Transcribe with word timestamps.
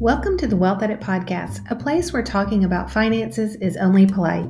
Welcome 0.00 0.38
to 0.38 0.46
the 0.46 0.56
Wealth 0.56 0.82
Edit 0.82 0.98
Podcast, 0.98 1.70
a 1.70 1.76
place 1.76 2.10
where 2.10 2.22
talking 2.22 2.64
about 2.64 2.90
finances 2.90 3.56
is 3.56 3.76
only 3.76 4.06
polite. 4.06 4.48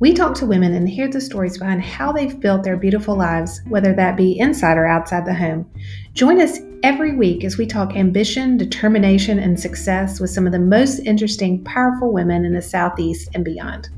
We 0.00 0.12
talk 0.12 0.34
to 0.34 0.44
women 0.44 0.74
and 0.74 0.86
hear 0.86 1.08
the 1.08 1.18
stories 1.18 1.56
behind 1.56 1.82
how 1.82 2.12
they've 2.12 2.38
built 2.38 2.62
their 2.62 2.76
beautiful 2.76 3.16
lives, 3.16 3.62
whether 3.70 3.94
that 3.94 4.18
be 4.18 4.38
inside 4.38 4.76
or 4.76 4.84
outside 4.84 5.24
the 5.24 5.32
home. 5.32 5.66
Join 6.12 6.42
us 6.42 6.58
every 6.82 7.16
week 7.16 7.42
as 7.42 7.56
we 7.56 7.64
talk 7.64 7.96
ambition, 7.96 8.58
determination, 8.58 9.38
and 9.38 9.58
success 9.58 10.20
with 10.20 10.28
some 10.28 10.44
of 10.44 10.52
the 10.52 10.58
most 10.58 10.98
interesting, 10.98 11.64
powerful 11.64 12.12
women 12.12 12.44
in 12.44 12.52
the 12.52 12.60
Southeast 12.60 13.30
and 13.32 13.46
beyond. 13.46 13.88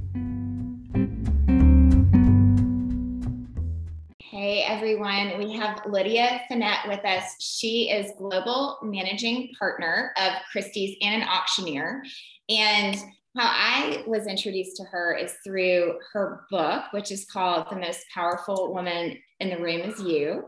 Hey 4.48 4.62
everyone, 4.62 5.36
we 5.36 5.52
have 5.58 5.82
Lydia 5.86 6.40
Fenet 6.50 6.88
with 6.88 7.04
us. 7.04 7.34
She 7.38 7.90
is 7.90 8.12
global 8.16 8.78
managing 8.82 9.52
partner 9.58 10.14
of 10.16 10.32
Christie's 10.50 10.96
and 11.02 11.22
an 11.22 11.28
auctioneer. 11.28 12.02
And 12.48 12.96
how 13.36 13.44
I 13.44 14.04
was 14.06 14.26
introduced 14.26 14.78
to 14.78 14.84
her 14.84 15.14
is 15.14 15.34
through 15.44 15.98
her 16.14 16.46
book, 16.50 16.84
which 16.92 17.12
is 17.12 17.26
called 17.26 17.66
The 17.68 17.76
Most 17.76 18.06
Powerful 18.14 18.72
Woman 18.72 19.18
in 19.40 19.50
the 19.50 19.58
Room 19.58 19.82
Is 19.82 20.00
You. 20.00 20.44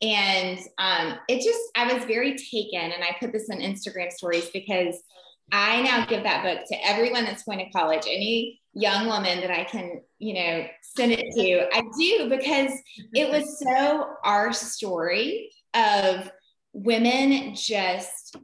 And 0.00 0.60
um, 0.78 1.18
it 1.28 1.42
just, 1.42 1.58
I 1.74 1.92
was 1.92 2.04
very 2.04 2.38
taken, 2.38 2.92
and 2.92 3.02
I 3.02 3.16
put 3.18 3.32
this 3.32 3.50
on 3.50 3.58
Instagram 3.58 4.12
stories 4.12 4.48
because 4.50 4.94
I 5.50 5.82
now 5.82 6.06
give 6.06 6.22
that 6.22 6.44
book 6.44 6.68
to 6.68 6.86
everyone 6.86 7.24
that's 7.24 7.42
going 7.42 7.58
to 7.58 7.70
college, 7.72 8.04
any 8.06 8.59
young 8.72 9.06
woman 9.06 9.40
that 9.40 9.50
I 9.50 9.64
can, 9.64 10.00
you 10.18 10.34
know, 10.34 10.66
send 10.82 11.12
it 11.12 11.32
to. 11.34 11.76
I 11.76 11.82
do 11.98 12.28
because 12.28 12.72
it 13.14 13.30
was 13.30 13.58
so 13.58 14.14
our 14.24 14.52
story 14.52 15.50
of 15.74 16.30
women 16.72 17.54
just, 17.54 18.36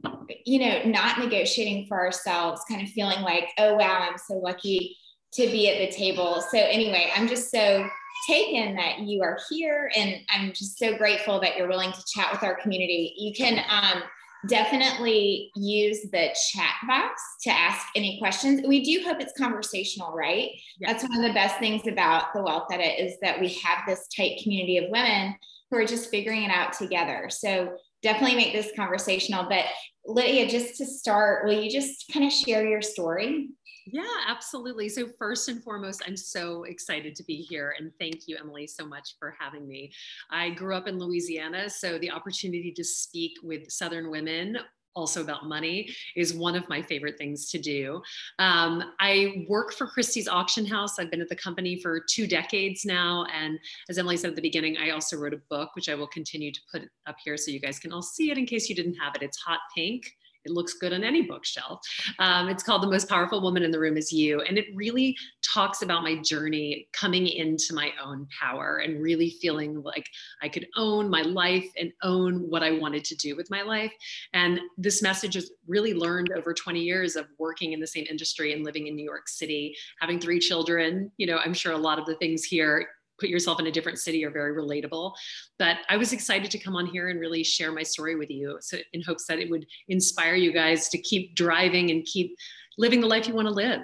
you 0.45 0.59
know, 0.59 0.83
not 0.83 1.19
negotiating 1.19 1.87
for 1.87 1.97
ourselves, 1.97 2.61
kind 2.69 2.81
of 2.81 2.89
feeling 2.89 3.21
like, 3.21 3.49
oh, 3.57 3.75
wow, 3.75 4.07
I'm 4.09 4.17
so 4.17 4.35
lucky 4.35 4.97
to 5.33 5.47
be 5.47 5.69
at 5.69 5.77
the 5.77 5.95
table. 5.95 6.43
So, 6.51 6.57
anyway, 6.57 7.09
I'm 7.15 7.27
just 7.27 7.51
so 7.51 7.87
taken 8.27 8.75
that 8.75 9.01
you 9.01 9.21
are 9.21 9.37
here 9.49 9.91
and 9.95 10.15
I'm 10.29 10.51
just 10.51 10.77
so 10.77 10.97
grateful 10.97 11.39
that 11.41 11.55
you're 11.55 11.67
willing 11.67 11.91
to 11.91 12.03
chat 12.13 12.31
with 12.31 12.43
our 12.43 12.55
community. 12.55 13.13
You 13.17 13.33
can, 13.33 13.63
um, 13.69 14.03
definitely 14.47 15.51
use 15.55 16.01
the 16.11 16.29
chat 16.51 16.75
box 16.87 17.21
to 17.41 17.49
ask 17.49 17.87
any 17.95 18.19
questions. 18.19 18.61
We 18.67 18.83
do 18.83 19.03
hope 19.03 19.19
it's 19.19 19.37
conversational, 19.37 20.13
right? 20.13 20.49
Yes. 20.79 20.91
That's 20.91 21.03
one 21.03 21.23
of 21.23 21.27
the 21.27 21.33
best 21.33 21.57
things 21.59 21.87
about 21.87 22.33
the 22.33 22.43
Wealth 22.43 22.67
Edit 22.71 22.99
is 22.99 23.15
that 23.21 23.39
we 23.39 23.49
have 23.63 23.79
this 23.87 24.07
tight 24.15 24.39
community 24.43 24.77
of 24.77 24.91
women 24.91 25.35
who 25.71 25.77
are 25.77 25.85
just 25.85 26.09
figuring 26.09 26.43
it 26.43 26.51
out 26.51 26.73
together. 26.73 27.29
So 27.29 27.75
definitely 28.03 28.37
make 28.37 28.53
this 28.53 28.71
conversational. 28.75 29.47
But 29.49 29.65
Lydia, 30.05 30.47
just 30.47 30.77
to 30.77 30.85
start, 30.85 31.45
will 31.45 31.59
you 31.61 31.69
just 31.69 32.05
kind 32.13 32.25
of 32.25 32.31
share 32.31 32.65
your 32.65 32.81
story? 32.81 33.49
Yeah, 33.89 34.03
absolutely. 34.27 34.89
So, 34.89 35.07
first 35.17 35.47
and 35.47 35.63
foremost, 35.63 36.01
I'm 36.05 36.17
so 36.17 36.63
excited 36.63 37.15
to 37.15 37.23
be 37.23 37.37
here. 37.37 37.73
And 37.79 37.91
thank 37.99 38.27
you, 38.27 38.37
Emily, 38.37 38.67
so 38.67 38.85
much 38.85 39.15
for 39.17 39.33
having 39.39 39.65
me. 39.65 39.93
I 40.29 40.49
grew 40.49 40.75
up 40.75 40.89
in 40.89 40.99
Louisiana, 40.99 41.69
so 41.69 41.97
the 41.97 42.11
opportunity 42.11 42.73
to 42.73 42.83
speak 42.83 43.37
with 43.43 43.71
Southern 43.71 44.11
women 44.11 44.57
also 44.93 45.21
about 45.21 45.45
money 45.45 45.89
is 46.17 46.33
one 46.33 46.55
of 46.55 46.67
my 46.67 46.81
favorite 46.81 47.17
things 47.17 47.49
to 47.51 47.59
do. 47.59 48.01
Um, 48.39 48.83
I 48.99 49.45
work 49.47 49.71
for 49.71 49.87
Christie's 49.87 50.27
Auction 50.27 50.65
House. 50.65 50.99
I've 50.99 51.11
been 51.11 51.21
at 51.21 51.29
the 51.29 51.35
company 51.35 51.79
for 51.79 52.01
two 52.09 52.27
decades 52.27 52.83
now. 52.83 53.25
And 53.33 53.57
as 53.89 53.99
Emily 53.99 54.17
said 54.17 54.31
at 54.31 54.35
the 54.35 54.41
beginning, 54.41 54.75
I 54.77 54.89
also 54.89 55.15
wrote 55.15 55.35
a 55.35 55.41
book, 55.49 55.75
which 55.75 55.87
I 55.87 55.95
will 55.95 56.07
continue 56.07 56.51
to 56.51 56.59
put 56.71 56.81
up 57.05 57.15
here 57.23 57.37
so 57.37 57.51
you 57.51 57.59
guys 57.61 57.79
can 57.79 57.93
all 57.93 58.01
see 58.01 58.31
it 58.31 58.37
in 58.37 58.45
case 58.47 58.67
you 58.67 58.75
didn't 58.75 58.95
have 58.95 59.15
it. 59.15 59.21
It's 59.21 59.37
Hot 59.37 59.59
Pink 59.73 60.11
it 60.47 60.53
looks 60.53 60.73
good 60.73 60.93
on 60.93 61.03
any 61.03 61.21
bookshelf. 61.23 61.81
Um, 62.19 62.47
it's 62.47 62.63
called 62.63 62.81
The 62.81 62.89
Most 62.89 63.09
Powerful 63.09 63.41
Woman 63.41 63.63
in 63.63 63.71
the 63.71 63.79
Room 63.79 63.97
Is 63.97 64.13
You. 64.13 64.41
And 64.41 64.57
it 64.57 64.65
really 64.73 65.15
talks 65.43 65.81
about 65.81 66.03
my 66.03 66.15
journey 66.21 66.87
coming 66.93 67.27
into 67.27 67.73
my 67.73 67.91
own 68.03 68.27
power 68.39 68.77
and 68.77 69.01
really 69.01 69.31
feeling 69.41 69.81
like 69.83 70.07
I 70.41 70.47
could 70.47 70.67
own 70.77 71.09
my 71.09 71.21
life 71.21 71.67
and 71.77 71.91
own 72.01 72.49
what 72.49 72.63
I 72.63 72.71
wanted 72.71 73.03
to 73.05 73.15
do 73.15 73.35
with 73.35 73.51
my 73.51 73.61
life. 73.61 73.91
And 74.33 74.59
this 74.77 75.01
message 75.01 75.35
is 75.35 75.51
really 75.67 75.93
learned 75.93 76.31
over 76.31 76.53
20 76.53 76.79
years 76.79 77.17
of 77.17 77.27
working 77.37 77.73
in 77.73 77.81
the 77.81 77.87
same 77.87 78.05
industry 78.09 78.53
and 78.53 78.63
living 78.63 78.87
in 78.87 78.95
New 78.95 79.05
York 79.05 79.27
City, 79.27 79.75
having 79.99 80.19
three 80.19 80.39
children. 80.39 81.11
You 81.17 81.27
know, 81.27 81.37
I'm 81.37 81.53
sure 81.53 81.73
a 81.73 81.77
lot 81.77 81.99
of 81.99 82.05
the 82.05 82.15
things 82.15 82.43
here 82.45 82.87
put 83.19 83.29
yourself 83.29 83.59
in 83.59 83.67
a 83.67 83.71
different 83.71 83.99
city 83.99 84.23
are 84.25 84.31
very 84.31 84.55
relatable. 84.55 85.13
But 85.59 85.77
I 85.89 85.97
was 85.97 86.13
excited 86.13 86.51
to 86.51 86.59
come 86.59 86.75
on 86.75 86.85
here 86.85 87.09
and 87.09 87.19
really 87.19 87.43
share 87.43 87.71
my 87.71 87.83
story 87.83 88.15
with 88.15 88.29
you 88.29 88.57
so 88.61 88.77
in 88.93 89.01
hopes 89.01 89.25
that 89.27 89.39
it 89.39 89.49
would 89.49 89.65
inspire 89.87 90.35
you 90.35 90.51
guys 90.51 90.89
to 90.89 90.97
keep 90.97 91.35
driving 91.35 91.91
and 91.91 92.05
keep 92.05 92.35
living 92.77 93.01
the 93.01 93.07
life 93.07 93.27
you 93.27 93.33
want 93.33 93.47
to 93.47 93.53
live. 93.53 93.81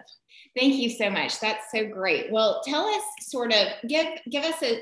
Thank 0.58 0.76
you 0.76 0.90
so 0.90 1.10
much. 1.10 1.40
That's 1.40 1.66
so 1.74 1.88
great. 1.88 2.32
Well, 2.32 2.62
tell 2.66 2.86
us 2.86 3.04
sort 3.22 3.52
of 3.54 3.68
give 3.88 4.08
give 4.30 4.44
us 4.44 4.62
a 4.62 4.82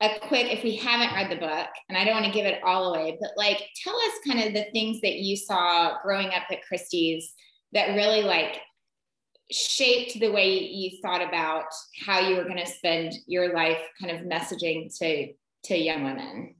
a 0.00 0.18
quick 0.26 0.50
if 0.50 0.64
we 0.64 0.74
haven't 0.74 1.14
read 1.14 1.30
the 1.30 1.36
book 1.36 1.68
and 1.88 1.96
I 1.96 2.04
don't 2.04 2.14
want 2.14 2.26
to 2.26 2.32
give 2.32 2.44
it 2.44 2.60
all 2.64 2.92
away, 2.92 3.16
but 3.20 3.30
like 3.36 3.62
tell 3.84 3.94
us 3.94 4.12
kind 4.26 4.40
of 4.40 4.52
the 4.52 4.66
things 4.72 5.00
that 5.02 5.18
you 5.18 5.36
saw 5.36 5.98
growing 6.02 6.28
up 6.28 6.42
at 6.50 6.64
Christie's 6.66 7.32
that 7.72 7.94
really 7.94 8.22
like 8.22 8.58
shaped 9.54 10.18
the 10.18 10.30
way 10.30 10.58
you 10.58 11.00
thought 11.02 11.26
about 11.26 11.66
how 12.04 12.20
you 12.20 12.36
were 12.36 12.44
going 12.44 12.58
to 12.58 12.66
spend 12.66 13.12
your 13.26 13.54
life 13.54 13.80
kind 14.00 14.16
of 14.16 14.26
messaging 14.26 14.96
to 14.98 15.32
to 15.64 15.76
young 15.76 16.02
women 16.02 16.54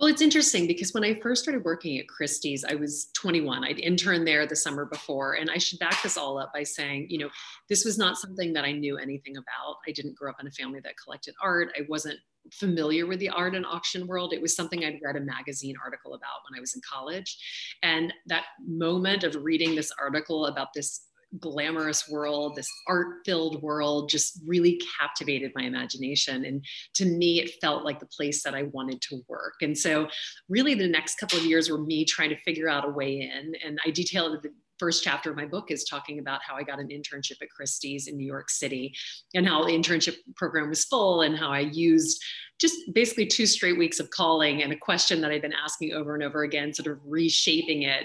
well, 0.00 0.08
it's 0.08 0.22
interesting 0.22 0.66
because 0.66 0.94
when 0.94 1.04
I 1.04 1.20
first 1.20 1.42
started 1.42 1.62
working 1.62 1.98
at 1.98 2.08
Christie's, 2.08 2.64
I 2.64 2.74
was 2.74 3.10
21. 3.16 3.64
I'd 3.64 3.78
interned 3.78 4.26
there 4.26 4.46
the 4.46 4.56
summer 4.56 4.86
before. 4.86 5.34
And 5.34 5.50
I 5.50 5.58
should 5.58 5.78
back 5.78 6.02
this 6.02 6.16
all 6.16 6.38
up 6.38 6.54
by 6.54 6.62
saying, 6.62 7.08
you 7.10 7.18
know, 7.18 7.28
this 7.68 7.84
was 7.84 7.98
not 7.98 8.16
something 8.16 8.54
that 8.54 8.64
I 8.64 8.72
knew 8.72 8.96
anything 8.96 9.36
about. 9.36 9.76
I 9.86 9.92
didn't 9.92 10.16
grow 10.16 10.30
up 10.30 10.40
in 10.40 10.46
a 10.46 10.52
family 10.52 10.80
that 10.84 10.94
collected 11.04 11.34
art. 11.42 11.68
I 11.78 11.82
wasn't 11.86 12.18
familiar 12.50 13.06
with 13.06 13.18
the 13.18 13.28
art 13.28 13.54
and 13.54 13.66
auction 13.66 14.06
world. 14.06 14.32
It 14.32 14.40
was 14.40 14.56
something 14.56 14.86
I'd 14.86 15.00
read 15.04 15.16
a 15.16 15.20
magazine 15.20 15.74
article 15.84 16.14
about 16.14 16.40
when 16.48 16.58
I 16.58 16.60
was 16.60 16.74
in 16.74 16.80
college. 16.90 17.36
And 17.82 18.10
that 18.24 18.44
moment 18.66 19.22
of 19.22 19.36
reading 19.36 19.74
this 19.74 19.92
article 20.00 20.46
about 20.46 20.68
this 20.74 21.08
glamorous 21.38 22.08
world, 22.08 22.56
this 22.56 22.68
art 22.88 23.18
filled 23.24 23.62
world 23.62 24.08
just 24.08 24.40
really 24.46 24.80
captivated 24.98 25.52
my 25.54 25.62
imagination. 25.62 26.44
And 26.44 26.64
to 26.94 27.04
me, 27.04 27.40
it 27.40 27.52
felt 27.60 27.84
like 27.84 28.00
the 28.00 28.06
place 28.06 28.42
that 28.42 28.54
I 28.54 28.64
wanted 28.64 29.00
to 29.02 29.20
work. 29.28 29.54
And 29.62 29.76
so, 29.76 30.08
really, 30.48 30.74
the 30.74 30.88
next 30.88 31.16
couple 31.16 31.38
of 31.38 31.44
years 31.44 31.70
were 31.70 31.78
me 31.78 32.04
trying 32.04 32.30
to 32.30 32.40
figure 32.42 32.68
out 32.68 32.86
a 32.86 32.90
way 32.90 33.20
in. 33.20 33.52
And 33.64 33.78
I 33.86 33.90
detailed 33.90 34.42
the 34.42 34.50
first 34.78 35.04
chapter 35.04 35.30
of 35.30 35.36
my 35.36 35.44
book 35.44 35.70
is 35.70 35.84
talking 35.84 36.18
about 36.18 36.40
how 36.42 36.56
I 36.56 36.62
got 36.62 36.80
an 36.80 36.88
internship 36.88 37.42
at 37.42 37.50
Christie's 37.50 38.06
in 38.08 38.16
New 38.16 38.26
York 38.26 38.48
City 38.48 38.94
and 39.34 39.46
how 39.46 39.62
the 39.62 39.72
internship 39.72 40.16
program 40.36 40.70
was 40.70 40.86
full 40.86 41.20
and 41.20 41.36
how 41.36 41.50
I 41.50 41.60
used 41.60 42.24
just 42.58 42.76
basically 42.94 43.26
two 43.26 43.46
straight 43.46 43.78
weeks 43.78 44.00
of 44.00 44.10
calling 44.10 44.62
and 44.62 44.72
a 44.72 44.76
question 44.76 45.20
that 45.20 45.30
I've 45.30 45.42
been 45.42 45.52
asking 45.52 45.92
over 45.92 46.14
and 46.14 46.22
over 46.22 46.44
again, 46.44 46.72
sort 46.72 46.90
of 46.90 46.98
reshaping 47.04 47.82
it 47.82 48.04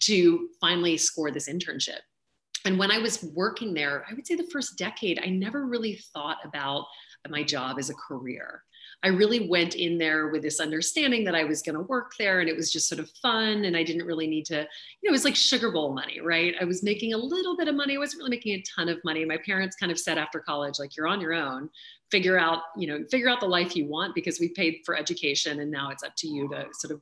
to 0.00 0.48
finally 0.60 0.96
score 0.96 1.30
this 1.30 1.48
internship 1.48 2.00
and 2.66 2.78
when 2.78 2.90
I 2.90 2.98
was 2.98 3.22
working 3.34 3.72
there, 3.74 4.04
I 4.10 4.14
would 4.14 4.26
say 4.26 4.34
the 4.34 4.48
first 4.52 4.76
decade, 4.76 5.20
I 5.22 5.28
never 5.28 5.66
really 5.66 6.00
thought 6.12 6.38
about 6.44 6.86
my 7.28 7.42
job 7.42 7.78
as 7.78 7.90
a 7.90 7.94
career. 7.94 8.62
I 9.02 9.08
really 9.08 9.48
went 9.48 9.74
in 9.74 9.98
there 9.98 10.28
with 10.28 10.42
this 10.42 10.58
understanding 10.58 11.24
that 11.24 11.34
I 11.34 11.44
was 11.44 11.62
going 11.62 11.74
to 11.74 11.82
work 11.82 12.12
there 12.18 12.40
and 12.40 12.48
it 12.48 12.56
was 12.56 12.72
just 12.72 12.88
sort 12.88 12.98
of 12.98 13.10
fun. 13.22 13.64
And 13.64 13.76
I 13.76 13.82
didn't 13.82 14.06
really 14.06 14.26
need 14.26 14.46
to, 14.46 14.56
you 14.56 14.62
know, 15.04 15.10
it 15.10 15.12
was 15.12 15.24
like 15.24 15.36
sugar 15.36 15.70
bowl 15.70 15.94
money, 15.94 16.20
right? 16.20 16.54
I 16.60 16.64
was 16.64 16.82
making 16.82 17.12
a 17.12 17.18
little 17.18 17.56
bit 17.56 17.68
of 17.68 17.74
money. 17.74 17.96
I 17.96 17.98
wasn't 17.98 18.20
really 18.20 18.30
making 18.30 18.54
a 18.54 18.62
ton 18.62 18.88
of 18.88 18.98
money. 19.04 19.24
My 19.24 19.38
parents 19.44 19.76
kind 19.76 19.92
of 19.92 19.98
said 19.98 20.18
after 20.18 20.40
college, 20.40 20.78
like, 20.78 20.96
you're 20.96 21.08
on 21.08 21.20
your 21.20 21.34
own, 21.34 21.68
figure 22.10 22.38
out, 22.38 22.60
you 22.76 22.86
know, 22.86 23.04
figure 23.10 23.28
out 23.28 23.40
the 23.40 23.46
life 23.46 23.76
you 23.76 23.86
want 23.86 24.14
because 24.14 24.40
we 24.40 24.48
paid 24.48 24.80
for 24.84 24.96
education 24.96 25.60
and 25.60 25.70
now 25.70 25.90
it's 25.90 26.02
up 26.02 26.14
to 26.18 26.28
you 26.28 26.48
to 26.48 26.66
sort 26.72 26.92
of 26.92 27.00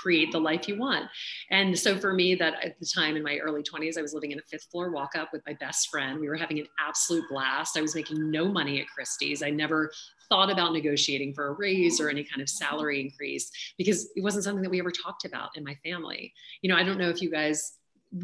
create 0.00 0.32
the 0.32 0.40
life 0.40 0.68
you 0.68 0.78
want. 0.78 1.06
And 1.50 1.78
so 1.78 1.96
for 1.96 2.12
me, 2.12 2.34
that 2.36 2.54
at 2.64 2.78
the 2.78 2.86
time 2.86 3.16
in 3.16 3.22
my 3.22 3.38
early 3.38 3.62
20s, 3.62 3.98
I 3.98 4.02
was 4.02 4.14
living 4.14 4.32
in 4.32 4.38
a 4.38 4.42
fifth 4.42 4.66
floor 4.70 4.90
walk 4.90 5.10
up 5.16 5.30
with 5.32 5.42
my 5.46 5.54
best 5.60 5.88
friend. 5.90 6.20
We 6.20 6.28
were 6.28 6.36
having 6.36 6.58
an 6.58 6.66
absolute 6.86 7.24
blast. 7.28 7.76
I 7.76 7.80
was 7.80 7.94
making 7.94 8.30
no 8.30 8.48
money 8.48 8.80
at 8.80 8.86
Christie's. 8.88 9.42
I 9.42 9.50
never 9.50 9.90
thought 10.28 10.50
about 10.50 10.72
negotiating 10.72 11.34
for 11.34 11.48
a 11.48 11.52
raise 11.52 12.00
or 12.00 12.08
any 12.08 12.22
kind 12.22 12.42
of 12.42 12.48
salary 12.48 13.00
increase 13.00 13.50
because 13.78 14.10
it 14.14 14.22
wasn't 14.22 14.44
something 14.44 14.62
that 14.62 14.70
we 14.70 14.78
ever 14.78 14.90
talked 14.90 15.24
about 15.24 15.50
in 15.56 15.64
my 15.64 15.74
family. 15.84 16.32
You 16.62 16.70
know, 16.70 16.76
I 16.76 16.82
don't 16.82 16.98
know 16.98 17.08
if 17.08 17.22
you 17.22 17.30
guys 17.30 17.78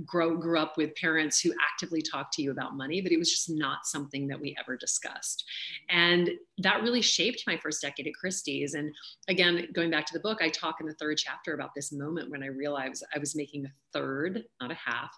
grow 0.05 0.37
grew 0.37 0.59
up 0.59 0.77
with 0.77 0.95
parents 0.97 1.41
who 1.41 1.53
actively 1.73 2.01
talked 2.01 2.33
to 2.33 2.43
you 2.43 2.51
about 2.51 2.77
money 2.77 3.03
but 3.03 3.13
it 3.13 3.19
was 3.19 3.31
just 3.31 3.51
not 3.51 3.85
something 3.85 4.27
that 4.29 4.41
we 4.41 4.57
ever 4.59 4.77
discussed. 4.77 5.45
And 5.91 6.31
that 6.59 6.83
really 6.83 7.03
shaped 7.03 7.45
my 7.47 7.57
first 7.57 7.83
decade 7.83 8.07
at 8.07 8.15
christie's. 8.15 8.75
And 8.75 8.93
again 9.29 9.69
going 9.73 9.91
back 9.91 10.07
to 10.07 10.13
the 10.15 10.21
book 10.21 10.39
i 10.41 10.49
talk 10.49 10.77
in 10.81 10.87
the 10.87 10.95
third 10.95 11.19
chapter 11.19 11.55
about 11.55 11.71
this 11.75 11.93
moment 11.93 12.31
when 12.31 12.43
i 12.43 12.47
realized 12.47 13.05
i 13.15 13.19
was 13.19 13.37
making 13.37 13.67
a 13.67 13.73
third 13.93 14.45
not 14.61 14.71
a 14.71 14.75
half 14.75 15.15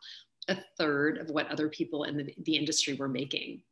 a 0.48 0.56
third 0.78 1.18
of 1.18 1.30
what 1.30 1.50
other 1.50 1.68
people 1.68 2.04
in 2.04 2.16
the, 2.16 2.34
the 2.44 2.56
industry 2.56 2.94
were 2.94 3.08
making. 3.08 3.62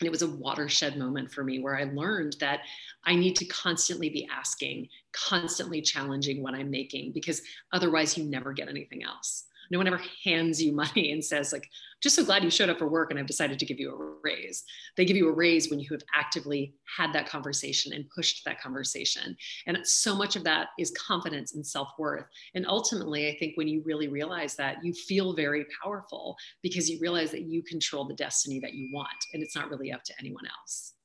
And 0.00 0.06
it 0.06 0.10
was 0.10 0.22
a 0.22 0.30
watershed 0.30 0.98
moment 0.98 1.32
for 1.32 1.42
me 1.42 1.60
where 1.60 1.76
I 1.78 1.84
learned 1.84 2.36
that 2.40 2.60
I 3.04 3.14
need 3.14 3.34
to 3.36 3.46
constantly 3.46 4.10
be 4.10 4.28
asking, 4.30 4.88
constantly 5.12 5.80
challenging 5.80 6.42
what 6.42 6.54
I'm 6.54 6.70
making, 6.70 7.12
because 7.12 7.40
otherwise 7.72 8.18
you 8.18 8.24
never 8.24 8.52
get 8.52 8.68
anything 8.68 9.02
else 9.04 9.46
no 9.70 9.78
one 9.78 9.86
ever 9.86 10.00
hands 10.24 10.62
you 10.62 10.72
money 10.72 11.12
and 11.12 11.24
says 11.24 11.52
like 11.52 11.68
just 12.02 12.16
so 12.16 12.24
glad 12.24 12.44
you 12.44 12.50
showed 12.50 12.68
up 12.68 12.78
for 12.78 12.88
work 12.88 13.10
and 13.10 13.18
i've 13.18 13.26
decided 13.26 13.58
to 13.58 13.66
give 13.66 13.80
you 13.80 13.90
a 13.90 14.16
raise. 14.26 14.64
They 14.96 15.04
give 15.04 15.16
you 15.16 15.28
a 15.28 15.32
raise 15.32 15.70
when 15.70 15.78
you 15.78 15.88
have 15.92 16.02
actively 16.14 16.74
had 16.96 17.12
that 17.12 17.28
conversation 17.28 17.92
and 17.92 18.10
pushed 18.10 18.44
that 18.44 18.60
conversation. 18.60 19.36
And 19.66 19.78
so 19.84 20.16
much 20.16 20.34
of 20.36 20.44
that 20.44 20.68
is 20.78 20.90
confidence 20.92 21.54
and 21.54 21.64
self-worth. 21.64 22.26
And 22.54 22.66
ultimately 22.66 23.28
i 23.28 23.36
think 23.38 23.56
when 23.56 23.68
you 23.68 23.82
really 23.84 24.08
realize 24.08 24.56
that 24.56 24.78
you 24.82 24.92
feel 24.92 25.34
very 25.34 25.66
powerful 25.82 26.36
because 26.62 26.90
you 26.90 26.98
realize 27.00 27.30
that 27.30 27.42
you 27.42 27.62
control 27.62 28.04
the 28.04 28.14
destiny 28.14 28.58
that 28.60 28.74
you 28.74 28.88
want 28.92 29.08
and 29.32 29.42
it's 29.42 29.54
not 29.54 29.70
really 29.70 29.92
up 29.92 30.02
to 30.04 30.12
anyone 30.18 30.44
else 30.46 30.95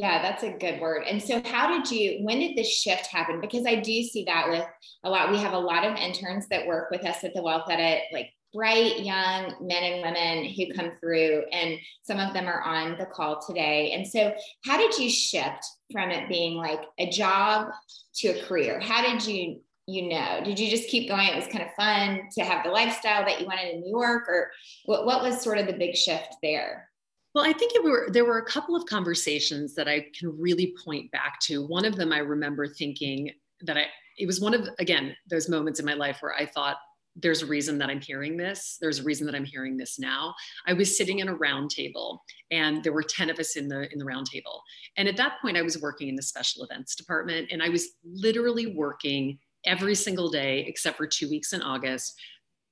yeah, 0.00 0.22
that's 0.22 0.42
a 0.42 0.52
good 0.52 0.80
word. 0.80 1.04
And 1.06 1.22
so, 1.22 1.42
how 1.44 1.76
did 1.76 1.90
you, 1.90 2.24
when 2.24 2.38
did 2.38 2.56
this 2.56 2.72
shift 2.72 3.06
happen? 3.08 3.38
Because 3.38 3.66
I 3.66 3.74
do 3.76 4.02
see 4.02 4.24
that 4.24 4.48
with 4.48 4.64
a 5.04 5.10
lot, 5.10 5.30
we 5.30 5.36
have 5.36 5.52
a 5.52 5.58
lot 5.58 5.84
of 5.84 5.94
interns 5.94 6.48
that 6.48 6.66
work 6.66 6.90
with 6.90 7.04
us 7.04 7.22
at 7.22 7.34
the 7.34 7.42
Wealth 7.42 7.68
Edit, 7.68 8.04
like 8.10 8.30
bright 8.54 9.00
young 9.00 9.56
men 9.60 9.82
and 9.82 10.02
women 10.02 10.44
who 10.54 10.72
come 10.74 10.92
through, 11.00 11.42
and 11.52 11.78
some 12.02 12.18
of 12.18 12.32
them 12.32 12.46
are 12.46 12.62
on 12.62 12.96
the 12.96 13.04
call 13.04 13.44
today. 13.46 13.92
And 13.92 14.06
so, 14.06 14.32
how 14.64 14.78
did 14.78 14.96
you 14.96 15.10
shift 15.10 15.66
from 15.92 16.08
it 16.08 16.30
being 16.30 16.56
like 16.56 16.80
a 16.98 17.10
job 17.10 17.68
to 18.16 18.28
a 18.28 18.42
career? 18.44 18.80
How 18.80 19.02
did 19.02 19.26
you? 19.26 19.60
You 19.86 20.08
know, 20.08 20.40
did 20.44 20.58
you 20.58 20.70
just 20.70 20.88
keep 20.88 21.08
going? 21.08 21.26
It 21.26 21.36
was 21.36 21.48
kind 21.48 21.64
of 21.64 21.74
fun 21.76 22.20
to 22.38 22.44
have 22.44 22.64
the 22.64 22.70
lifestyle 22.70 23.24
that 23.24 23.40
you 23.40 23.46
wanted 23.46 23.74
in 23.74 23.80
New 23.80 23.90
York, 23.90 24.28
or 24.28 24.50
what, 24.86 25.04
what 25.04 25.22
was 25.22 25.42
sort 25.42 25.58
of 25.58 25.66
the 25.66 25.72
big 25.72 25.94
shift 25.94 26.36
there? 26.42 26.89
Well, 27.34 27.44
I 27.44 27.52
think 27.52 27.72
were, 27.84 28.08
there 28.10 28.24
were 28.24 28.38
a 28.38 28.44
couple 28.44 28.74
of 28.74 28.86
conversations 28.86 29.74
that 29.76 29.88
I 29.88 30.06
can 30.18 30.36
really 30.38 30.74
point 30.84 31.10
back 31.12 31.38
to. 31.42 31.64
One 31.66 31.84
of 31.84 31.96
them 31.96 32.12
I 32.12 32.18
remember 32.18 32.66
thinking 32.66 33.30
that 33.62 33.76
I, 33.76 33.86
it 34.18 34.26
was 34.26 34.40
one 34.40 34.54
of, 34.54 34.68
again, 34.78 35.14
those 35.28 35.48
moments 35.48 35.78
in 35.78 35.86
my 35.86 35.94
life 35.94 36.18
where 36.20 36.34
I 36.34 36.46
thought, 36.46 36.76
there's 37.16 37.42
a 37.42 37.46
reason 37.46 37.76
that 37.78 37.90
I'm 37.90 38.00
hearing 38.00 38.36
this. 38.36 38.78
There's 38.80 39.00
a 39.00 39.02
reason 39.02 39.26
that 39.26 39.34
I'm 39.34 39.44
hearing 39.44 39.76
this 39.76 39.98
now. 39.98 40.34
I 40.66 40.72
was 40.72 40.96
sitting 40.96 41.18
in 41.18 41.28
a 41.28 41.34
round 41.34 41.70
table 41.70 42.22
and 42.50 42.82
there 42.84 42.92
were 42.92 43.02
10 43.02 43.30
of 43.30 43.38
us 43.38 43.56
in 43.56 43.68
the 43.68 43.92
in 43.92 43.98
the 43.98 44.04
round 44.04 44.26
table. 44.26 44.62
And 44.96 45.08
at 45.08 45.16
that 45.16 45.40
point 45.42 45.56
I 45.56 45.62
was 45.62 45.80
working 45.80 46.08
in 46.08 46.14
the 46.14 46.22
special 46.22 46.64
events 46.64 46.94
department 46.94 47.48
and 47.50 47.62
I 47.62 47.68
was 47.68 47.88
literally 48.04 48.74
working 48.74 49.38
every 49.66 49.94
single 49.94 50.30
day 50.30 50.64
except 50.66 50.96
for 50.96 51.06
2 51.06 51.28
weeks 51.28 51.52
in 51.52 51.62
August, 51.62 52.14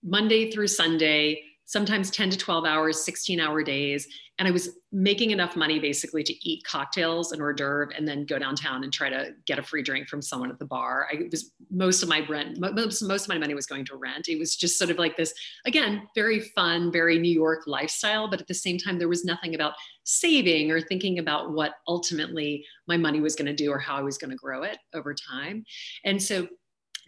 Monday 0.05 0.51
through 0.51 0.69
Sunday, 0.69 1.43
sometimes 1.69 2.11
10 2.11 2.31
to 2.31 2.39
12 2.39 2.65
hours, 2.65 3.05
16 3.05 3.39
hour 3.39 3.63
days. 3.63 4.09
And 4.39 4.49
I 4.49 4.51
was 4.51 4.79
making 4.91 5.33
enough 5.33 5.55
money 5.55 5.79
basically 5.79 6.23
to 6.23 6.49
eat 6.49 6.65
cocktails 6.65 7.33
and 7.33 7.43
hors 7.43 7.53
d'oeuvre 7.53 7.95
and 7.95 8.09
then 8.09 8.25
go 8.25 8.39
downtown 8.39 8.85
and 8.85 8.93
try 8.93 9.11
to 9.11 9.33
get 9.47 9.59
a 9.59 9.63
free 9.63 9.83
drink 9.83 10.09
from 10.09 10.23
someone 10.23 10.51
at 10.51 10.59
the 10.59 10.65
bar. 10.65 11.09
I 11.13 11.29
was 11.31 11.53
most 11.71 12.03
of 12.03 12.09
my 12.09 12.27
rent, 12.27 12.59
most, 12.59 13.03
most 13.03 13.25
of 13.25 13.29
my 13.29 13.37
money 13.37 13.53
was 13.53 13.67
going 13.67 13.85
to 13.85 13.97
rent. 13.97 14.29
It 14.29 14.39
was 14.39 14.57
just 14.57 14.79
sort 14.79 14.91
of 14.91 14.99
like 14.99 15.19
this, 15.19 15.35
again, 15.67 16.09
very 16.15 16.41
fun, 16.41 16.91
very 16.91 17.19
New 17.19 17.33
York 17.33 17.65
lifestyle. 17.67 18.31
But 18.31 18.41
at 18.41 18.47
the 18.47 18.55
same 18.55 18.79
time, 18.79 18.99
there 18.99 19.07
was 19.07 19.27
nothing 19.27 19.55
about 19.55 19.75
saving 20.05 20.71
or 20.71 20.81
thinking 20.81 21.19
about 21.19 21.53
what 21.53 21.75
ultimately 21.87 22.65
my 22.87 22.97
money 22.97 23.21
was 23.21 23.37
going 23.37 23.45
to 23.45 23.55
do 23.55 23.71
or 23.71 23.79
how 23.79 23.97
I 23.97 24.03
was 24.03 24.17
going 24.17 24.31
to 24.31 24.37
grow 24.37 24.63
it 24.63 24.79
over 24.95 25.13
time. 25.13 25.67
And 26.07 26.23
so 26.23 26.49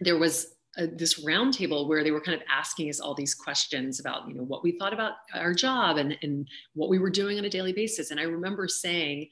there 0.01 0.19
was 0.19 0.53
this 0.77 1.23
roundtable 1.23 1.87
where 1.87 2.03
they 2.03 2.11
were 2.11 2.21
kind 2.21 2.39
of 2.39 2.47
asking 2.49 2.89
us 2.89 2.99
all 2.99 3.13
these 3.13 3.35
questions 3.35 3.99
about 3.99 4.27
you 4.27 4.33
know 4.33 4.43
what 4.43 4.63
we 4.63 4.77
thought 4.77 4.93
about 4.93 5.13
our 5.33 5.53
job 5.53 5.97
and, 5.97 6.17
and 6.21 6.47
what 6.73 6.89
we 6.89 6.97
were 6.97 7.09
doing 7.09 7.37
on 7.37 7.45
a 7.45 7.49
daily 7.49 7.73
basis 7.73 8.11
and 8.11 8.19
i 8.19 8.23
remember 8.23 8.67
saying 8.67 9.27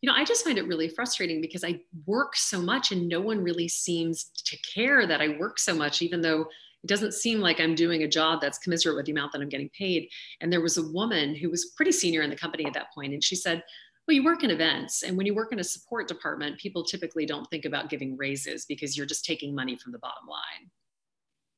you 0.00 0.08
know 0.08 0.14
i 0.14 0.24
just 0.24 0.44
find 0.44 0.56
it 0.56 0.68
really 0.68 0.88
frustrating 0.88 1.40
because 1.40 1.64
i 1.64 1.80
work 2.06 2.36
so 2.36 2.60
much 2.60 2.92
and 2.92 3.08
no 3.08 3.20
one 3.20 3.42
really 3.42 3.66
seems 3.66 4.30
to 4.44 4.56
care 4.72 5.06
that 5.06 5.20
i 5.20 5.36
work 5.38 5.58
so 5.58 5.74
much 5.74 6.00
even 6.00 6.20
though 6.20 6.42
it 6.42 6.86
doesn't 6.86 7.12
seem 7.12 7.40
like 7.40 7.60
i'm 7.60 7.74
doing 7.74 8.04
a 8.04 8.08
job 8.08 8.40
that's 8.40 8.58
commensurate 8.58 8.96
with 8.96 9.06
the 9.06 9.12
amount 9.12 9.32
that 9.32 9.40
i'm 9.40 9.48
getting 9.48 9.70
paid 9.76 10.08
and 10.40 10.52
there 10.52 10.60
was 10.60 10.76
a 10.76 10.92
woman 10.92 11.34
who 11.34 11.50
was 11.50 11.72
pretty 11.76 11.92
senior 11.92 12.22
in 12.22 12.30
the 12.30 12.36
company 12.36 12.64
at 12.66 12.74
that 12.74 12.94
point 12.94 13.12
and 13.12 13.24
she 13.24 13.34
said 13.34 13.64
well, 14.06 14.14
you 14.14 14.22
work 14.22 14.44
in 14.44 14.50
events, 14.50 15.02
and 15.02 15.16
when 15.16 15.24
you 15.24 15.34
work 15.34 15.50
in 15.50 15.60
a 15.60 15.64
support 15.64 16.08
department, 16.08 16.58
people 16.58 16.84
typically 16.84 17.24
don't 17.24 17.48
think 17.48 17.64
about 17.64 17.88
giving 17.88 18.18
raises 18.18 18.66
because 18.66 18.98
you're 18.98 19.06
just 19.06 19.24
taking 19.24 19.54
money 19.54 19.78
from 19.78 19.92
the 19.92 19.98
bottom 19.98 20.28
line. 20.28 20.70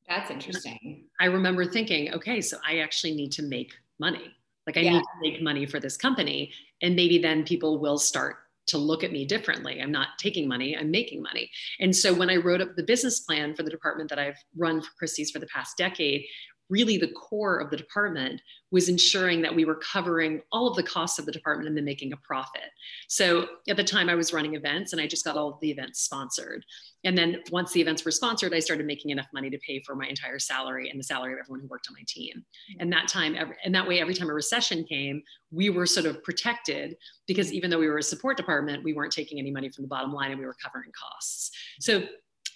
That's 0.07 0.31
interesting. 0.31 1.05
I 1.19 1.25
remember 1.25 1.65
thinking, 1.65 2.13
okay, 2.13 2.39
so 2.41 2.57
I 2.65 2.79
actually 2.79 3.13
need 3.13 3.31
to 3.33 3.43
make 3.43 3.73
money. 3.99 4.33
Like 4.65 4.77
I 4.77 4.81
yeah. 4.81 4.93
need 4.93 5.01
to 5.01 5.21
make 5.21 5.41
money 5.41 5.65
for 5.65 5.79
this 5.79 5.97
company. 5.97 6.51
And 6.81 6.95
maybe 6.95 7.17
then 7.17 7.43
people 7.43 7.79
will 7.79 7.97
start 7.97 8.37
to 8.67 8.77
look 8.77 9.03
at 9.03 9.11
me 9.11 9.25
differently. 9.25 9.81
I'm 9.81 9.91
not 9.91 10.09
taking 10.17 10.47
money, 10.47 10.77
I'm 10.77 10.91
making 10.91 11.21
money. 11.21 11.49
And 11.79 11.95
so 11.95 12.13
when 12.13 12.29
I 12.29 12.35
wrote 12.35 12.61
up 12.61 12.75
the 12.75 12.83
business 12.83 13.21
plan 13.21 13.55
for 13.55 13.63
the 13.63 13.69
department 13.69 14.09
that 14.09 14.19
I've 14.19 14.37
run 14.57 14.81
for 14.81 14.89
Christie's 14.99 15.31
for 15.31 15.39
the 15.39 15.47
past 15.47 15.77
decade, 15.77 16.25
really 16.69 16.97
the 16.97 17.11
core 17.11 17.59
of 17.59 17.69
the 17.69 17.77
department 17.77 18.41
was 18.71 18.89
ensuring 18.89 19.41
that 19.41 19.55
we 19.55 19.65
were 19.65 19.75
covering 19.75 20.41
all 20.51 20.67
of 20.67 20.75
the 20.75 20.83
costs 20.83 21.17
of 21.19 21.25
the 21.25 21.31
department 21.31 21.67
and 21.67 21.77
then 21.77 21.85
making 21.85 22.11
a 22.11 22.17
profit. 22.17 22.69
So 23.07 23.47
at 23.69 23.77
the 23.77 23.83
time 23.83 24.09
I 24.09 24.15
was 24.15 24.33
running 24.33 24.55
events 24.55 24.91
and 24.91 25.01
I 25.01 25.07
just 25.07 25.23
got 25.23 25.37
all 25.37 25.49
of 25.53 25.59
the 25.61 25.71
events 25.71 26.01
sponsored. 26.01 26.65
And 27.03 27.17
then 27.17 27.41
once 27.51 27.71
the 27.71 27.79
events 27.79 28.03
were 28.03 28.11
sponsored, 28.11 28.53
I 28.53 28.59
started 28.59 28.85
making 28.85 29.11
enough 29.11 29.27
money 29.33 29.49
to 29.49 29.57
pay 29.65 29.81
for 29.85 29.95
my 29.95 30.07
entire 30.07 30.39
salary 30.39 30.89
and 30.89 30.99
the 30.99 31.03
salary 31.03 31.33
of 31.33 31.39
everyone 31.39 31.61
who 31.61 31.67
worked 31.67 31.87
on 31.89 31.93
my 31.93 32.03
team. 32.07 32.43
And 32.79 32.91
that 32.91 33.07
time, 33.07 33.35
every, 33.37 33.55
and 33.63 33.73
that 33.73 33.87
way, 33.87 34.01
every 34.01 34.13
time 34.13 34.29
a 34.29 34.33
recession 34.33 34.83
came, 34.83 35.21
we 35.51 35.69
were 35.69 35.85
sort 35.85 36.05
of 36.05 36.21
protected 36.23 36.97
because 37.27 37.53
even 37.53 37.69
though 37.69 37.79
we 37.79 37.87
were 37.87 37.99
a 37.99 38.03
support 38.03 38.35
department, 38.35 38.83
we 38.83 38.93
weren't 38.93 39.13
taking 39.13 39.39
any 39.39 39.51
money 39.51 39.69
from 39.69 39.83
the 39.83 39.87
bottom 39.87 40.11
line 40.11 40.31
and 40.31 40.39
we 40.39 40.45
were 40.45 40.55
covering 40.61 40.91
costs. 40.91 41.51
So 41.79 42.03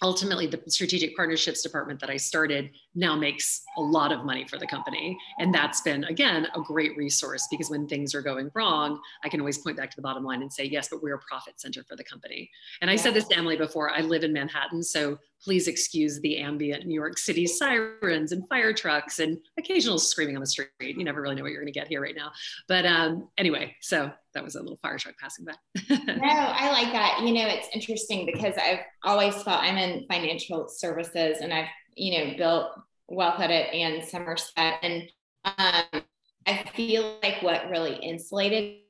ultimately 0.02 0.46
the 0.46 0.60
strategic 0.68 1.16
partnerships 1.16 1.62
department 1.62 2.00
that 2.00 2.10
i 2.10 2.16
started 2.16 2.70
now 2.94 3.16
makes 3.16 3.62
a 3.76 3.80
lot 3.80 4.12
of 4.12 4.24
money 4.24 4.46
for 4.46 4.58
the 4.58 4.66
company. 4.66 5.16
And 5.38 5.54
that's 5.54 5.80
been 5.80 6.04
again 6.04 6.46
a 6.54 6.60
great 6.60 6.96
resource 6.96 7.46
because 7.50 7.70
when 7.70 7.86
things 7.86 8.14
are 8.14 8.22
going 8.22 8.50
wrong 8.54 9.00
i 9.24 9.28
can 9.28 9.40
always 9.40 9.58
point 9.58 9.76
back 9.76 9.90
to 9.90 9.96
the 9.96 10.02
bottom 10.02 10.24
line 10.24 10.42
and 10.42 10.52
say 10.52 10.64
yes 10.64 10.88
but 10.88 11.02
we're 11.02 11.14
a 11.14 11.20
profit 11.20 11.60
center 11.60 11.84
for 11.84 11.96
the 11.96 12.04
company. 12.04 12.50
And 12.80 12.90
i 12.90 12.96
said 12.96 13.14
this 13.14 13.28
to 13.28 13.36
emily 13.36 13.56
before. 13.56 13.90
I 13.90 14.00
live 14.00 14.24
in 14.24 14.32
manhattan 14.32 14.82
so 14.82 15.18
please 15.42 15.68
excuse 15.68 16.20
the 16.20 16.38
ambient 16.38 16.86
New 16.86 16.94
York 16.94 17.18
City 17.18 17.46
sirens 17.46 18.32
and 18.32 18.48
fire 18.48 18.72
trucks 18.72 19.18
and 19.18 19.38
occasional 19.58 19.98
screaming 19.98 20.36
on 20.36 20.40
the 20.40 20.46
street. 20.46 20.68
You 20.80 21.04
never 21.04 21.20
really 21.20 21.34
know 21.34 21.42
what 21.42 21.52
you're 21.52 21.60
going 21.60 21.72
to 21.72 21.78
get 21.78 21.88
here 21.88 22.00
right 22.00 22.14
now. 22.16 22.30
But 22.68 22.86
um, 22.86 23.28
anyway, 23.38 23.74
so 23.80 24.10
that 24.34 24.44
was 24.44 24.54
a 24.54 24.62
little 24.62 24.78
fire 24.82 24.98
truck 24.98 25.16
passing 25.18 25.44
by. 25.44 25.54
no, 25.90 26.28
I 26.28 26.70
like 26.70 26.92
that. 26.92 27.20
You 27.22 27.32
know, 27.34 27.46
it's 27.46 27.68
interesting 27.74 28.26
because 28.32 28.54
I've 28.56 28.80
always 29.04 29.34
felt 29.42 29.62
I'm 29.62 29.76
in 29.76 30.06
financial 30.08 30.68
services 30.68 31.38
and 31.40 31.52
I've, 31.52 31.68
you 31.96 32.18
know, 32.18 32.36
built 32.36 32.70
Wealth 33.08 33.40
Edit 33.40 33.74
and 33.74 34.04
Somerset. 34.04 34.74
And 34.82 35.10
um, 35.44 36.02
I 36.46 36.64
feel 36.74 37.18
like 37.22 37.42
what 37.42 37.68
really 37.68 37.96
insulated 37.96 38.81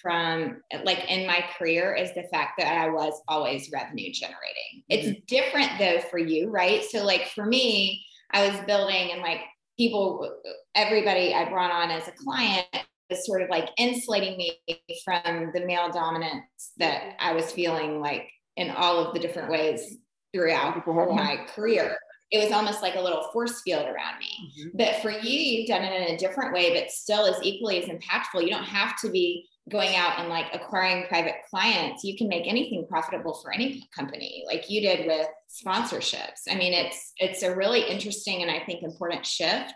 from 0.00 0.62
like 0.84 1.10
in 1.10 1.26
my 1.26 1.44
career 1.56 1.94
is 1.94 2.14
the 2.14 2.24
fact 2.32 2.52
that 2.58 2.72
I 2.72 2.88
was 2.88 3.20
always 3.28 3.70
revenue 3.72 4.12
generating. 4.12 4.82
It's 4.88 5.08
mm-hmm. 5.08 5.24
different 5.26 5.72
though 5.78 6.00
for 6.10 6.18
you, 6.18 6.50
right? 6.50 6.84
So 6.84 7.04
like 7.04 7.28
for 7.34 7.44
me, 7.44 8.04
I 8.30 8.48
was 8.48 8.58
building 8.66 9.12
and 9.12 9.20
like 9.20 9.40
people, 9.78 10.30
everybody 10.74 11.34
I 11.34 11.48
brought 11.48 11.70
on 11.70 11.90
as 11.90 12.08
a 12.08 12.12
client 12.12 12.66
was 13.10 13.24
sort 13.24 13.42
of 13.42 13.48
like 13.48 13.70
insulating 13.78 14.36
me 14.36 14.58
from 15.04 15.50
the 15.54 15.64
male 15.64 15.90
dominance 15.90 16.72
that 16.76 17.14
I 17.18 17.32
was 17.32 17.52
feeling 17.52 18.00
like 18.00 18.28
in 18.56 18.70
all 18.70 18.98
of 18.98 19.14
the 19.14 19.20
different 19.20 19.50
ways 19.50 19.96
throughout 20.34 20.86
my 20.86 21.46
career. 21.54 21.96
It 22.30 22.44
was 22.44 22.52
almost 22.52 22.82
like 22.82 22.96
a 22.96 23.00
little 23.00 23.30
force 23.32 23.62
field 23.62 23.86
around 23.86 24.18
me. 24.18 24.28
Mm-hmm. 24.28 24.76
But 24.76 24.96
for 24.96 25.10
you, 25.10 25.38
you've 25.40 25.68
done 25.68 25.82
it 25.82 26.08
in 26.08 26.14
a 26.14 26.18
different 26.18 26.52
way, 26.52 26.78
but 26.78 26.90
still 26.90 27.24
is 27.24 27.38
equally 27.42 27.82
as 27.82 27.88
impactful. 27.88 28.42
You 28.42 28.50
don't 28.50 28.64
have 28.64 29.00
to 29.00 29.10
be 29.10 29.47
going 29.68 29.96
out 29.96 30.18
and 30.18 30.28
like 30.28 30.46
acquiring 30.52 31.06
private 31.08 31.36
clients, 31.50 32.04
you 32.04 32.16
can 32.16 32.28
make 32.28 32.46
anything 32.46 32.86
profitable 32.88 33.34
for 33.34 33.52
any 33.52 33.88
company, 33.94 34.44
like 34.46 34.70
you 34.70 34.80
did 34.80 35.06
with 35.06 35.26
sponsorships. 35.48 36.42
I 36.50 36.54
mean, 36.54 36.72
it's 36.72 37.12
it's 37.18 37.42
a 37.42 37.54
really 37.54 37.82
interesting 37.82 38.42
and 38.42 38.50
I 38.50 38.64
think 38.64 38.82
important 38.82 39.26
shift. 39.26 39.72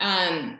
Um, 0.00 0.58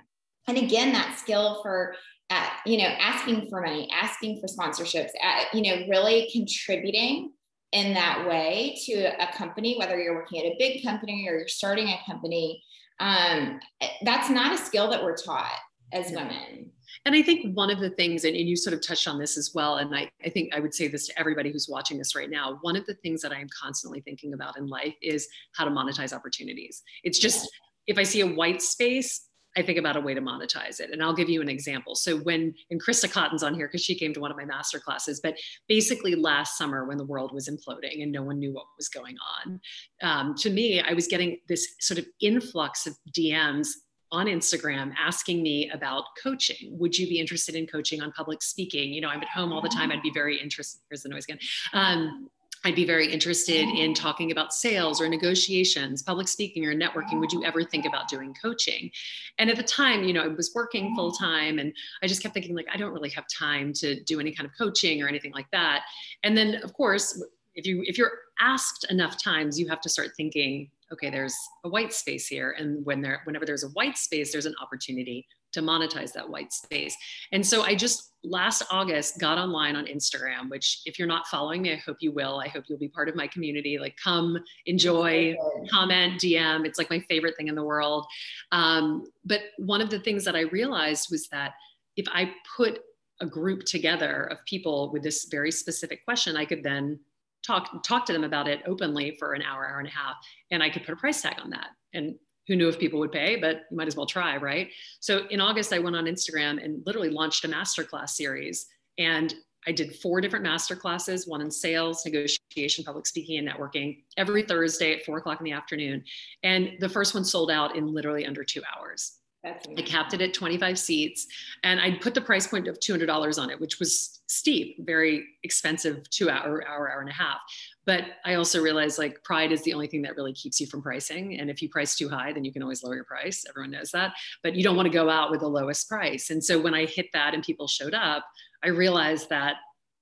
and 0.49 0.59
again, 0.59 0.92
that 0.92 1.18
skill 1.18 1.61
for 1.62 1.95
uh, 2.30 2.49
you 2.64 2.78
know 2.78 2.88
asking 3.00 3.49
for 3.49 3.61
money, 3.61 3.88
asking 3.92 4.40
for 4.40 4.47
sponsorships, 4.47 5.11
uh, 5.23 5.45
you 5.52 5.62
know, 5.62 5.87
really 5.88 6.28
contributing 6.33 7.33
in 7.73 7.95
that 7.95 8.26
way 8.28 8.78
to 8.87 8.95
a 8.95 9.33
company, 9.37 9.76
whether 9.78 10.00
you're 10.00 10.14
working 10.14 10.40
at 10.40 10.47
a 10.47 10.56
big 10.59 10.83
company 10.83 11.26
or 11.28 11.37
you're 11.37 11.49
starting 11.49 11.88
a 11.88 11.99
company. 12.06 12.62
Um, 12.99 13.61
that's 14.02 14.30
not 14.30 14.54
a 14.54 14.59
skill 14.59 14.90
that 14.90 15.02
we're 15.02 15.16
taught 15.16 15.59
as 15.92 16.11
women 16.11 16.73
and 17.05 17.15
I 17.15 17.23
think 17.23 17.57
one 17.57 17.71
of 17.71 17.81
the 17.81 17.91
things, 17.91 18.25
and, 18.25 18.37
and 18.37 18.49
you 18.49 18.57
sort 18.57 18.75
of 18.75 18.85
touched 18.85 19.07
on 19.09 19.19
this 19.19 19.37
as 19.37 19.53
well, 19.55 19.76
and 19.76 19.95
I, 19.95 20.11
I 20.25 20.29
think 20.29 20.55
I 20.55 20.61
would 20.61 20.75
say 20.75 20.88
this 20.88 21.07
to 21.09 21.19
everybody 21.19 21.53
who's 21.53 21.69
watching 21.69 21.99
this 21.99 22.15
right 22.15 22.31
now. 22.31 22.59
One 22.62 22.76
of 22.76 22.87
the 22.87 22.95
things 22.95 23.23
that 23.23 23.33
I 23.33 23.41
am 23.41 23.49
constantly 23.49 24.00
thinking 24.00 24.35
about 24.35 24.59
in 24.59 24.67
life 24.67 24.95
is 25.03 25.29
how 25.55 25.65
to 25.65 25.71
monetize 25.71 26.12
opportunities. 26.12 26.83
It's 27.05 27.19
just, 27.19 27.49
if 27.87 27.99
I 27.99 28.03
see 28.03 28.21
a 28.21 28.26
white 28.26 28.62
space, 28.62 29.29
I 29.57 29.62
think 29.62 29.79
about 29.79 29.97
a 29.97 30.00
way 30.00 30.12
to 30.12 30.21
monetize 30.21 30.81
it. 30.81 30.91
And 30.93 31.03
I'll 31.03 31.15
give 31.15 31.31
you 31.31 31.41
an 31.41 31.49
example. 31.49 31.95
So 31.95 32.19
when, 32.19 32.55
and 32.71 32.83
Krista 32.83 33.11
Cotton's 33.11 33.43
on 33.43 33.55
here 33.55 33.67
because 33.67 33.83
she 33.83 33.95
came 33.95 34.12
to 34.12 34.21
one 34.21 34.31
of 34.31 34.37
my 34.37 34.45
master 34.45 34.79
classes, 34.79 35.21
but 35.23 35.35
basically 35.67 36.15
last 36.15 36.59
summer 36.59 36.85
when 36.85 36.99
the 36.99 37.07
world 37.07 37.33
was 37.33 37.49
imploding 37.49 38.03
and 38.03 38.12
no 38.12 38.23
one 38.23 38.38
knew 38.38 38.53
what 38.53 38.67
was 38.76 38.88
going 38.88 39.17
on, 39.45 39.61
um, 40.03 40.35
to 40.37 40.50
me, 40.50 40.81
I 40.81 40.93
was 40.93 41.07
getting 41.07 41.38
this 41.49 41.75
sort 41.81 41.99
of 41.99 42.07
influx 42.21 42.87
of 42.87 42.97
DMs 43.17 43.69
on 44.12 44.26
Instagram 44.26 44.92
asking 44.98 45.42
me 45.42 45.70
about 45.70 46.04
coaching. 46.22 46.76
Would 46.78 46.96
you 46.96 47.08
be 47.08 47.18
interested 47.18 47.54
in 47.54 47.66
coaching 47.66 48.00
on 48.02 48.12
public 48.12 48.42
speaking? 48.42 48.92
You 48.92 49.00
know, 49.00 49.08
I'm 49.08 49.22
at 49.22 49.28
home 49.28 49.52
all 49.52 49.60
the 49.60 49.68
time. 49.68 49.90
I'd 49.90 50.02
be 50.02 50.12
very 50.12 50.40
interested. 50.40 50.80
Here's 50.88 51.02
the 51.02 51.08
noise 51.08 51.25
again. 51.25 51.38
Um, 51.72 52.30
I'd 52.64 52.75
be 52.75 52.84
very 52.84 53.12
interested 53.12 53.68
in 53.68 53.94
talking 53.94 54.32
about 54.32 54.52
sales 54.52 55.00
or 55.00 55.08
negotiations, 55.08 56.02
public 56.02 56.26
speaking 56.26 56.66
or 56.66 56.75
networking. 56.75 57.20
Would 57.20 57.32
you 57.32 57.44
ever 57.44 57.62
think 57.62 57.86
about 57.86 58.08
doing 58.08 58.34
coaching? 58.42 58.90
And 59.38 59.48
at 59.50 59.56
the 59.56 59.62
time, 59.62 60.02
you 60.02 60.12
know, 60.12 60.22
I 60.22 60.28
was 60.28 60.50
working 60.52 60.94
full 60.96 61.12
time 61.12 61.60
and 61.60 61.72
I 62.02 62.08
just 62.08 62.22
kept 62.22 62.34
thinking, 62.34 62.56
like, 62.56 62.66
I 62.72 62.76
don't 62.76 62.92
really 62.92 63.10
have 63.10 63.25
time 63.28 63.72
to 63.75 64.02
do 64.02 64.18
any 64.18 64.32
kind 64.32 64.48
of 64.48 64.56
coaching 64.58 65.00
or 65.00 65.06
anything 65.06 65.32
like 65.32 65.48
that. 65.52 65.82
And 66.25 66.36
then, 66.36 66.56
of 66.64 66.72
course, 66.72 67.22
if 67.54 67.66
you 67.66 67.84
if 67.86 67.98
you're 67.98 68.12
asked 68.40 68.86
enough 68.90 69.22
times, 69.22 69.60
you 69.60 69.68
have 69.68 69.80
to 69.82 69.88
start 69.88 70.10
thinking, 70.16 70.68
okay, 70.93 71.11
there's 71.11 71.37
a 71.64 71.69
white 71.69 71.93
space 71.93 72.26
here. 72.26 72.55
And 72.59 72.85
when 72.85 73.00
there, 73.00 73.21
whenever 73.25 73.45
there's 73.45 73.64
a 73.64 73.69
white 73.69 73.99
space, 73.99 74.33
there's 74.33 74.47
an 74.47 74.55
opportunity 74.62 75.26
to 75.52 75.61
monetize 75.61 76.12
that 76.12 76.28
white 76.28 76.52
space. 76.52 76.97
And 77.33 77.45
so 77.45 77.62
I 77.62 77.75
just 77.75 78.12
last 78.23 78.62
August 78.71 79.19
got 79.19 79.38
online 79.38 79.75
on 79.75 79.87
Instagram, 79.87 80.49
which 80.49 80.83
if 80.85 80.99
you're 80.99 81.09
not 81.09 81.26
following 81.28 81.62
me, 81.62 81.73
I 81.73 81.76
hope 81.76 81.97
you 82.00 82.12
will. 82.12 82.40
I 82.40 82.49
hope 82.49 82.64
you'll 82.69 82.78
be 82.78 82.88
part 82.88 83.09
of 83.09 83.16
my 83.16 83.26
community. 83.26 83.78
Like 83.78 83.97
come, 84.02 84.38
enjoy, 84.66 85.35
comment, 85.71 86.21
DM. 86.21 86.66
It's 86.66 86.78
like 86.78 86.90
my 86.90 87.00
favorite 87.09 87.37
thing 87.37 87.49
in 87.49 87.55
the 87.55 87.64
world. 87.64 88.07
Um, 88.52 89.05
but 89.25 89.40
one 89.59 89.81
of 89.81 89.90
the 89.90 90.00
things 90.00 90.25
that 90.25 90.37
I 90.37 90.40
realized 90.43 91.09
was 91.11 91.28
that 91.28 91.52
if 91.97 92.07
I 92.12 92.33
put 92.57 92.81
a 93.21 93.26
group 93.26 93.64
together 93.64 94.25
of 94.25 94.38
people 94.45 94.93
with 94.93 95.02
this 95.02 95.26
very 95.31 95.50
specific 95.50 96.05
question, 96.05 96.37
I 96.37 96.45
could 96.45 96.62
then 96.62 97.00
talk 97.45 97.83
talk 97.83 98.07
to 98.07 98.12
them 98.12 98.25
about 98.25 98.49
it 98.49 98.62
openly 98.66 99.16
for 99.19 99.33
an 99.33 99.43
hour, 99.43 99.69
hour 99.69 99.78
and 99.78 99.88
a 99.88 99.93
half, 99.93 100.16
and 100.50 100.62
I 100.62 100.71
could 100.71 100.85
put 100.85 100.93
a 100.93 100.97
price 100.97 101.23
tag 101.23 101.37
on 101.43 101.50
that. 101.50 101.69
And 101.95 102.14
who 102.47 102.57
knew 102.57 102.69
if 102.69 102.78
people 102.78 103.00
would 103.00 103.12
pay, 103.12 103.37
but 103.37 103.62
you 103.71 103.76
might 103.76 103.88
as 103.88 103.97
well 103.97 104.07
try, 104.07 104.37
right? 104.37 104.71
So 105.00 105.26
in 105.31 105.40
August, 105.40 105.73
I 105.73 105.78
went 105.78 105.97
on 105.97 106.05
Instagram 106.05 106.62
and 106.62 106.83
literally 106.87 107.11
launched 107.11 107.45
a 107.45 107.49
masterclass 107.49 108.11
series. 108.11 108.66
And 108.99 109.35
I 109.66 109.73
did 109.73 109.97
four 109.97 110.21
different 110.21 110.45
master 110.45 110.76
classes, 110.76 111.26
one 111.26 111.40
in 111.40 111.50
sales, 111.50 112.05
negotiation, 112.07 112.85
public 112.85 113.07
speaking, 113.07 113.38
and 113.38 113.49
networking 113.49 114.05
every 114.16 114.43
Thursday 114.43 114.95
at 114.95 115.05
four 115.05 115.19
o'clock 115.19 115.40
in 115.40 115.45
the 115.45 115.52
afternoon. 115.52 116.05
And 116.45 116.75
the 116.78 116.88
first 116.88 117.14
one 117.14 117.25
sold 117.25 117.50
out 117.50 117.75
in 117.75 117.93
literally 117.93 118.25
under 118.25 118.45
two 118.45 118.62
hours. 118.76 119.19
I 119.47 119.83
capped 119.83 120.15
it 120.15 120.21
at 120.21 120.35
25 120.35 120.79
seats 120.79 121.26
and 121.62 121.81
I 121.81 121.93
put 121.99 122.15
the 122.15 122.21
price 122.21 122.47
point 122.47 122.69
of 122.69 122.79
$200 122.81 123.41
on 123.41 123.50
it, 123.50 123.61
which 123.61 123.79
was 123.79 124.21
steep, 124.26 124.85
very 124.85 125.25
expensive 125.45 126.09
two 126.11 126.29
hour, 126.29 126.67
hour, 126.67 126.91
hour 126.91 127.00
and 127.00 127.09
a 127.09 127.12
half. 127.12 127.38
But 127.85 128.05
I 128.25 128.35
also 128.35 128.61
realized 128.61 128.99
like 128.99 129.23
pride 129.23 129.53
is 129.53 129.62
the 129.62 129.73
only 129.73 129.87
thing 129.87 130.03
that 130.03 130.17
really 130.17 130.33
keeps 130.33 130.61
you 130.61 130.67
from 130.67 130.83
pricing. 130.83 131.38
And 131.38 131.49
if 131.49 131.62
you 131.62 131.69
price 131.69 131.95
too 131.97 132.09
high, 132.09 132.33
then 132.33 132.45
you 132.45 132.53
can 132.53 132.62
always 132.62 132.83
lower 132.83 132.97
your 132.97 133.05
price. 133.05 133.45
Everyone 133.49 133.71
knows 133.71 133.91
that. 133.93 134.15
But 134.43 134.57
you 134.57 134.65
don't 134.65 134.76
want 134.76 134.87
to 134.87 134.93
go 134.93 135.09
out 135.09 135.31
with 135.31 135.41
the 135.41 135.49
lowest 135.49 135.88
price. 135.88 136.31
And 136.31 136.43
so 136.43 136.61
when 136.61 136.75
I 136.75 136.87
hit 136.87 137.07
that 137.12 137.35
and 137.35 137.43
people 137.43 137.69
showed 137.69 137.95
up, 137.95 138.26
I 138.65 138.69
realized 138.69 139.29
that 139.31 139.57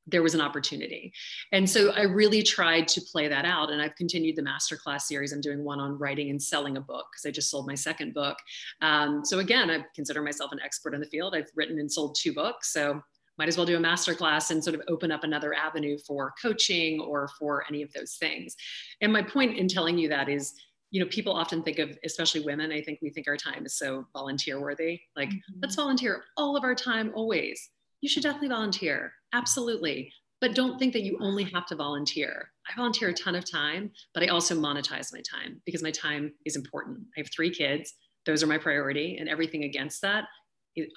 there 0.06 0.23
was 0.23 0.34
an 0.34 0.40
opportunity. 0.40 1.12
And 1.52 1.68
so 1.68 1.90
I 1.92 2.02
really 2.02 2.42
tried 2.42 2.88
to 2.88 3.00
play 3.00 3.28
that 3.28 3.44
out. 3.44 3.70
And 3.70 3.80
I've 3.80 3.94
continued 3.96 4.37
the 4.37 4.42
masterclass 4.42 5.02
series. 5.02 5.32
I'm 5.32 5.40
doing 5.40 5.64
one 5.64 5.80
on 5.80 5.99
writing 5.99 6.30
and 6.30 6.42
selling 6.42 6.76
a 6.76 6.80
book 6.80 7.06
because 7.12 7.26
I 7.26 7.30
just 7.30 7.50
sold 7.50 7.66
my 7.66 7.75
second 7.75 8.12
book. 8.12 8.37
Um, 8.82 9.25
so 9.25 9.38
again, 9.38 9.70
I 9.70 9.84
consider 9.94 10.23
myself 10.23 10.52
an 10.52 10.61
expert 10.62 10.94
in 10.94 11.00
the 11.00 11.06
field. 11.06 11.34
I've 11.34 11.50
written 11.54 11.78
and 11.78 11.90
sold 11.90 12.16
two 12.20 12.34
books. 12.34 12.73
So 12.73 13.02
might 13.38 13.49
as 13.49 13.56
well 13.56 13.66
do 13.66 13.76
a 13.76 13.80
masterclass 13.80 14.50
and 14.50 14.62
sort 14.62 14.76
of 14.76 14.82
open 14.88 15.11
up 15.11 15.25
another 15.25 15.54
avenue 15.54 15.99
for 16.06 16.34
coaching 16.40 17.00
or 17.00 17.28
for 17.38 17.64
any 17.68 17.82
of 17.82 17.92
those 17.92 18.14
things. 18.14 18.54
And 19.00 19.12
my 19.12 19.23
point 19.23 19.56
in 19.56 19.68
telling 19.68 19.99
you 19.99 20.08
that 20.08 20.28
is, 20.28 20.54
you 20.90 21.00
know, 21.00 21.08
people 21.11 21.32
often 21.32 21.62
think 21.62 21.80
of, 21.80 21.99
especially 22.04 22.42
women, 22.42 22.70
I 22.70 22.80
think 22.80 23.00
we 23.02 23.11
think 23.11 23.26
our 23.26 23.37
time 23.37 23.66
is 23.66 23.76
so 23.76 24.06
volunteer 24.12 24.61
worthy. 24.61 25.00
Like, 25.16 25.30
mm-hmm. 25.30 25.58
let's 25.61 25.75
volunteer 25.75 26.25
all 26.37 26.56
of 26.56 26.62
our 26.62 26.75
time 26.75 27.11
always. 27.14 27.70
You 28.04 28.11
should 28.11 28.23
definitely 28.23 28.49
volunteer 28.49 29.14
Absolutely. 29.32 30.12
But 30.42 30.54
don't 30.54 30.78
think 30.78 30.92
that 30.92 31.04
you 31.04 31.16
only 31.23 31.44
have 31.44 31.64
to 31.68 31.75
volunteer. 31.75 32.50
I 32.68 32.76
volunteer 32.76 33.08
a 33.08 33.14
ton 33.14 33.34
of 33.34 33.50
time, 33.50 33.90
but 34.12 34.23
I 34.23 34.26
also 34.26 34.54
monetize 34.54 35.11
my 35.11 35.23
time 35.23 35.62
because 35.64 35.82
my 35.82 35.90
time 35.90 36.34
is 36.44 36.54
important. 36.54 36.99
I 37.16 37.20
have 37.20 37.30
three 37.34 37.49
kids, 37.49 37.94
those 38.26 38.42
are 38.42 38.46
my 38.46 38.58
priority, 38.58 39.16
and 39.18 39.26
everything 39.26 39.64
against 39.64 40.02
that, 40.02 40.25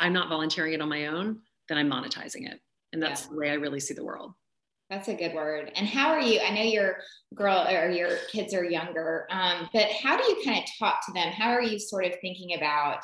I'm 0.02 0.12
not 0.12 0.28
volunteering 0.28 0.74
it 0.74 0.82
on 0.82 0.90
my 0.90 1.08
own, 1.08 1.40
then 1.70 1.78
I'm 1.78 1.90
monetizing 1.90 2.52
it. 2.52 2.60
And 2.92 3.02
that's 3.02 3.24
yeah. 3.24 3.30
the 3.30 3.38
way 3.38 3.50
I 3.52 3.54
really 3.54 3.80
see 3.80 3.94
the 3.94 4.04
world. 4.04 4.34
That's 4.90 5.08
a 5.08 5.16
good 5.16 5.34
word. 5.34 5.72
And 5.78 5.88
how 5.88 6.10
are 6.10 6.22
you? 6.22 6.42
I 6.42 6.54
know 6.54 6.64
your 6.64 6.98
girl 7.34 7.66
or 7.70 7.90
your 7.90 8.18
kids 8.30 8.54
are 8.54 8.66
younger, 8.66 9.28
um, 9.32 9.70
but 9.72 9.88
how 10.04 10.18
do 10.18 10.24
you 10.24 10.42
kind 10.44 10.62
of 10.62 10.70
talk 10.78 11.06
to 11.06 11.14
them? 11.14 11.32
How 11.32 11.52
are 11.52 11.64
you 11.64 11.80
sort 11.80 12.04
of 12.04 12.12
thinking 12.20 12.58
about 12.58 13.00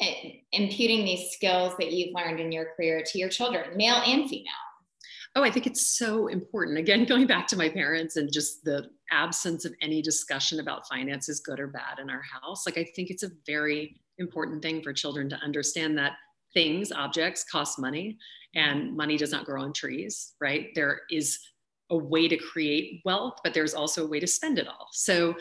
Uh, 0.00 0.06
imputing 0.52 1.04
these 1.04 1.30
skills 1.30 1.74
that 1.78 1.92
you've 1.92 2.14
learned 2.14 2.38
in 2.38 2.52
your 2.52 2.66
career 2.76 3.02
to 3.04 3.18
your 3.18 3.28
children, 3.28 3.76
male 3.76 4.00
and 4.06 4.28
female? 4.28 4.52
Oh, 5.34 5.42
I 5.42 5.50
think 5.50 5.66
it's 5.66 5.96
so 5.96 6.28
important. 6.28 6.78
Again, 6.78 7.04
going 7.08 7.26
back 7.26 7.46
to 7.48 7.56
my 7.56 7.68
parents 7.68 8.16
and 8.16 8.32
just 8.32 8.64
the 8.64 8.90
absence 9.10 9.64
of 9.64 9.74
any 9.80 10.02
discussion 10.02 10.60
about 10.60 10.86
finances, 10.88 11.40
good 11.40 11.58
or 11.58 11.68
bad, 11.68 11.98
in 12.00 12.10
our 12.10 12.22
house. 12.22 12.66
Like, 12.66 12.78
I 12.78 12.84
think 12.94 13.10
it's 13.10 13.22
a 13.22 13.30
very 13.46 14.00
important 14.18 14.62
thing 14.62 14.82
for 14.82 14.92
children 14.92 15.28
to 15.30 15.36
understand 15.36 15.98
that 15.98 16.12
things, 16.54 16.92
objects 16.92 17.44
cost 17.50 17.78
money 17.78 18.18
and 18.54 18.94
money 18.94 19.16
does 19.16 19.32
not 19.32 19.46
grow 19.46 19.62
on 19.62 19.72
trees, 19.72 20.34
right? 20.40 20.68
There 20.74 21.00
is 21.10 21.38
a 21.90 21.96
way 21.96 22.28
to 22.28 22.36
create 22.36 23.00
wealth, 23.04 23.38
but 23.42 23.54
there's 23.54 23.74
also 23.74 24.04
a 24.04 24.08
way 24.08 24.20
to 24.20 24.26
spend 24.26 24.58
it 24.58 24.68
all. 24.68 24.88
So, 24.92 25.34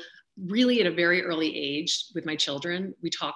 really, 0.45 0.79
at 0.79 0.87
a 0.87 0.91
very 0.91 1.21
early 1.21 1.55
age 1.55 2.05
with 2.15 2.25
my 2.25 2.35
children, 2.35 2.95
we 3.03 3.09
talk 3.09 3.35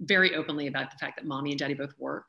very 0.00 0.34
openly 0.34 0.66
about 0.66 0.90
the 0.90 0.98
fact 0.98 1.16
that 1.16 1.26
mommy 1.26 1.50
and 1.50 1.58
daddy 1.58 1.74
both 1.74 1.92
work. 1.98 2.28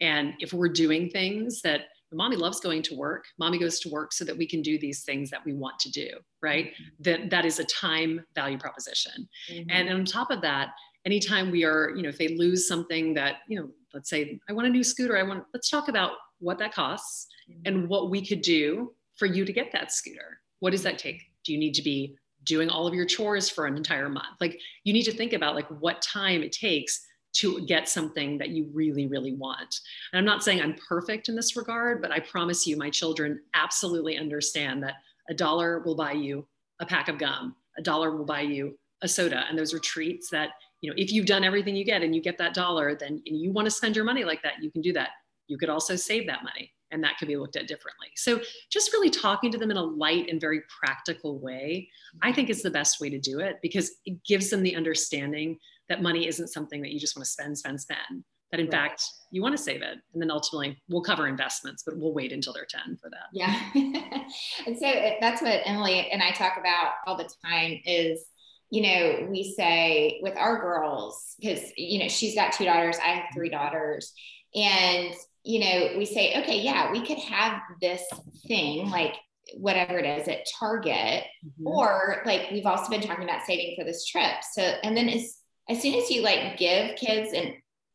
And 0.00 0.34
if 0.38 0.52
we're 0.52 0.68
doing 0.68 1.10
things 1.10 1.60
that 1.62 1.82
mommy 2.12 2.36
loves 2.36 2.60
going 2.60 2.82
to 2.82 2.96
work, 2.96 3.24
mommy 3.38 3.58
goes 3.58 3.80
to 3.80 3.88
work 3.88 4.12
so 4.12 4.24
that 4.24 4.36
we 4.36 4.46
can 4.46 4.62
do 4.62 4.78
these 4.78 5.04
things 5.04 5.30
that 5.30 5.44
we 5.44 5.52
want 5.52 5.78
to 5.80 5.90
do, 5.90 6.08
right? 6.42 6.66
Mm-hmm. 6.66 7.02
That 7.02 7.30
that 7.30 7.44
is 7.44 7.58
a 7.58 7.64
time 7.64 8.24
value 8.34 8.58
proposition. 8.58 9.28
Mm-hmm. 9.50 9.70
And 9.70 9.90
on 9.90 10.04
top 10.04 10.30
of 10.30 10.40
that, 10.42 10.70
anytime 11.04 11.50
we 11.50 11.64
are, 11.64 11.92
you 11.94 12.02
know, 12.02 12.08
if 12.08 12.18
they 12.18 12.28
lose 12.28 12.66
something 12.66 13.14
that, 13.14 13.36
you 13.48 13.60
know, 13.60 13.68
let's 13.92 14.10
say 14.10 14.38
I 14.48 14.52
want 14.52 14.66
a 14.66 14.70
new 14.70 14.84
scooter, 14.84 15.16
I 15.16 15.22
want 15.22 15.44
let's 15.52 15.68
talk 15.68 15.88
about 15.88 16.12
what 16.38 16.58
that 16.58 16.72
costs 16.72 17.26
mm-hmm. 17.50 17.60
and 17.66 17.88
what 17.88 18.10
we 18.10 18.26
could 18.26 18.42
do 18.42 18.92
for 19.16 19.26
you 19.26 19.44
to 19.44 19.52
get 19.52 19.72
that 19.72 19.92
scooter. 19.92 20.40
What 20.60 20.70
does 20.70 20.82
that 20.84 20.98
take? 20.98 21.22
Do 21.44 21.52
you 21.52 21.58
need 21.58 21.74
to 21.74 21.82
be 21.82 22.16
doing 22.44 22.70
all 22.70 22.86
of 22.86 22.94
your 22.94 23.04
chores 23.04 23.50
for 23.50 23.66
an 23.66 23.76
entire 23.76 24.08
month? 24.08 24.40
Like 24.40 24.58
you 24.84 24.92
need 24.92 25.04
to 25.04 25.12
think 25.12 25.32
about 25.32 25.54
like 25.54 25.68
what 25.80 26.00
time 26.00 26.42
it 26.42 26.52
takes 26.52 27.04
to 27.34 27.64
get 27.66 27.88
something 27.88 28.38
that 28.38 28.50
you 28.50 28.70
really, 28.72 29.06
really 29.06 29.34
want. 29.34 29.80
And 30.12 30.18
I'm 30.18 30.24
not 30.24 30.42
saying 30.42 30.60
I'm 30.60 30.76
perfect 30.88 31.28
in 31.28 31.36
this 31.36 31.56
regard, 31.56 32.00
but 32.02 32.10
I 32.10 32.20
promise 32.20 32.66
you, 32.66 32.76
my 32.76 32.90
children 32.90 33.40
absolutely 33.54 34.16
understand 34.16 34.82
that 34.82 34.94
a 35.28 35.34
dollar 35.34 35.80
will 35.80 35.94
buy 35.94 36.12
you 36.12 36.46
a 36.80 36.86
pack 36.86 37.08
of 37.08 37.18
gum, 37.18 37.54
a 37.76 37.82
dollar 37.82 38.16
will 38.16 38.24
buy 38.24 38.40
you 38.40 38.78
a 39.02 39.08
soda. 39.08 39.44
And 39.48 39.58
those 39.58 39.74
are 39.74 39.78
treats 39.78 40.30
that, 40.30 40.50
you 40.80 40.90
know, 40.90 40.94
if 40.96 41.12
you've 41.12 41.26
done 41.26 41.44
everything 41.44 41.76
you 41.76 41.84
get 41.84 42.02
and 42.02 42.14
you 42.14 42.22
get 42.22 42.38
that 42.38 42.54
dollar, 42.54 42.94
then 42.94 43.20
you 43.24 43.52
want 43.52 43.66
to 43.66 43.70
spend 43.70 43.94
your 43.94 44.04
money 44.04 44.24
like 44.24 44.42
that, 44.42 44.62
you 44.62 44.70
can 44.70 44.82
do 44.82 44.92
that. 44.94 45.10
You 45.48 45.58
could 45.58 45.68
also 45.68 45.96
save 45.96 46.26
that 46.26 46.44
money 46.44 46.72
and 46.90 47.02
that 47.04 47.18
could 47.18 47.28
be 47.28 47.36
looked 47.36 47.56
at 47.56 47.68
differently. 47.68 48.08
So 48.16 48.40
just 48.70 48.92
really 48.92 49.10
talking 49.10 49.52
to 49.52 49.58
them 49.58 49.70
in 49.70 49.76
a 49.76 49.82
light 49.82 50.28
and 50.30 50.40
very 50.40 50.62
practical 50.80 51.38
way, 51.38 51.88
I 52.22 52.28
mm-hmm. 52.28 52.34
think 52.34 52.50
is 52.50 52.62
the 52.62 52.70
best 52.70 53.00
way 53.00 53.10
to 53.10 53.18
do 53.18 53.40
it 53.40 53.58
because 53.62 53.92
it 54.06 54.22
gives 54.24 54.50
them 54.50 54.62
the 54.62 54.76
understanding 54.76 55.58
that 55.88 56.02
money 56.02 56.26
isn't 56.26 56.48
something 56.48 56.82
that 56.82 56.92
you 56.92 57.00
just 57.00 57.16
want 57.16 57.24
to 57.24 57.30
spend, 57.30 57.58
spend, 57.58 57.80
spend. 57.80 58.24
That 58.50 58.60
in 58.60 58.66
right. 58.66 58.72
fact 58.72 59.02
you 59.30 59.42
want 59.42 59.56
to 59.56 59.62
save 59.62 59.82
it, 59.82 59.98
and 60.14 60.22
then 60.22 60.30
ultimately 60.30 60.80
we'll 60.88 61.02
cover 61.02 61.28
investments, 61.28 61.82
but 61.84 61.98
we'll 61.98 62.14
wait 62.14 62.32
until 62.32 62.54
they're 62.54 62.66
ten 62.68 62.96
for 62.96 63.10
that. 63.10 63.26
Yeah, 63.34 63.54
and 64.66 64.78
so 64.78 64.90
that's 65.20 65.42
what 65.42 65.60
Emily 65.66 66.08
and 66.10 66.22
I 66.22 66.30
talk 66.30 66.54
about 66.58 66.94
all 67.06 67.16
the 67.16 67.28
time. 67.44 67.78
Is 67.84 68.24
you 68.70 68.82
know 68.82 69.28
we 69.30 69.52
say 69.54 70.18
with 70.22 70.34
our 70.38 70.62
girls 70.62 71.34
because 71.38 71.60
you 71.76 71.98
know 71.98 72.08
she's 72.08 72.34
got 72.34 72.54
two 72.54 72.64
daughters, 72.64 72.96
I 72.96 73.08
have 73.08 73.24
three 73.34 73.50
daughters, 73.50 74.14
and 74.54 75.12
you 75.42 75.60
know 75.60 75.98
we 75.98 76.06
say 76.06 76.40
okay, 76.40 76.58
yeah, 76.58 76.90
we 76.90 77.04
could 77.04 77.18
have 77.18 77.60
this 77.82 78.02
thing 78.46 78.88
like 78.88 79.12
whatever 79.56 79.98
it 79.98 80.06
is 80.06 80.28
at 80.28 80.46
Target, 80.58 81.24
mm-hmm. 81.44 81.66
or 81.66 82.22
like 82.24 82.50
we've 82.50 82.66
also 82.66 82.90
been 82.90 83.00
talking 83.00 83.24
about 83.24 83.44
saving 83.44 83.74
for 83.78 83.84
this 83.84 84.06
trip. 84.06 84.42
So, 84.52 84.62
and 84.62 84.96
then 84.96 85.08
as 85.08 85.38
as 85.68 85.82
soon 85.82 85.94
as 85.94 86.10
you 86.10 86.22
like 86.22 86.56
give 86.56 86.96
kids 86.96 87.32
and 87.32 87.54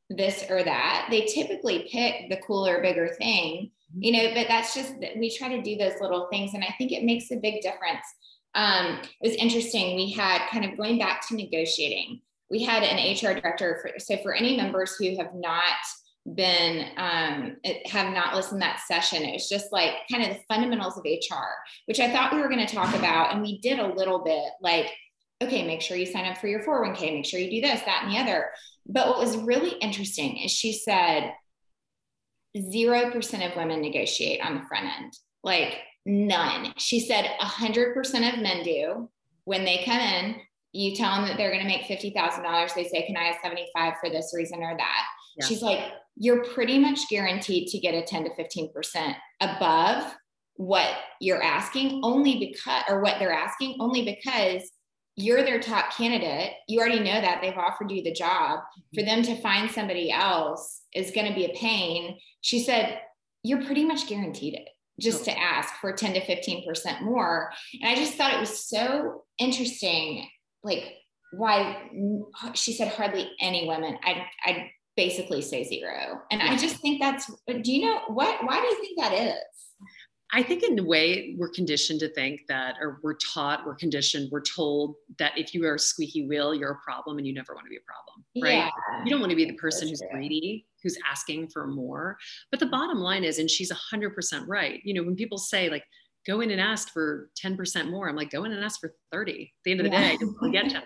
this 0.10 0.46
or 0.50 0.64
that, 0.64 1.08
they 1.10 1.22
typically 1.22 1.88
pick 1.92 2.30
the 2.30 2.38
cooler, 2.38 2.82
bigger 2.82 3.10
thing, 3.18 3.72
you 3.96 4.12
know, 4.12 4.34
but 4.34 4.48
that's 4.48 4.74
just, 4.74 4.94
we 5.18 5.36
try 5.36 5.50
to 5.50 5.62
do 5.62 5.78
those 5.78 6.00
little 6.02 6.28
things. 6.32 6.54
And 6.54 6.64
I 6.64 6.74
think 6.78 6.92
it 6.92 7.04
makes 7.04 7.32
a 7.32 7.38
big 7.38 7.62
difference. 7.62 8.06
Um, 8.56 9.00
it 9.22 9.30
was 9.30 9.36
interesting. 9.36 9.96
We 9.96 10.12
had 10.12 10.48
kind 10.50 10.66
of 10.66 10.78
going 10.78 11.00
back 11.00 11.28
to 11.28 11.36
negotiating, 11.36 12.22
we 12.50 12.64
had 12.64 12.84
an 12.84 13.16
HR 13.16 13.40
director. 13.40 13.80
For, 13.82 14.00
so 14.00 14.18
for 14.22 14.34
any 14.34 14.56
members 14.56 14.96
who 14.96 15.18
have 15.18 15.34
not 15.34 15.74
been 16.36 16.88
um, 16.98 17.58
have 17.86 18.14
not 18.14 18.36
listened 18.36 18.62
that 18.62 18.80
session. 18.88 19.24
It 19.24 19.34
was 19.34 19.50
just 19.50 19.72
like 19.74 19.92
kind 20.10 20.24
of 20.24 20.30
the 20.30 20.44
fundamentals 20.48 20.98
of 20.98 21.04
HR, 21.04 21.50
which 21.86 22.00
I 22.00 22.12
thought 22.12 22.34
we 22.34 22.40
were 22.40 22.48
going 22.48 22.66
to 22.66 22.76
talk 22.76 22.96
about, 22.96 23.34
and 23.34 23.42
we 23.42 23.60
did 23.60 23.80
a 23.80 23.94
little 23.94 24.20
bit. 24.20 24.52
Like 24.62 24.90
okay, 25.44 25.66
make 25.66 25.82
sure 25.82 25.98
you 25.98 26.06
sign 26.06 26.26
up 26.26 26.38
for 26.38 26.48
your 26.48 26.64
401k, 26.64 27.14
make 27.14 27.26
sure 27.26 27.40
you 27.40 27.50
do 27.50 27.68
this, 27.68 27.82
that, 27.82 28.04
and 28.04 28.14
the 28.14 28.20
other. 28.20 28.50
But 28.86 29.08
what 29.08 29.20
was 29.20 29.38
really 29.38 29.72
interesting 29.78 30.38
is 30.38 30.52
she 30.52 30.74
said 30.74 31.34
0% 32.58 33.50
of 33.50 33.56
women 33.56 33.82
negotiate 33.82 34.42
on 34.46 34.56
the 34.56 34.64
front 34.68 34.86
end, 34.86 35.14
like 35.44 35.78
none. 36.06 36.74
She 36.78 37.00
said 37.00 37.26
100% 37.42 38.34
of 38.34 38.42
men 38.42 38.64
do. 38.64 39.10
When 39.46 39.66
they 39.66 39.84
come 39.84 40.00
in, 40.00 40.36
you 40.72 40.96
tell 40.96 41.16
them 41.16 41.28
that 41.28 41.38
they're 41.38 41.52
going 41.52 41.62
to 41.62 41.68
make 41.68 41.84
$50,000. 41.84 42.74
They 42.74 42.88
say, 42.88 43.06
Can 43.06 43.18
I 43.18 43.24
have 43.24 43.38
75 43.44 43.94
for 44.02 44.10
this 44.10 44.34
reason 44.36 44.62
or 44.64 44.76
that? 44.78 45.04
Yeah. 45.38 45.46
She's 45.46 45.62
like, 45.62 45.92
You're 46.16 46.44
pretty 46.46 46.80
much 46.80 47.08
guaranteed 47.10 47.68
to 47.70 47.80
get 47.80 47.94
a 47.94 48.04
10 48.04 48.26
to 48.26 48.30
15% 48.32 49.16
above 49.42 50.16
what 50.56 50.90
you're 51.20 51.42
asking, 51.42 52.02
only 52.04 52.40
because, 52.40 52.84
or 52.88 53.02
what 53.02 53.18
they're 53.20 53.34
asking, 53.34 53.78
only 53.80 54.04
because 54.04 54.70
you're 55.16 55.44
their 55.44 55.60
top 55.60 55.96
candidate. 55.96 56.54
You 56.68 56.80
already 56.80 57.00
know 57.00 57.22
that 57.22 57.40
they've 57.42 57.58
offered 57.58 57.92
you 57.92 58.04
the 58.04 58.14
job. 58.14 58.60
For 58.94 59.02
mm-hmm. 59.02 59.08
them 59.08 59.24
to 59.24 59.42
find 59.42 59.70
somebody 59.70 60.12
else 60.12 60.82
is 60.94 61.12
going 61.12 61.28
to 61.28 61.36
be 61.36 61.46
a 61.46 61.56
pain. 61.56 62.18
She 62.42 62.64
said, 62.64 63.00
You're 63.44 63.64
pretty 63.64 63.86
much 63.86 64.08
guaranteed 64.08 64.56
it 64.56 64.70
just 65.00 65.26
to 65.26 65.38
ask 65.38 65.74
for 65.82 65.92
10 65.92 66.14
to 66.14 66.22
15% 66.22 67.02
more. 67.02 67.52
And 67.82 67.90
I 67.90 67.96
just 67.96 68.14
thought 68.14 68.34
it 68.34 68.40
was 68.40 68.68
so 68.68 69.24
interesting. 69.40 70.28
Like, 70.64 70.94
why 71.36 71.90
she 72.54 72.74
said 72.74 72.90
hardly 72.90 73.32
any 73.42 73.68
women. 73.68 73.98
I, 74.04 74.26
I 74.46 74.72
basically 74.96 75.42
say 75.42 75.64
zero. 75.64 76.22
And 76.32 76.42
I 76.42 76.56
just 76.56 76.78
think 76.78 77.02
that's, 77.02 77.30
do 77.48 77.74
you 77.74 77.88
know 77.88 78.02
what, 78.08 78.44
why 78.46 78.62
do 78.62 78.68
you 78.68 78.80
think 78.82 79.00
that 79.00 79.14
is? 79.14 79.34
I 80.36 80.42
think 80.42 80.64
in 80.64 80.80
a 80.80 80.84
way 80.84 81.36
we're 81.38 81.50
conditioned 81.50 82.00
to 82.00 82.10
think 82.10 82.42
that, 82.48 82.76
or 82.82 83.00
we're 83.04 83.18
taught, 83.34 83.66
we're 83.68 83.76
conditioned, 83.76 84.30
we're 84.32 84.42
told 84.42 84.96
that 85.20 85.38
if 85.38 85.54
you 85.54 85.64
are 85.66 85.76
a 85.76 85.80
squeaky 85.80 86.28
wheel, 86.28 86.56
you're 86.56 86.72
a 86.72 86.80
problem 86.84 87.20
and 87.20 87.28
you 87.28 87.34
never 87.34 87.54
want 87.54 87.68
to 87.68 87.70
be 87.70 87.78
a 87.78 87.86
problem, 87.86 88.26
right? 88.44 88.72
Yeah, 88.72 89.04
you 89.06 89.12
don't 89.12 89.20
want 89.20 89.30
to 89.30 89.36
be 89.36 89.46
the 89.46 89.54
person 89.54 89.88
who's 89.88 90.02
greedy, 90.12 90.66
who's 90.82 90.98
asking 91.10 91.50
for 91.50 91.68
more. 91.68 92.18
But 92.50 92.60
the 92.60 92.66
bottom 92.66 92.98
line 92.98 93.24
is, 93.24 93.38
and 93.38 93.48
she's 93.48 93.72
100% 93.72 94.12
right. 94.48 94.82
You 94.84 94.96
know, 94.96 95.04
when 95.04 95.16
people 95.16 95.38
say 95.38 95.70
like, 95.70 95.84
go 96.26 96.42
in 96.42 96.52
and 96.52 96.60
ask 96.60 96.92
for 96.92 97.30
10% 97.44 97.92
more, 97.92 98.10
I'm 98.10 98.16
like, 98.16 98.32
go 98.32 98.46
in 98.46 98.54
and 98.54 98.64
ask 98.64 98.80
for 98.80 98.96
30. 99.12 99.32
At 99.32 99.48
the 99.66 99.72
end 99.72 99.82
of 99.82 99.86
the 99.86 99.92
yeah. 99.92 100.12
day, 100.12 100.18
you 100.20 100.52
get 100.52 100.66
10%. 100.66 100.82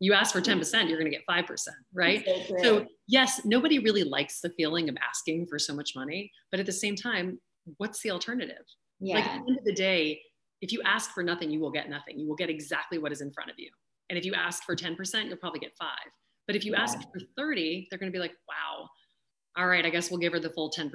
You 0.00 0.12
ask 0.14 0.32
for 0.32 0.40
10%, 0.40 0.88
you're 0.88 0.98
going 0.98 1.10
to 1.10 1.16
get 1.16 1.26
5%, 1.28 1.58
right? 1.92 2.24
So, 2.24 2.56
so, 2.62 2.86
yes, 3.08 3.40
nobody 3.44 3.80
really 3.80 4.04
likes 4.04 4.40
the 4.40 4.50
feeling 4.50 4.88
of 4.88 4.96
asking 5.06 5.46
for 5.48 5.58
so 5.58 5.74
much 5.74 5.96
money. 5.96 6.30
But 6.52 6.60
at 6.60 6.66
the 6.66 6.72
same 6.72 6.94
time, 6.94 7.40
what's 7.76 8.02
the 8.02 8.10
alternative? 8.10 8.64
Yeah. 9.00 9.16
Like 9.16 9.26
at 9.26 9.32
the 9.44 9.50
end 9.50 9.58
of 9.58 9.64
the 9.64 9.74
day, 9.74 10.20
if 10.60 10.72
you 10.72 10.82
ask 10.84 11.12
for 11.12 11.22
nothing, 11.22 11.50
you 11.50 11.60
will 11.60 11.70
get 11.70 11.88
nothing. 11.88 12.18
You 12.18 12.26
will 12.26 12.36
get 12.36 12.50
exactly 12.50 12.98
what 12.98 13.12
is 13.12 13.20
in 13.20 13.30
front 13.30 13.50
of 13.50 13.58
you. 13.58 13.70
And 14.10 14.18
if 14.18 14.24
you 14.24 14.34
ask 14.34 14.64
for 14.64 14.74
10%, 14.74 15.26
you'll 15.26 15.36
probably 15.36 15.60
get 15.60 15.72
five. 15.78 16.10
But 16.46 16.56
if 16.56 16.64
you 16.64 16.72
yeah. 16.72 16.82
ask 16.82 16.98
for 16.98 17.20
30, 17.36 17.88
they're 17.90 17.98
going 17.98 18.10
to 18.10 18.16
be 18.16 18.20
like, 18.20 18.34
wow, 18.48 18.88
all 19.56 19.66
right, 19.66 19.84
I 19.84 19.90
guess 19.90 20.10
we'll 20.10 20.20
give 20.20 20.32
her 20.32 20.40
the 20.40 20.50
full 20.50 20.70
10%, 20.70 20.90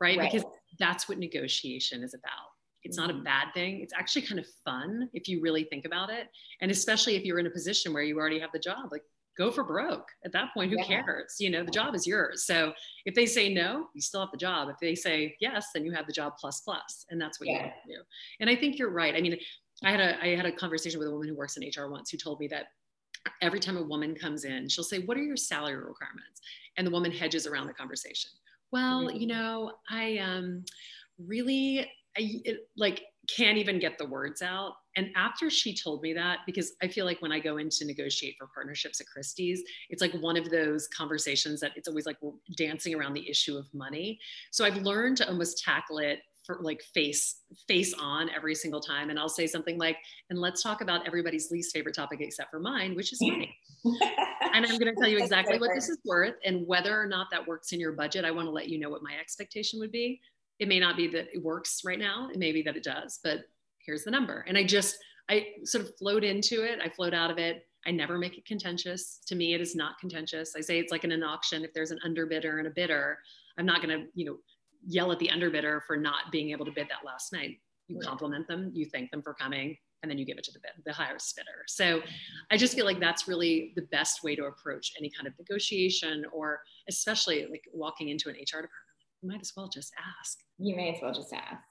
right? 0.00 0.18
right. 0.18 0.30
Because 0.30 0.46
that's 0.78 1.08
what 1.08 1.18
negotiation 1.18 2.02
is 2.02 2.14
about. 2.14 2.48
It's 2.82 2.96
not 2.96 3.10
a 3.10 3.12
mm-hmm. 3.12 3.24
bad 3.24 3.48
thing. 3.54 3.80
It's 3.80 3.92
actually 3.92 4.22
kind 4.22 4.40
of 4.40 4.46
fun 4.64 5.08
if 5.12 5.28
you 5.28 5.40
really 5.40 5.64
think 5.64 5.84
about 5.84 6.10
it. 6.10 6.28
And 6.60 6.70
especially 6.70 7.14
if 7.16 7.24
you're 7.24 7.38
in 7.38 7.46
a 7.46 7.50
position 7.50 7.92
where 7.92 8.02
you 8.02 8.18
already 8.18 8.40
have 8.40 8.50
the 8.52 8.58
job, 8.58 8.90
like 8.90 9.02
go 9.36 9.50
for 9.50 9.64
broke 9.64 10.08
at 10.24 10.32
that 10.32 10.52
point 10.54 10.70
who 10.70 10.76
yeah. 10.78 10.84
cares 11.02 11.36
you 11.38 11.50
know 11.50 11.64
the 11.64 11.70
job 11.70 11.94
is 11.94 12.06
yours 12.06 12.44
so 12.44 12.72
if 13.06 13.14
they 13.14 13.26
say 13.26 13.52
no 13.52 13.86
you 13.94 14.00
still 14.00 14.20
have 14.20 14.30
the 14.30 14.36
job 14.36 14.68
if 14.68 14.76
they 14.80 14.94
say 14.94 15.34
yes 15.40 15.68
then 15.74 15.84
you 15.84 15.92
have 15.92 16.06
the 16.06 16.12
job 16.12 16.32
plus 16.38 16.60
plus 16.60 17.06
and 17.10 17.20
that's 17.20 17.40
what 17.40 17.48
yeah. 17.48 17.54
you 17.54 17.60
want 17.60 17.72
to 17.86 17.92
do 17.94 18.00
and 18.40 18.50
i 18.50 18.56
think 18.56 18.78
you're 18.78 18.90
right 18.90 19.14
i 19.14 19.20
mean 19.20 19.36
i 19.84 19.90
had 19.90 20.00
a 20.00 20.22
i 20.22 20.34
had 20.34 20.46
a 20.46 20.52
conversation 20.52 20.98
with 20.98 21.08
a 21.08 21.10
woman 21.10 21.28
who 21.28 21.36
works 21.36 21.56
in 21.56 21.62
hr 21.76 21.88
once 21.88 22.10
who 22.10 22.16
told 22.16 22.38
me 22.40 22.48
that 22.48 22.66
every 23.42 23.60
time 23.60 23.76
a 23.76 23.82
woman 23.82 24.14
comes 24.14 24.44
in 24.44 24.68
she'll 24.68 24.84
say 24.84 25.00
what 25.00 25.16
are 25.16 25.22
your 25.22 25.36
salary 25.36 25.76
requirements 25.76 26.40
and 26.76 26.86
the 26.86 26.90
woman 26.90 27.12
hedges 27.12 27.46
around 27.46 27.66
the 27.66 27.74
conversation 27.74 28.30
well 28.72 29.06
mm-hmm. 29.06 29.16
you 29.16 29.26
know 29.26 29.72
i 29.90 30.18
um 30.18 30.64
really 31.26 31.86
I, 32.16 32.40
it, 32.44 32.68
like 32.76 33.02
can't 33.28 33.58
even 33.58 33.78
get 33.78 33.98
the 33.98 34.06
words 34.06 34.42
out. 34.42 34.74
And 34.96 35.08
after 35.16 35.50
she 35.50 35.74
told 35.74 36.02
me 36.02 36.12
that, 36.14 36.38
because 36.46 36.72
I 36.82 36.88
feel 36.88 37.04
like 37.04 37.22
when 37.22 37.32
I 37.32 37.38
go 37.38 37.58
in 37.58 37.68
to 37.70 37.84
negotiate 37.84 38.36
for 38.38 38.48
partnerships 38.52 39.00
at 39.00 39.06
Christie's, 39.06 39.62
it's 39.88 40.02
like 40.02 40.12
one 40.14 40.36
of 40.36 40.50
those 40.50 40.88
conversations 40.88 41.60
that 41.60 41.72
it's 41.76 41.88
always 41.88 42.06
like 42.06 42.18
dancing 42.56 42.94
around 42.94 43.14
the 43.14 43.28
issue 43.28 43.56
of 43.56 43.72
money. 43.72 44.18
So 44.50 44.64
I've 44.64 44.76
learned 44.76 45.18
to 45.18 45.28
almost 45.28 45.62
tackle 45.62 45.98
it 45.98 46.20
for 46.44 46.58
like 46.62 46.82
face 46.94 47.42
face 47.68 47.92
on 48.00 48.30
every 48.30 48.54
single 48.54 48.80
time 48.80 49.10
and 49.10 49.18
i'll 49.18 49.28
say 49.28 49.46
something 49.46 49.76
like 49.76 49.98
and 50.30 50.38
let's 50.38 50.62
talk 50.62 50.80
about 50.80 51.06
everybody's 51.06 51.50
least 51.50 51.70
favorite 51.70 51.94
topic 51.94 52.18
except 52.22 52.50
for 52.50 52.58
mine 52.58 52.96
which 52.96 53.12
is 53.12 53.20
money 53.20 53.54
and 54.54 54.64
i'm 54.64 54.78
going 54.78 54.92
to 54.92 54.98
tell 54.98 55.06
you 55.06 55.18
exactly 55.18 55.58
what 55.58 55.70
this 55.74 55.90
is 55.90 55.98
worth 56.06 56.36
and 56.46 56.66
whether 56.66 56.98
or 56.98 57.04
not 57.04 57.26
that 57.30 57.46
works 57.46 57.72
in 57.72 57.78
your 57.78 57.92
budget 57.92 58.24
i 58.24 58.30
want 58.30 58.46
to 58.46 58.50
let 58.50 58.70
you 58.70 58.80
know 58.80 58.88
what 58.88 59.02
my 59.02 59.12
expectation 59.20 59.78
would 59.78 59.92
be 59.92 60.18
it 60.60 60.68
may 60.68 60.78
not 60.78 60.96
be 60.96 61.08
that 61.08 61.28
it 61.32 61.42
works 61.42 61.80
right 61.84 61.98
now. 61.98 62.28
It 62.30 62.38
may 62.38 62.52
be 62.52 62.62
that 62.62 62.76
it 62.76 62.84
does, 62.84 63.18
but 63.24 63.40
here's 63.84 64.04
the 64.04 64.10
number. 64.10 64.44
And 64.46 64.56
I 64.56 64.64
just, 64.64 64.96
I 65.28 65.46
sort 65.64 65.84
of 65.84 65.96
float 65.96 66.24
into 66.24 66.62
it. 66.62 66.78
I 66.82 66.88
float 66.88 67.14
out 67.14 67.30
of 67.30 67.38
it. 67.38 67.66
I 67.86 67.90
never 67.90 68.18
make 68.18 68.36
it 68.36 68.44
contentious. 68.44 69.20
To 69.26 69.34
me, 69.34 69.54
it 69.54 69.60
is 69.60 69.74
not 69.74 69.98
contentious. 69.98 70.54
I 70.56 70.60
say 70.60 70.78
it's 70.78 70.92
like 70.92 71.04
in 71.04 71.12
an 71.12 71.22
auction. 71.22 71.64
If 71.64 71.72
there's 71.72 71.90
an 71.90 71.98
underbidder 72.06 72.58
and 72.58 72.66
a 72.66 72.70
bidder, 72.70 73.18
I'm 73.58 73.66
not 73.66 73.82
going 73.82 73.98
to, 73.98 74.06
you 74.14 74.26
know, 74.26 74.36
yell 74.86 75.12
at 75.12 75.18
the 75.18 75.28
underbidder 75.28 75.80
for 75.86 75.96
not 75.96 76.32
being 76.32 76.50
able 76.50 76.64
to 76.66 76.72
bid 76.72 76.88
that 76.88 77.06
last 77.06 77.32
night. 77.32 77.58
You 77.88 77.98
compliment 77.98 78.46
them, 78.46 78.70
you 78.72 78.86
thank 78.86 79.10
them 79.10 79.20
for 79.20 79.34
coming, 79.34 79.76
and 80.02 80.10
then 80.10 80.16
you 80.16 80.24
give 80.24 80.38
it 80.38 80.44
to 80.44 80.52
the 80.52 80.60
bid, 80.60 80.70
the 80.84 80.92
highest 80.92 81.34
bidder. 81.34 81.64
So 81.66 82.00
I 82.50 82.56
just 82.56 82.74
feel 82.74 82.84
like 82.84 83.00
that's 83.00 83.26
really 83.26 83.72
the 83.74 83.82
best 83.90 84.22
way 84.22 84.36
to 84.36 84.44
approach 84.44 84.92
any 84.98 85.10
kind 85.10 85.26
of 85.26 85.34
negotiation 85.38 86.24
or 86.32 86.60
especially 86.88 87.46
like 87.50 87.64
walking 87.72 88.10
into 88.10 88.28
an 88.28 88.36
HR 88.36 88.62
department 88.62 88.89
might 89.22 89.40
as 89.40 89.52
well 89.56 89.68
just 89.68 89.92
ask. 90.20 90.38
You 90.58 90.76
may 90.76 90.94
as 90.94 91.02
well 91.02 91.12
just 91.12 91.32
ask. 91.32 91.62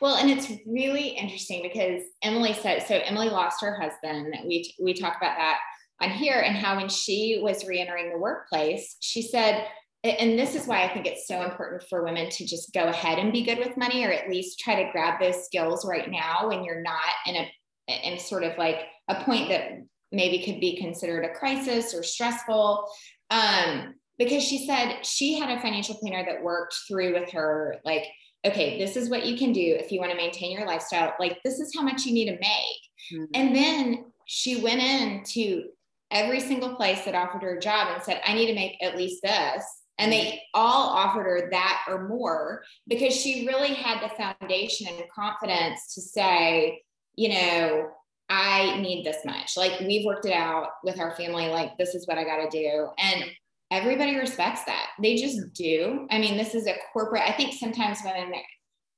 Well, 0.00 0.16
and 0.16 0.30
it's 0.30 0.50
really 0.66 1.08
interesting 1.08 1.62
because 1.62 2.02
Emily 2.22 2.52
said 2.52 2.84
so. 2.86 2.96
Emily 3.04 3.28
lost 3.28 3.62
her 3.62 3.78
husband. 3.80 4.34
We 4.44 4.74
we 4.80 4.94
talk 4.94 5.16
about 5.16 5.36
that 5.36 5.58
on 6.00 6.10
here 6.10 6.40
and 6.40 6.56
how 6.56 6.76
when 6.76 6.88
she 6.88 7.40
was 7.42 7.66
reentering 7.66 8.10
the 8.10 8.18
workplace, 8.18 8.96
she 9.00 9.22
said, 9.22 9.66
and 10.04 10.38
this 10.38 10.54
is 10.54 10.66
why 10.66 10.84
I 10.84 10.92
think 10.92 11.06
it's 11.06 11.26
so 11.26 11.42
important 11.42 11.82
for 11.88 12.04
women 12.04 12.28
to 12.30 12.46
just 12.46 12.72
go 12.72 12.84
ahead 12.84 13.18
and 13.18 13.32
be 13.32 13.44
good 13.44 13.58
with 13.58 13.76
money, 13.76 14.04
or 14.04 14.12
at 14.12 14.28
least 14.28 14.60
try 14.60 14.82
to 14.82 14.92
grab 14.92 15.20
those 15.20 15.44
skills 15.44 15.86
right 15.86 16.10
now 16.10 16.48
when 16.48 16.64
you're 16.64 16.82
not 16.82 17.10
in 17.26 17.36
a 17.36 17.50
in 17.88 18.18
sort 18.18 18.42
of 18.42 18.58
like 18.58 18.80
a 19.08 19.22
point 19.24 19.48
that 19.48 19.80
maybe 20.12 20.44
could 20.44 20.60
be 20.60 20.76
considered 20.76 21.24
a 21.24 21.34
crisis 21.34 21.94
or 21.94 22.02
stressful. 22.02 22.88
Um, 23.30 23.94
because 24.18 24.42
she 24.42 24.66
said 24.66 25.04
she 25.04 25.38
had 25.38 25.50
a 25.50 25.60
financial 25.60 25.94
planner 25.96 26.24
that 26.24 26.42
worked 26.42 26.74
through 26.88 27.14
with 27.14 27.30
her 27.30 27.76
like 27.84 28.04
okay 28.44 28.78
this 28.78 28.96
is 28.96 29.10
what 29.10 29.26
you 29.26 29.36
can 29.36 29.52
do 29.52 29.76
if 29.78 29.90
you 29.90 30.00
want 30.00 30.10
to 30.10 30.16
maintain 30.16 30.52
your 30.52 30.66
lifestyle 30.66 31.14
like 31.18 31.38
this 31.42 31.58
is 31.58 31.74
how 31.74 31.82
much 31.82 32.04
you 32.04 32.12
need 32.12 32.26
to 32.26 32.38
make 32.38 33.12
mm-hmm. 33.12 33.24
and 33.34 33.54
then 33.54 34.04
she 34.26 34.60
went 34.60 34.80
in 34.80 35.22
to 35.24 35.64
every 36.10 36.40
single 36.40 36.74
place 36.76 37.04
that 37.04 37.14
offered 37.14 37.42
her 37.42 37.56
a 37.56 37.60
job 37.60 37.88
and 37.92 38.02
said 38.02 38.20
i 38.26 38.34
need 38.34 38.46
to 38.46 38.54
make 38.54 38.76
at 38.82 38.96
least 38.96 39.22
this 39.22 39.64
and 39.98 40.12
they 40.12 40.42
all 40.52 40.90
offered 40.90 41.24
her 41.24 41.48
that 41.50 41.82
or 41.88 42.06
more 42.06 42.62
because 42.86 43.14
she 43.14 43.46
really 43.46 43.74
had 43.74 44.00
the 44.02 44.14
foundation 44.14 44.86
and 44.88 45.02
confidence 45.14 45.94
to 45.94 46.00
say 46.00 46.80
you 47.16 47.28
know 47.28 47.90
I 48.28 48.80
need 48.80 49.04
this 49.04 49.24
much. 49.24 49.56
Like 49.56 49.78
we've 49.80 50.04
worked 50.04 50.26
it 50.26 50.32
out 50.32 50.70
with 50.82 50.98
our 50.98 51.14
family. 51.14 51.46
Like 51.48 51.78
this 51.78 51.94
is 51.94 52.06
what 52.06 52.18
I 52.18 52.24
got 52.24 52.38
to 52.38 52.50
do. 52.50 52.88
And 52.98 53.24
everybody 53.70 54.16
respects 54.16 54.64
that. 54.64 54.90
They 55.00 55.16
just 55.16 55.52
do. 55.54 56.06
I 56.10 56.18
mean, 56.18 56.36
this 56.36 56.54
is 56.54 56.66
a 56.66 56.76
corporate, 56.92 57.22
I 57.22 57.32
think 57.32 57.54
sometimes 57.54 57.98
women 58.04 58.32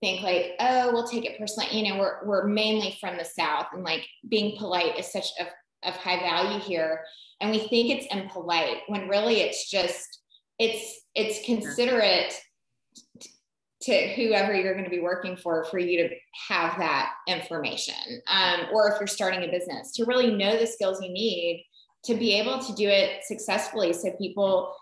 think 0.01 0.23
like, 0.23 0.53
oh, 0.61 0.93
we'll 0.93 1.09
take 1.09 1.25
it 1.25 1.39
personally. 1.39 1.69
You 1.73 1.89
know, 1.89 1.99
we're, 1.99 2.25
we're 2.25 2.47
mainly 2.47 2.97
from 3.01 3.17
the 3.17 3.25
South 3.25 3.67
and 3.73 3.83
like 3.83 4.07
being 4.29 4.57
polite 4.59 4.99
is 4.99 5.11
such 5.11 5.27
a, 5.41 5.89
of 5.89 5.95
high 5.95 6.19
value 6.21 6.61
here. 6.61 7.05
And 7.41 7.51
we 7.51 7.59
think 7.59 7.91
it's 7.91 8.07
impolite 8.13 8.79
when 8.89 9.09
really 9.09 9.41
it's 9.41 9.71
just, 9.71 10.07
it's, 10.59 11.01
it's 11.15 11.45
considerate 11.47 12.35
to 13.81 14.09
whoever 14.15 14.55
you're 14.55 14.75
going 14.75 14.85
to 14.85 14.91
be 14.91 15.01
working 15.01 15.37
for 15.37 15.65
for 15.65 15.79
you 15.79 16.09
to 16.09 16.15
have 16.49 16.77
that 16.79 17.13
information 17.29 17.95
um, 18.29 18.67
or 18.73 18.91
if 18.91 18.99
you're 18.99 19.07
starting 19.07 19.45
a 19.45 19.53
business 19.53 19.93
to 19.93 20.05
really 20.05 20.35
know 20.35 20.59
the 20.59 20.67
skills 20.67 21.01
you 21.01 21.11
need 21.11 21.65
to 22.05 22.15
be 22.15 22.35
able 22.35 22.59
to 22.59 22.75
do 22.75 22.89
it 22.89 23.25
successfully 23.25 23.93
so 23.93 24.13
people 24.19 24.75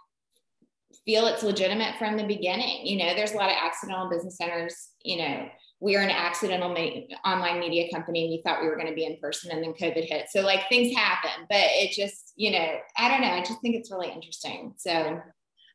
feel 1.05 1.27
it's 1.27 1.43
legitimate 1.43 1.97
from 1.99 2.17
the 2.17 2.25
beginning. 2.25 2.85
You 2.87 2.99
know, 2.99 3.15
there's 3.15 3.33
a 3.33 3.37
lot 3.37 3.51
of 3.51 3.57
accidental 3.63 4.09
business 4.09 4.39
owners, 4.41 4.89
you 5.03 5.19
know, 5.19 5.49
we 5.81 5.95
are 5.97 6.01
an 6.01 6.11
accidental 6.11 6.71
ma- 6.71 7.31
online 7.31 7.61
media 7.61 7.91
company. 7.93 8.29
We 8.29 8.43
thought 8.43 8.63
we 8.63 8.69
were 8.69 8.77
going 8.77 8.89
to 8.89 8.95
be 8.95 9.05
in 9.05 9.19
person 9.21 9.51
and 9.51 9.63
then 9.63 9.75
COVID 9.75 10.09
hit. 10.09 10.29
So 10.31 10.41
like 10.41 10.69
things 10.69 10.97
happen, 10.97 11.47
but 11.51 11.59
it 11.61 11.93
just, 11.93 12.33
you 12.37 12.51
know, 12.51 12.79
I 12.97 13.09
don't 13.09 13.21
know. 13.21 13.29
I 13.29 13.41
just 13.41 13.61
think 13.61 13.77
it's 13.77 13.91
really 13.91 14.11
interesting. 14.11 14.73
So 14.79 15.21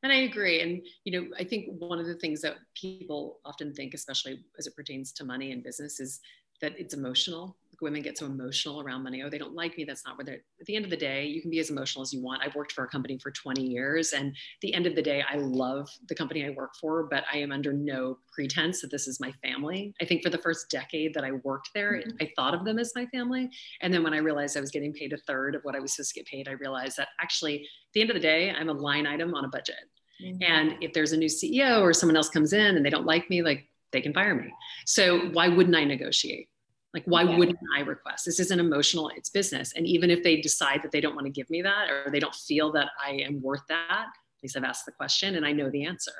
and 0.03 0.11
I 0.11 0.21
agree. 0.21 0.61
And, 0.61 0.81
you 1.03 1.11
know, 1.11 1.27
I 1.37 1.43
think 1.43 1.67
one 1.77 1.99
of 1.99 2.07
the 2.07 2.15
things 2.15 2.41
that 2.41 2.55
people 2.75 3.39
often 3.45 3.71
think, 3.71 3.93
especially 3.93 4.43
as 4.57 4.65
it 4.65 4.75
pertains 4.75 5.11
to 5.13 5.23
money 5.23 5.51
and 5.51 5.63
business, 5.63 5.99
is 5.99 6.19
that 6.61 6.73
it's 6.79 6.95
emotional 6.95 7.55
women 7.81 8.01
get 8.01 8.17
so 8.17 8.25
emotional 8.25 8.81
around 8.81 9.03
money. 9.03 9.21
Oh, 9.23 9.29
they 9.29 9.37
don't 9.37 9.55
like 9.55 9.77
me. 9.77 9.83
That's 9.83 10.05
not 10.05 10.17
where 10.17 10.25
they're. 10.25 10.41
At 10.59 10.65
the 10.65 10.75
end 10.75 10.85
of 10.85 10.91
the 10.91 10.97
day, 10.97 11.25
you 11.25 11.41
can 11.41 11.49
be 11.49 11.59
as 11.59 11.69
emotional 11.69 12.01
as 12.01 12.13
you 12.13 12.21
want. 12.21 12.41
I've 12.43 12.55
worked 12.55 12.71
for 12.71 12.83
a 12.83 12.87
company 12.87 13.17
for 13.17 13.31
20 13.31 13.61
years, 13.61 14.13
and 14.13 14.27
at 14.27 14.61
the 14.61 14.73
end 14.73 14.85
of 14.85 14.95
the 14.95 15.01
day, 15.01 15.23
I 15.27 15.37
love 15.37 15.89
the 16.07 16.15
company 16.15 16.45
I 16.45 16.49
work 16.51 16.75
for, 16.79 17.03
but 17.03 17.23
I 17.31 17.37
am 17.37 17.51
under 17.51 17.73
no 17.73 18.17
pretense 18.31 18.81
that 18.81 18.91
this 18.91 19.07
is 19.07 19.19
my 19.19 19.31
family. 19.43 19.93
I 20.01 20.05
think 20.05 20.23
for 20.23 20.29
the 20.29 20.37
first 20.37 20.69
decade 20.69 21.13
that 21.13 21.23
I 21.23 21.31
worked 21.43 21.69
there, 21.73 21.93
mm-hmm. 21.93 22.17
I 22.21 22.31
thought 22.35 22.53
of 22.53 22.65
them 22.65 22.79
as 22.79 22.93
my 22.95 23.05
family, 23.07 23.49
and 23.81 23.93
then 23.93 24.03
when 24.03 24.13
I 24.13 24.17
realized 24.17 24.57
I 24.57 24.61
was 24.61 24.71
getting 24.71 24.93
paid 24.93 25.13
a 25.13 25.17
third 25.17 25.55
of 25.55 25.63
what 25.63 25.75
I 25.75 25.79
was 25.79 25.95
supposed 25.95 26.13
to 26.13 26.19
get 26.19 26.27
paid, 26.27 26.47
I 26.47 26.53
realized 26.53 26.97
that 26.97 27.09
actually, 27.19 27.61
at 27.61 27.93
the 27.93 28.01
end 28.01 28.09
of 28.09 28.15
the 28.15 28.21
day, 28.21 28.51
I'm 28.51 28.69
a 28.69 28.73
line 28.73 29.07
item 29.07 29.33
on 29.33 29.45
a 29.45 29.49
budget. 29.49 29.75
Mm-hmm. 30.23 30.43
And 30.43 30.75
if 30.81 30.93
there's 30.93 31.13
a 31.13 31.17
new 31.17 31.27
CEO 31.27 31.81
or 31.81 31.93
someone 31.93 32.15
else 32.15 32.29
comes 32.29 32.53
in 32.53 32.75
and 32.77 32.85
they 32.85 32.89
don't 32.89 33.05
like 33.05 33.29
me, 33.29 33.41
like 33.41 33.67
they 33.91 34.01
can 34.01 34.13
fire 34.13 34.35
me. 34.35 34.53
So 34.85 35.19
why 35.31 35.47
wouldn't 35.47 35.75
I 35.75 35.83
negotiate? 35.83 36.47
Like, 36.93 37.03
why 37.05 37.23
yeah. 37.23 37.37
wouldn't 37.37 37.59
I 37.75 37.81
request? 37.81 38.25
This 38.25 38.39
isn't 38.39 38.59
emotional, 38.59 39.09
it's 39.15 39.29
business. 39.29 39.73
And 39.75 39.87
even 39.87 40.09
if 40.09 40.23
they 40.23 40.41
decide 40.41 40.83
that 40.83 40.91
they 40.91 40.99
don't 40.99 41.15
want 41.15 41.25
to 41.25 41.31
give 41.31 41.49
me 41.49 41.61
that 41.61 41.89
or 41.89 42.11
they 42.11 42.19
don't 42.19 42.35
feel 42.35 42.71
that 42.73 42.89
I 43.03 43.11
am 43.11 43.41
worth 43.41 43.65
that, 43.69 44.07
at 44.07 44.43
least 44.43 44.57
I've 44.57 44.63
asked 44.63 44.85
the 44.85 44.91
question 44.91 45.35
and 45.35 45.45
I 45.45 45.53
know 45.53 45.69
the 45.69 45.85
answer. 45.85 46.11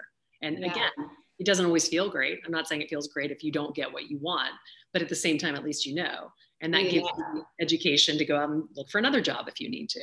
And 0.41 0.60
yeah. 0.60 0.71
again, 0.71 0.91
it 1.39 1.45
doesn't 1.45 1.65
always 1.65 1.88
feel 1.88 2.10
great. 2.10 2.39
I'm 2.45 2.51
not 2.51 2.67
saying 2.67 2.81
it 2.81 2.89
feels 2.89 3.07
great 3.07 3.31
if 3.31 3.43
you 3.43 3.51
don't 3.51 3.75
get 3.75 3.91
what 3.91 4.10
you 4.10 4.19
want, 4.19 4.51
but 4.93 5.01
at 5.01 5.10
the 5.10 5.15
same 5.15 5.38
time, 5.38 5.55
at 5.55 5.63
least 5.63 5.86
you 5.86 5.95
know. 5.95 6.31
And 6.62 6.73
that 6.73 6.84
yeah. 6.84 6.91
gives 6.91 7.10
you 7.17 7.43
education 7.60 8.17
to 8.17 8.25
go 8.25 8.38
out 8.38 8.49
and 8.49 8.63
look 8.75 8.89
for 8.89 8.99
another 8.99 9.21
job 9.21 9.47
if 9.47 9.60
you 9.60 9.69
need 9.69 9.89
to. 9.89 10.01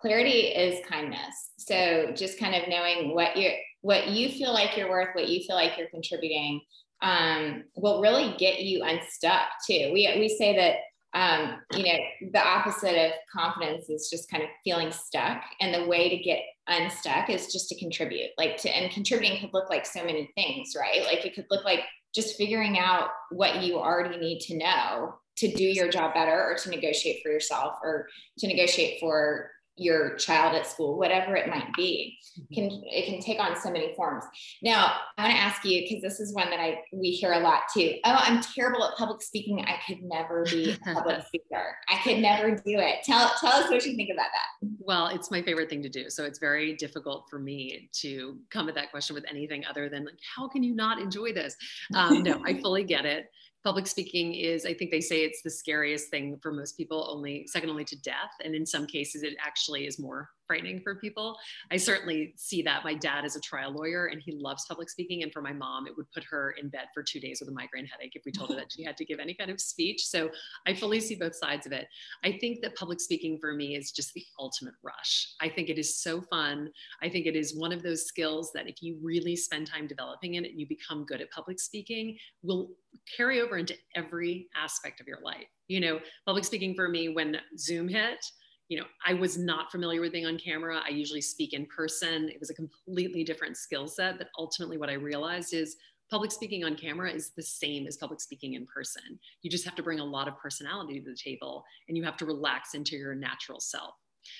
Clarity 0.00 0.48
is 0.48 0.84
kindness. 0.84 1.52
So 1.58 2.12
just 2.14 2.38
kind 2.38 2.56
of 2.56 2.68
knowing 2.68 3.14
what 3.14 3.36
you 3.36 3.52
what 3.82 4.08
you 4.08 4.30
feel 4.30 4.52
like 4.52 4.76
you're 4.76 4.90
worth, 4.90 5.14
what 5.14 5.28
you 5.28 5.42
feel 5.44 5.56
like 5.56 5.78
you're 5.78 5.90
contributing, 5.90 6.60
um, 7.02 7.64
will 7.74 8.00
really 8.00 8.34
get 8.38 8.60
you 8.60 8.82
unstuck 8.82 9.48
too. 9.66 9.90
We, 9.92 10.08
we 10.18 10.28
say 10.28 10.56
that, 10.56 10.76
um, 11.14 11.58
you 11.72 11.84
know, 11.84 11.98
the 12.32 12.40
opposite 12.40 12.96
of 12.96 13.12
confidence 13.34 13.90
is 13.90 14.08
just 14.10 14.30
kind 14.30 14.42
of 14.42 14.48
feeling 14.64 14.92
stuck. 14.92 15.42
And 15.60 15.74
the 15.74 15.86
way 15.86 16.08
to 16.08 16.16
get 16.16 16.40
unstuck 16.68 17.28
is 17.28 17.52
just 17.52 17.68
to 17.68 17.78
contribute 17.78 18.30
like 18.38 18.56
to, 18.58 18.70
and 18.70 18.90
contributing 18.92 19.40
could 19.40 19.52
look 19.52 19.68
like 19.68 19.84
so 19.84 20.04
many 20.04 20.30
things, 20.36 20.74
right? 20.78 21.04
Like 21.04 21.26
it 21.26 21.34
could 21.34 21.46
look 21.50 21.64
like 21.64 21.80
just 22.14 22.36
figuring 22.36 22.78
out 22.78 23.08
what 23.30 23.62
you 23.62 23.78
already 23.78 24.16
need 24.18 24.40
to 24.40 24.56
know 24.56 25.14
to 25.36 25.52
do 25.52 25.64
your 25.64 25.88
job 25.90 26.14
better 26.14 26.44
or 26.44 26.56
to 26.56 26.70
negotiate 26.70 27.22
for 27.22 27.30
yourself 27.30 27.74
or 27.82 28.06
to 28.38 28.46
negotiate 28.46 29.00
for 29.00 29.50
your 29.76 30.16
child 30.16 30.54
at 30.54 30.66
school, 30.66 30.98
whatever 30.98 31.34
it 31.34 31.48
might 31.48 31.72
be, 31.74 32.18
mm-hmm. 32.38 32.54
can 32.54 32.82
it 32.84 33.06
can 33.06 33.20
take 33.20 33.40
on 33.40 33.58
so 33.60 33.70
many 33.70 33.94
forms. 33.94 34.24
Now, 34.62 34.92
I 35.16 35.24
want 35.24 35.34
to 35.34 35.40
ask 35.40 35.64
you 35.64 35.82
because 35.82 36.02
this 36.02 36.20
is 36.20 36.34
one 36.34 36.50
that 36.50 36.60
I 36.60 36.80
we 36.92 37.10
hear 37.10 37.32
a 37.32 37.40
lot 37.40 37.62
too. 37.74 37.94
Oh, 38.04 38.16
I'm 38.18 38.42
terrible 38.42 38.84
at 38.84 38.96
public 38.96 39.22
speaking. 39.22 39.64
I 39.64 39.78
could 39.86 40.02
never 40.02 40.44
be 40.44 40.72
a 40.72 40.78
public 40.94 41.26
speaker. 41.26 41.76
I 41.88 41.98
could 42.04 42.18
never 42.18 42.50
do 42.50 42.78
it. 42.78 42.96
Tell 43.04 43.32
tell 43.40 43.52
us 43.52 43.70
what 43.70 43.84
you 43.84 43.96
think 43.96 44.10
about 44.12 44.28
that. 44.32 44.68
Well, 44.78 45.08
it's 45.08 45.30
my 45.30 45.42
favorite 45.42 45.70
thing 45.70 45.82
to 45.82 45.88
do. 45.88 46.10
So 46.10 46.24
it's 46.24 46.38
very 46.38 46.74
difficult 46.74 47.26
for 47.30 47.38
me 47.38 47.88
to 48.00 48.38
come 48.50 48.68
at 48.68 48.74
that 48.74 48.90
question 48.90 49.14
with 49.14 49.24
anything 49.28 49.64
other 49.64 49.88
than 49.88 50.04
like, 50.04 50.18
how 50.36 50.48
can 50.48 50.62
you 50.62 50.74
not 50.74 51.00
enjoy 51.00 51.32
this? 51.32 51.56
Um, 51.94 52.22
no, 52.22 52.42
I 52.44 52.60
fully 52.60 52.84
get 52.84 53.06
it 53.06 53.30
public 53.64 53.86
speaking 53.86 54.34
is 54.34 54.64
i 54.66 54.74
think 54.74 54.90
they 54.90 55.00
say 55.00 55.24
it's 55.24 55.42
the 55.42 55.50
scariest 55.50 56.10
thing 56.10 56.38
for 56.42 56.52
most 56.52 56.76
people 56.76 57.06
only 57.10 57.46
second 57.46 57.70
only 57.70 57.84
to 57.84 58.00
death 58.02 58.32
and 58.44 58.54
in 58.54 58.66
some 58.66 58.86
cases 58.86 59.22
it 59.22 59.34
actually 59.44 59.86
is 59.86 59.98
more 59.98 60.28
frightening 60.52 60.80
for 60.82 60.96
people. 60.96 61.34
I 61.70 61.78
certainly 61.78 62.34
see 62.36 62.60
that 62.62 62.84
my 62.84 62.92
dad 62.94 63.24
is 63.24 63.36
a 63.36 63.40
trial 63.40 63.72
lawyer 63.72 64.06
and 64.06 64.20
he 64.22 64.32
loves 64.32 64.66
public 64.68 64.90
speaking 64.90 65.22
and 65.22 65.32
for 65.32 65.40
my 65.40 65.52
mom 65.52 65.86
it 65.86 65.96
would 65.96 66.10
put 66.12 66.24
her 66.24 66.54
in 66.60 66.68
bed 66.68 66.88
for 66.92 67.02
two 67.02 67.20
days 67.20 67.40
with 67.40 67.48
a 67.48 67.52
migraine 67.52 67.86
headache 67.86 68.12
if 68.14 68.22
we 68.26 68.32
told 68.32 68.50
her 68.50 68.56
that 68.56 68.70
she 68.70 68.84
had 68.84 68.96
to 68.98 69.04
give 69.06 69.18
any 69.18 69.32
kind 69.32 69.50
of 69.50 69.58
speech. 69.58 70.04
So 70.04 70.28
i 70.66 70.74
fully 70.74 71.00
see 71.00 71.14
both 71.14 71.34
sides 71.34 71.66
of 71.66 71.72
it. 71.72 71.86
I 72.22 72.32
think 72.32 72.60
that 72.60 72.76
public 72.76 73.00
speaking 73.00 73.38
for 73.40 73.54
me 73.54 73.76
is 73.76 73.92
just 73.92 74.12
the 74.12 74.24
ultimate 74.38 74.74
rush. 74.82 75.34
I 75.40 75.48
think 75.48 75.70
it 75.70 75.78
is 75.78 76.02
so 76.02 76.20
fun. 76.20 76.68
I 77.02 77.08
think 77.08 77.24
it 77.24 77.36
is 77.36 77.56
one 77.56 77.72
of 77.72 77.82
those 77.82 78.04
skills 78.04 78.50
that 78.54 78.68
if 78.68 78.82
you 78.82 78.98
really 79.02 79.36
spend 79.36 79.66
time 79.66 79.86
developing 79.86 80.34
it 80.34 80.44
and 80.44 80.60
you 80.60 80.66
become 80.68 81.06
good 81.06 81.22
at 81.22 81.30
public 81.30 81.60
speaking 81.60 82.18
will 82.42 82.68
carry 83.16 83.40
over 83.40 83.51
into 83.58 83.74
every 83.94 84.48
aspect 84.56 85.00
of 85.00 85.06
your 85.06 85.20
life. 85.22 85.46
You 85.68 85.80
know, 85.80 86.00
public 86.26 86.44
speaking 86.44 86.74
for 86.74 86.88
me, 86.88 87.08
when 87.08 87.36
Zoom 87.58 87.88
hit, 87.88 88.24
you 88.68 88.78
know, 88.78 88.86
I 89.06 89.14
was 89.14 89.36
not 89.36 89.70
familiar 89.70 90.00
with 90.00 90.12
being 90.12 90.26
on 90.26 90.38
camera. 90.38 90.80
I 90.84 90.90
usually 90.90 91.20
speak 91.20 91.52
in 91.52 91.66
person. 91.66 92.28
It 92.28 92.40
was 92.40 92.50
a 92.50 92.54
completely 92.54 93.22
different 93.24 93.56
skill 93.56 93.86
set. 93.86 94.18
But 94.18 94.28
ultimately, 94.38 94.78
what 94.78 94.88
I 94.88 94.94
realized 94.94 95.52
is 95.52 95.76
public 96.10 96.30
speaking 96.30 96.62
on 96.64 96.76
camera 96.76 97.10
is 97.10 97.30
the 97.36 97.42
same 97.42 97.86
as 97.86 97.96
public 97.96 98.20
speaking 98.20 98.54
in 98.54 98.66
person. 98.66 99.02
You 99.42 99.50
just 99.50 99.64
have 99.64 99.74
to 99.76 99.82
bring 99.82 100.00
a 100.00 100.04
lot 100.04 100.28
of 100.28 100.38
personality 100.38 101.00
to 101.00 101.10
the 101.10 101.16
table 101.16 101.64
and 101.88 101.96
you 101.96 102.04
have 102.04 102.18
to 102.18 102.26
relax 102.26 102.74
into 102.74 102.96
your 102.96 103.14
natural 103.14 103.60
self. 103.60 103.94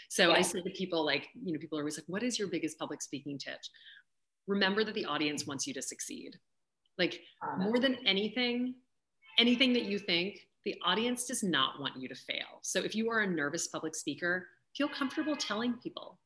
So 0.09 0.29
yeah. 0.29 0.37
I 0.37 0.43
say 0.43 0.61
to 0.61 0.71
people 0.71 1.05
like, 1.05 1.29
you 1.35 1.53
know, 1.53 1.59
people 1.59 1.79
are 1.79 1.83
always 1.83 1.97
like, 1.97 2.09
what 2.09 2.23
is 2.23 2.39
your 2.39 2.49
biggest 2.49 2.79
public 2.79 3.03
speaking 3.03 3.39
tip? 3.39 3.59
Remember 4.47 4.85
that 4.85 4.95
the 4.95 5.07
audience 5.07 5.47
wants 5.47 5.67
you 5.67 5.75
to 5.75 5.83
succeed. 5.83 6.37
Like 6.99 7.21
more 7.59 7.79
than 7.79 7.97
anything, 8.07 8.75
anything 9.39 9.73
that 9.73 9.85
you 9.85 9.99
think, 9.99 10.47
the 10.65 10.77
audience 10.85 11.27
does 11.27 11.43
not 11.43 11.81
want 11.81 11.97
you 11.97 12.09
to 12.09 12.15
fail. 12.15 12.61
So 12.63 12.81
if 12.81 12.95
you 12.95 13.11
are 13.11 13.21
a 13.21 13.27
nervous 13.27 13.69
public 13.69 13.95
speaker, 13.95 14.47
feel 14.77 14.89
comfortable 14.89 15.37
telling 15.37 15.75
people. 15.75 16.19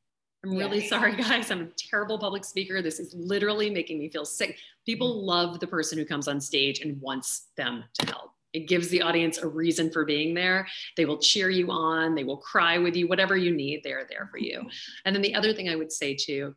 I'm 0.45 0.57
really 0.57 0.87
sorry, 0.88 1.16
guys. 1.16 1.51
I'm 1.51 1.62
a 1.62 1.69
terrible 1.77 2.19
public 2.19 2.45
speaker. 2.45 2.83
This 2.83 3.01
is 3.01 3.14
literally 3.14 3.71
making 3.71 3.99
me 3.99 4.09
feel 4.09 4.25
sick. 4.25 4.59
People 4.85 5.16
mm-hmm. 5.16 5.27
love 5.27 5.61
the 5.61 5.66
person 5.66 5.99
who 5.99 6.05
comes 6.05 6.29
on 6.29 6.40
stage 6.40 6.81
and 6.81 7.01
wants 7.01 7.47
them 7.57 7.85
to 7.95 8.07
help. 8.07 8.33
It 8.53 8.69
gives 8.69 8.88
the 8.88 9.03
audience 9.03 9.38
a 9.38 9.49
reason 9.49 9.90
for 9.90 10.05
being 10.05 10.35
there. 10.35 10.66
They 10.97 11.05
will 11.05 11.19
cheer 11.19 11.51
you 11.51 11.71
on, 11.71 12.14
they 12.14 12.25
will 12.25 12.38
cry 12.38 12.79
with 12.79 12.97
you, 12.97 13.07
whatever 13.07 13.37
you 13.37 13.55
need, 13.55 13.83
they're 13.83 14.07
there 14.09 14.29
for 14.31 14.38
you. 14.38 14.62
And 15.05 15.14
then 15.14 15.23
the 15.23 15.35
other 15.35 15.53
thing 15.53 15.69
I 15.69 15.77
would 15.77 15.92
say 15.92 16.14
too 16.14 16.55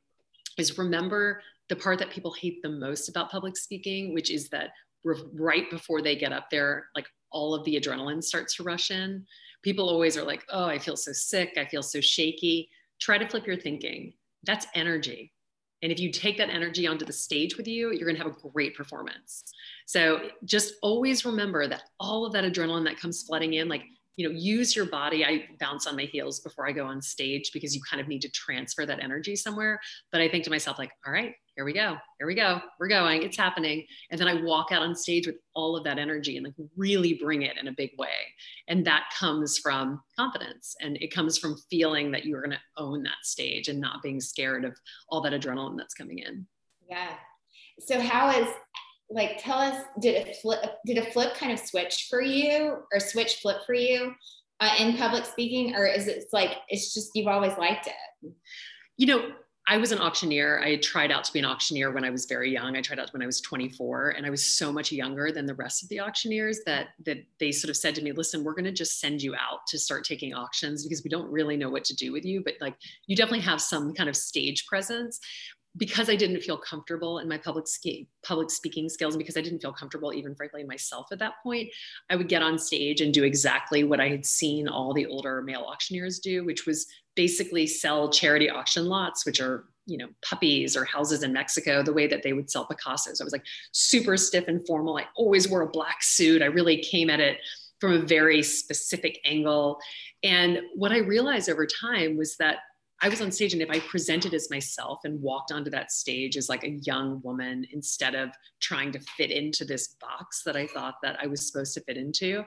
is 0.57 0.77
remember 0.77 1.41
the 1.67 1.75
part 1.75 1.99
that 1.99 2.09
people 2.09 2.31
hate 2.31 2.61
the 2.61 2.69
most 2.69 3.09
about 3.09 3.29
public 3.29 3.57
speaking, 3.57 4.13
which 4.13 4.31
is 4.31 4.49
that 4.49 4.71
right 5.03 5.69
before 5.69 6.01
they 6.01 6.15
get 6.15 6.33
up 6.33 6.49
there, 6.49 6.87
like 6.95 7.07
all 7.31 7.53
of 7.53 7.63
the 7.65 7.79
adrenaline 7.79 8.23
starts 8.23 8.55
to 8.55 8.63
rush 8.63 8.91
in. 8.91 9.25
People 9.61 9.89
always 9.89 10.17
are 10.17 10.23
like, 10.23 10.45
oh, 10.51 10.65
I 10.65 10.79
feel 10.79 10.95
so 10.95 11.11
sick. 11.11 11.53
I 11.57 11.65
feel 11.65 11.83
so 11.83 12.01
shaky. 12.01 12.69
Try 12.99 13.17
to 13.17 13.27
flip 13.27 13.45
your 13.45 13.57
thinking. 13.57 14.13
That's 14.43 14.67
energy. 14.73 15.33
And 15.81 15.91
if 15.91 15.99
you 15.99 16.11
take 16.11 16.37
that 16.37 16.49
energy 16.49 16.87
onto 16.87 17.05
the 17.05 17.13
stage 17.13 17.55
with 17.55 17.67
you, 17.67 17.91
you're 17.91 18.05
going 18.05 18.17
to 18.17 18.23
have 18.23 18.33
a 18.33 18.49
great 18.49 18.75
performance. 18.75 19.43
So 19.85 20.29
just 20.43 20.73
always 20.81 21.25
remember 21.25 21.67
that 21.67 21.83
all 21.99 22.25
of 22.25 22.33
that 22.33 22.43
adrenaline 22.43 22.83
that 22.85 22.99
comes 22.99 23.23
flooding 23.23 23.53
in, 23.53 23.69
like 23.69 23.83
you 24.19 24.27
know 24.27 24.35
use 24.37 24.75
your 24.75 24.85
body. 24.85 25.23
I 25.23 25.45
bounce 25.61 25.87
on 25.87 25.95
my 25.95 26.03
heels 26.03 26.41
before 26.41 26.67
i 26.67 26.73
go 26.73 26.85
on 26.85 27.01
stage 27.01 27.51
because 27.53 27.73
you 27.73 27.81
kind 27.89 28.01
of 28.01 28.09
need 28.09 28.21
to 28.23 28.29
transfer 28.29 28.85
that 28.85 29.01
energy 29.01 29.37
somewhere. 29.37 29.79
But 30.11 30.19
i 30.19 30.27
think 30.27 30.43
to 30.43 30.49
myself 30.49 30.77
like 30.77 30.91
all 31.07 31.13
right 31.13 31.33
here 31.55 31.63
we 31.63 31.71
go 31.71 31.95
here 32.17 32.27
we 32.27 32.35
go 32.35 32.59
we're 32.81 32.89
going 32.89 33.23
it's 33.23 33.37
happening. 33.37 33.85
And 34.11 34.19
then 34.19 34.27
i 34.27 34.33
walk 34.41 34.73
out 34.73 34.81
on 34.81 34.93
stage 34.93 35.25
with 35.25 35.37
all 35.55 35.77
of 35.77 35.85
that 35.85 35.97
energy 35.97 36.35
and 36.35 36.45
like 36.45 36.55
really 36.75 37.13
bring 37.13 37.43
it 37.43 37.57
in 37.57 37.69
a 37.69 37.71
big 37.71 37.91
way. 37.97 38.09
And 38.67 38.85
that 38.85 39.05
comes 39.17 39.57
from 39.57 40.01
confidence. 40.17 40.75
And 40.81 40.97
it 40.97 41.13
comes 41.13 41.37
from 41.37 41.55
feeling 41.69 42.11
that 42.11 42.25
you're 42.25 42.41
going 42.41 42.51
to 42.51 42.83
own 42.83 43.03
that 43.03 43.23
stage 43.23 43.69
and 43.69 43.79
not 43.79 44.03
being 44.03 44.19
scared 44.19 44.65
of 44.65 44.77
all 45.07 45.21
that 45.21 45.31
adrenaline 45.31 45.77
that's 45.77 45.93
coming 45.93 46.19
in. 46.19 46.45
Yeah. 46.89 47.13
So 47.79 48.01
how 48.01 48.31
is 48.31 48.47
like 49.09 49.41
tell 49.41 49.57
us 49.57 49.83
did 49.99 50.27
a 50.27 50.33
flip 50.35 50.59
did 50.85 50.97
a 50.97 51.11
flip 51.11 51.33
kind 51.35 51.51
of 51.51 51.59
switch 51.59 52.07
for 52.09 52.21
you 52.21 52.77
or 52.93 52.99
switch 52.99 53.37
flip 53.41 53.57
for 53.65 53.73
you 53.73 54.13
uh, 54.59 54.75
in 54.79 54.97
public 54.97 55.25
speaking 55.25 55.75
or 55.75 55.85
is 55.85 56.07
it 56.07 56.25
like 56.31 56.57
it's 56.69 56.93
just 56.93 57.11
you've 57.15 57.27
always 57.27 57.57
liked 57.57 57.87
it 57.87 58.31
you 58.97 59.07
know 59.07 59.31
I 59.69 59.77
was 59.77 59.91
an 59.91 59.99
auctioneer. 59.99 60.59
I 60.63 60.77
tried 60.77 61.11
out 61.11 61.23
to 61.25 61.31
be 61.31 61.37
an 61.37 61.45
auctioneer 61.45 61.91
when 61.91 62.03
I 62.03 62.09
was 62.09 62.25
very 62.25 62.51
young. 62.51 62.75
I 62.75 62.81
tried 62.81 62.97
out 62.97 63.13
when 63.13 63.21
I 63.21 63.27
was 63.27 63.39
24, 63.39 64.15
and 64.17 64.25
I 64.25 64.31
was 64.31 64.43
so 64.43 64.71
much 64.71 64.91
younger 64.91 65.31
than 65.31 65.45
the 65.45 65.53
rest 65.53 65.83
of 65.83 65.89
the 65.89 65.99
auctioneers 65.99 66.61
that 66.65 66.87
that 67.05 67.17
they 67.39 67.51
sort 67.51 67.69
of 67.69 67.77
said 67.77 67.93
to 67.95 68.01
me, 68.01 68.11
"Listen, 68.11 68.43
we're 68.43 68.55
going 68.55 68.65
to 68.65 68.71
just 68.71 68.99
send 68.99 69.21
you 69.21 69.35
out 69.35 69.59
to 69.67 69.77
start 69.77 70.05
taking 70.05 70.33
auctions 70.33 70.83
because 70.83 71.03
we 71.03 71.09
don't 71.11 71.29
really 71.31 71.55
know 71.55 71.69
what 71.69 71.83
to 71.83 71.95
do 71.95 72.11
with 72.11 72.25
you, 72.25 72.41
but 72.43 72.55
like 72.59 72.73
you 73.05 73.15
definitely 73.15 73.45
have 73.45 73.61
some 73.61 73.93
kind 73.93 74.09
of 74.09 74.17
stage 74.17 74.65
presence 74.65 75.19
because 75.77 76.09
I 76.09 76.15
didn't 76.15 76.41
feel 76.41 76.57
comfortable 76.57 77.19
in 77.19 77.27
my 77.27 77.37
public 77.37 77.67
ski, 77.67 78.07
public 78.23 78.49
speaking 78.49 78.89
skills, 78.89 79.13
and 79.13 79.19
because 79.19 79.37
I 79.37 79.41
didn't 79.41 79.61
feel 79.61 79.73
comfortable 79.73 80.13
even 80.13 80.35
frankly 80.35 80.63
myself 80.63 81.07
at 81.11 81.19
that 81.19 81.33
point, 81.43 81.69
I 82.09 82.15
would 82.15 82.27
get 82.27 82.41
on 82.41 82.57
stage 82.57 83.01
and 83.01 83.13
do 83.13 83.23
exactly 83.23 83.83
what 83.83 83.99
I 83.99 84.09
had 84.09 84.25
seen 84.25 84.67
all 84.67 84.93
the 84.93 85.05
older 85.05 85.41
male 85.41 85.65
auctioneers 85.67 86.19
do, 86.19 86.43
which 86.43 86.65
was 86.65 86.87
basically 87.15 87.67
sell 87.67 88.09
charity 88.09 88.49
auction 88.49 88.85
lots, 88.85 89.25
which 89.25 89.39
are 89.39 89.65
you 89.85 89.97
know 89.97 90.07
puppies 90.23 90.75
or 90.75 90.85
houses 90.85 91.23
in 91.23 91.33
Mexico, 91.33 91.83
the 91.83 91.93
way 91.93 92.07
that 92.07 92.23
they 92.23 92.33
would 92.33 92.49
sell 92.49 92.67
Picassos. 92.67 93.21
I 93.21 93.23
was 93.23 93.33
like 93.33 93.45
super 93.71 94.17
stiff 94.17 94.47
and 94.47 94.65
formal. 94.65 94.97
I 94.97 95.05
always 95.15 95.47
wore 95.49 95.61
a 95.61 95.69
black 95.69 96.01
suit. 96.01 96.41
I 96.41 96.45
really 96.45 96.77
came 96.77 97.09
at 97.09 97.19
it 97.19 97.37
from 97.79 97.93
a 97.93 97.99
very 97.99 98.43
specific 98.43 99.19
angle. 99.25 99.79
And 100.23 100.59
what 100.75 100.91
I 100.91 100.97
realized 100.97 101.49
over 101.49 101.65
time 101.65 102.17
was 102.17 102.35
that 102.37 102.57
I 103.01 103.07
was 103.07 103.21
on 103.21 103.31
stage 103.31 103.53
and 103.53 103.61
if 103.61 103.69
I 103.69 103.79
presented 103.79 104.33
as 104.33 104.49
myself 104.49 104.99
and 105.05 105.21
walked 105.21 105.53
onto 105.53 105.71
that 105.71 105.91
stage 105.91 106.35
as 106.35 106.49
like 106.49 106.65
a 106.65 106.79
young 106.83 107.21
woman 107.23 107.65
instead 107.71 108.13
of 108.13 108.29
trying 108.59 108.91
to 108.91 108.99
fit 108.99 109.31
into 109.31 109.63
this 109.63 109.95
box 110.01 110.43
that 110.43 110.57
I 110.57 110.67
thought 110.67 110.95
that 111.01 111.17
I 111.21 111.27
was 111.27 111.47
supposed 111.47 111.73
to 111.75 111.81
fit 111.81 111.95
into, 111.95 112.43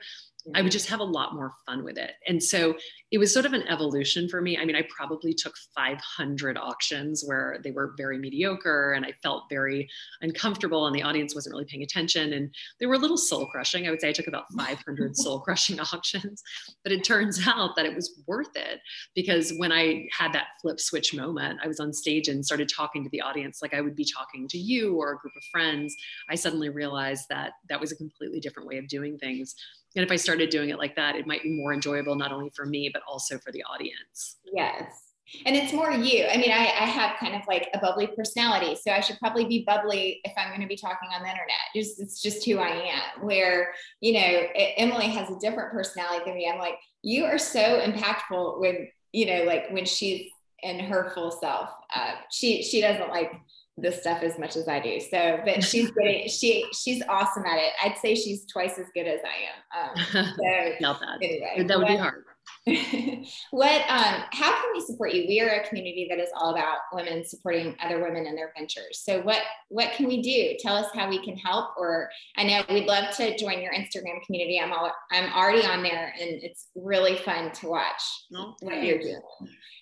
I 0.54 0.62
would 0.62 0.72
just 0.72 0.88
have 0.88 1.00
a 1.00 1.04
lot 1.04 1.34
more 1.34 1.54
fun 1.66 1.84
with 1.84 1.96
it. 1.96 2.12
And 2.26 2.42
so 2.42 2.74
it 3.12 3.18
was 3.18 3.32
sort 3.32 3.46
of 3.46 3.52
an 3.52 3.62
evolution 3.68 4.28
for 4.28 4.40
me. 4.40 4.58
I 4.58 4.64
mean, 4.64 4.74
I 4.74 4.84
probably 4.88 5.32
took 5.34 5.54
500 5.76 6.58
auctions 6.58 7.22
where 7.24 7.60
they 7.62 7.70
were 7.70 7.94
very 7.96 8.18
mediocre 8.18 8.92
and 8.92 9.06
I 9.06 9.12
felt 9.22 9.44
very 9.48 9.88
uncomfortable 10.20 10.86
and 10.86 10.96
the 10.96 11.02
audience 11.02 11.34
wasn't 11.34 11.52
really 11.52 11.66
paying 11.66 11.84
attention. 11.84 12.32
And 12.32 12.52
they 12.80 12.86
were 12.86 12.94
a 12.94 12.98
little 12.98 13.16
soul 13.16 13.46
crushing. 13.46 13.86
I 13.86 13.90
would 13.90 14.00
say 14.00 14.08
I 14.08 14.12
took 14.12 14.26
about 14.26 14.46
500 14.58 15.16
soul 15.16 15.40
crushing 15.40 15.78
auctions. 15.92 16.42
But 16.82 16.92
it 16.92 17.04
turns 17.04 17.46
out 17.46 17.76
that 17.76 17.86
it 17.86 17.94
was 17.94 18.20
worth 18.26 18.56
it 18.56 18.80
because 19.14 19.52
when 19.58 19.70
I 19.70 20.08
had 20.10 20.32
that 20.32 20.46
flip 20.60 20.80
switch 20.80 21.14
moment, 21.14 21.60
I 21.62 21.68
was 21.68 21.78
on 21.78 21.92
stage 21.92 22.26
and 22.26 22.44
started 22.44 22.68
talking 22.68 23.04
to 23.04 23.10
the 23.10 23.20
audience 23.20 23.60
like 23.62 23.74
I 23.74 23.80
would 23.80 23.94
be 23.94 24.06
talking 24.06 24.48
to 24.48 24.58
you 24.58 24.96
or 24.96 25.12
a 25.12 25.18
group 25.18 25.36
of 25.36 25.44
friends. 25.52 25.94
I 26.28 26.34
suddenly 26.34 26.68
realized 26.68 27.26
that 27.28 27.52
that 27.68 27.80
was 27.80 27.92
a 27.92 27.96
completely 27.96 28.40
different 28.40 28.68
way 28.68 28.78
of 28.78 28.88
doing 28.88 29.18
things 29.18 29.54
and 29.96 30.04
if 30.04 30.10
I 30.10 30.16
started 30.16 30.50
doing 30.50 30.70
it 30.70 30.78
like 30.78 30.96
that, 30.96 31.16
it 31.16 31.26
might 31.26 31.42
be 31.42 31.50
more 31.50 31.72
enjoyable, 31.72 32.14
not 32.14 32.32
only 32.32 32.50
for 32.54 32.66
me, 32.66 32.90
but 32.92 33.02
also 33.06 33.38
for 33.38 33.52
the 33.52 33.62
audience. 33.64 34.38
Yes. 34.52 35.12
And 35.46 35.56
it's 35.56 35.72
more 35.72 35.90
you. 35.90 36.26
I 36.26 36.36
mean, 36.36 36.50
I, 36.50 36.58
I 36.58 36.84
have 36.84 37.16
kind 37.18 37.34
of 37.34 37.42
like 37.48 37.68
a 37.72 37.78
bubbly 37.78 38.06
personality. 38.06 38.74
So 38.74 38.90
I 38.90 39.00
should 39.00 39.18
probably 39.18 39.46
be 39.46 39.64
bubbly 39.66 40.20
if 40.24 40.32
I'm 40.36 40.48
going 40.48 40.60
to 40.60 40.66
be 40.66 40.76
talking 40.76 41.08
on 41.14 41.22
the 41.22 41.28
internet. 41.28 41.56
Just, 41.74 42.00
it's 42.00 42.20
just 42.20 42.44
who 42.44 42.58
I 42.58 42.68
am. 42.68 43.24
Where, 43.24 43.72
you 44.00 44.12
know, 44.12 44.46
Emily 44.76 45.06
has 45.06 45.30
a 45.30 45.38
different 45.38 45.72
personality 45.72 46.24
than 46.26 46.34
me. 46.34 46.50
I'm 46.52 46.58
like, 46.58 46.74
you 47.02 47.24
are 47.24 47.38
so 47.38 47.80
impactful 47.80 48.60
when, 48.60 48.88
you 49.12 49.26
know, 49.26 49.44
like 49.44 49.70
when 49.70 49.86
she's 49.86 50.28
in 50.62 50.80
her 50.80 51.10
full 51.14 51.30
self. 51.30 51.70
Uh, 51.94 52.12
she, 52.30 52.62
she 52.62 52.80
doesn't 52.80 53.08
like 53.08 53.32
this 53.78 54.00
stuff 54.00 54.22
as 54.22 54.38
much 54.38 54.56
as 54.56 54.68
I 54.68 54.80
do. 54.80 55.00
So, 55.00 55.40
but 55.44 55.64
she's 55.64 55.90
getting 55.98 56.28
she 56.28 56.66
she's 56.72 57.02
awesome 57.08 57.44
at 57.46 57.58
it. 57.58 57.72
I'd 57.82 57.98
say 57.98 58.14
she's 58.14 58.44
twice 58.46 58.78
as 58.78 58.86
good 58.94 59.06
as 59.06 59.20
I 59.24 59.84
am. 59.84 59.90
Um, 59.90 60.26
so 60.36 60.72
Not 60.80 61.00
bad. 61.00 61.18
Anyway, 61.22 61.64
that 61.66 61.78
would 61.78 61.84
what, 61.84 61.92
be 61.92 61.96
hard. 61.96 62.24
what 63.50 63.80
um 63.88 64.22
how 64.32 64.52
can 64.52 64.72
we 64.74 64.80
support 64.80 65.12
you? 65.14 65.24
We 65.26 65.40
are 65.40 65.48
a 65.48 65.66
community 65.66 66.06
that 66.10 66.18
is 66.20 66.28
all 66.36 66.52
about 66.52 66.78
women 66.92 67.24
supporting 67.24 67.74
other 67.82 68.00
women 68.00 68.26
in 68.26 68.36
their 68.36 68.52
ventures. 68.56 69.02
So 69.04 69.20
what 69.22 69.42
what 69.68 69.92
can 69.92 70.06
we 70.06 70.22
do? 70.22 70.56
Tell 70.60 70.76
us 70.76 70.86
how 70.94 71.08
we 71.08 71.24
can 71.24 71.36
help. 71.36 71.70
Or 71.76 72.10
I 72.36 72.44
know 72.44 72.62
we'd 72.68 72.86
love 72.86 73.14
to 73.16 73.36
join 73.36 73.60
your 73.60 73.72
Instagram 73.72 74.22
community. 74.26 74.60
I'm 74.60 74.72
all 74.72 74.92
I'm 75.10 75.32
already 75.32 75.66
on 75.66 75.82
there 75.82 76.12
and 76.20 76.30
it's 76.42 76.68
really 76.76 77.16
fun 77.16 77.52
to 77.52 77.68
watch 77.68 78.02
oh, 78.36 78.54
what 78.60 78.82
you're 78.82 78.98
doing. 78.98 79.20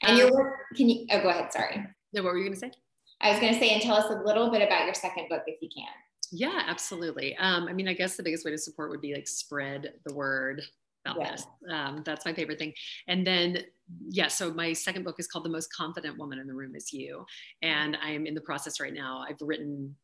And 0.02 0.12
um, 0.12 0.18
your 0.18 0.32
work, 0.32 0.54
can 0.76 0.88
you 0.88 1.06
oh 1.10 1.22
go 1.22 1.28
ahead, 1.28 1.52
sorry. 1.52 1.86
No, 2.12 2.22
what 2.22 2.32
were 2.32 2.38
you 2.38 2.44
gonna 2.44 2.56
say? 2.56 2.72
I 3.20 3.30
was 3.30 3.40
going 3.40 3.52
to 3.52 3.58
say, 3.58 3.70
and 3.70 3.82
tell 3.82 3.96
us 3.96 4.10
a 4.10 4.22
little 4.24 4.50
bit 4.50 4.62
about 4.62 4.84
your 4.84 4.94
second 4.94 5.28
book 5.28 5.42
if 5.46 5.60
you 5.60 5.68
can. 5.74 5.92
Yeah, 6.32 6.62
absolutely. 6.66 7.36
Um, 7.36 7.66
I 7.68 7.72
mean, 7.72 7.88
I 7.88 7.92
guess 7.92 8.16
the 8.16 8.22
biggest 8.22 8.44
way 8.44 8.50
to 8.52 8.58
support 8.58 8.90
would 8.90 9.00
be 9.00 9.14
like 9.14 9.28
spread 9.28 9.94
the 10.06 10.14
word 10.14 10.62
about 11.04 11.18
yeah. 11.20 11.30
this. 11.32 11.46
Um, 11.72 12.02
that's 12.04 12.24
my 12.24 12.32
favorite 12.32 12.58
thing. 12.58 12.72
And 13.08 13.26
then, 13.26 13.64
yeah, 14.08 14.28
so 14.28 14.52
my 14.52 14.72
second 14.72 15.04
book 15.04 15.16
is 15.18 15.26
called 15.26 15.44
The 15.44 15.50
Most 15.50 15.72
Confident 15.74 16.18
Woman 16.18 16.38
in 16.38 16.46
the 16.46 16.54
Room 16.54 16.76
Is 16.76 16.92
You. 16.92 17.24
And 17.62 17.96
I 18.02 18.10
am 18.10 18.26
in 18.26 18.34
the 18.34 18.40
process 18.40 18.80
right 18.80 18.94
now. 18.94 19.24
I've 19.28 19.40
written 19.40 19.94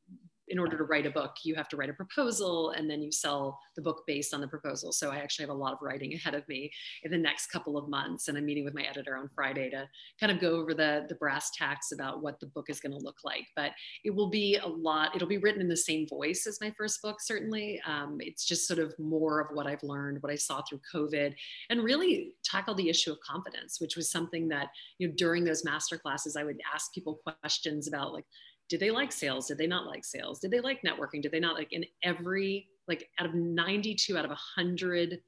in 0.48 0.58
order 0.58 0.76
to 0.76 0.84
write 0.84 1.06
a 1.06 1.10
book, 1.10 1.36
you 1.42 1.54
have 1.54 1.68
to 1.68 1.76
write 1.76 1.90
a 1.90 1.94
proposal 1.94 2.70
and 2.70 2.88
then 2.88 3.02
you 3.02 3.10
sell 3.10 3.58
the 3.74 3.82
book 3.82 4.04
based 4.06 4.32
on 4.32 4.40
the 4.40 4.48
proposal. 4.48 4.92
So 4.92 5.10
I 5.10 5.16
actually 5.16 5.44
have 5.44 5.54
a 5.54 5.58
lot 5.58 5.72
of 5.72 5.78
writing 5.82 6.14
ahead 6.14 6.34
of 6.34 6.46
me 6.48 6.70
in 7.02 7.10
the 7.10 7.18
next 7.18 7.48
couple 7.48 7.76
of 7.76 7.88
months. 7.88 8.28
And 8.28 8.38
I'm 8.38 8.44
meeting 8.44 8.64
with 8.64 8.74
my 8.74 8.82
editor 8.82 9.16
on 9.16 9.28
Friday 9.34 9.70
to 9.70 9.88
kind 10.20 10.30
of 10.30 10.40
go 10.40 10.52
over 10.56 10.74
the, 10.74 11.06
the 11.08 11.16
brass 11.16 11.50
tacks 11.56 11.92
about 11.92 12.22
what 12.22 12.38
the 12.40 12.46
book 12.46 12.70
is 12.70 12.80
going 12.80 12.92
to 12.92 13.04
look 13.04 13.18
like. 13.24 13.46
But 13.56 13.72
it 14.04 14.14
will 14.14 14.30
be 14.30 14.56
a 14.56 14.66
lot, 14.66 15.14
it'll 15.14 15.28
be 15.28 15.38
written 15.38 15.60
in 15.60 15.68
the 15.68 15.76
same 15.76 16.06
voice 16.06 16.46
as 16.46 16.60
my 16.60 16.72
first 16.76 17.02
book, 17.02 17.20
certainly. 17.20 17.80
Um, 17.86 18.18
it's 18.20 18.44
just 18.44 18.68
sort 18.68 18.78
of 18.78 18.94
more 18.98 19.40
of 19.40 19.48
what 19.54 19.66
I've 19.66 19.82
learned, 19.82 20.22
what 20.22 20.32
I 20.32 20.36
saw 20.36 20.62
through 20.62 20.80
COVID, 20.94 21.34
and 21.70 21.82
really 21.82 22.32
tackle 22.44 22.74
the 22.74 22.88
issue 22.88 23.12
of 23.12 23.18
confidence, 23.20 23.80
which 23.80 23.96
was 23.96 24.10
something 24.10 24.48
that, 24.48 24.68
you 24.98 25.08
know, 25.08 25.14
during 25.16 25.44
those 25.44 25.64
master 25.64 25.98
classes, 25.98 26.36
I 26.36 26.44
would 26.44 26.60
ask 26.72 26.92
people 26.92 27.20
questions 27.42 27.88
about 27.88 28.12
like, 28.12 28.24
did 28.68 28.80
they 28.80 28.90
like 28.90 29.12
sales? 29.12 29.46
Did 29.46 29.58
they 29.58 29.66
not 29.66 29.86
like 29.86 30.04
sales? 30.04 30.40
Did 30.40 30.50
they 30.50 30.60
like 30.60 30.80
networking? 30.82 31.22
Did 31.22 31.32
they 31.32 31.40
not 31.40 31.54
like 31.54 31.72
in 31.72 31.84
every 32.02 32.68
like 32.88 33.08
out 33.18 33.26
of 33.26 33.34
92 33.34 34.16
out 34.16 34.24
of 34.24 34.30
100 34.30 35.18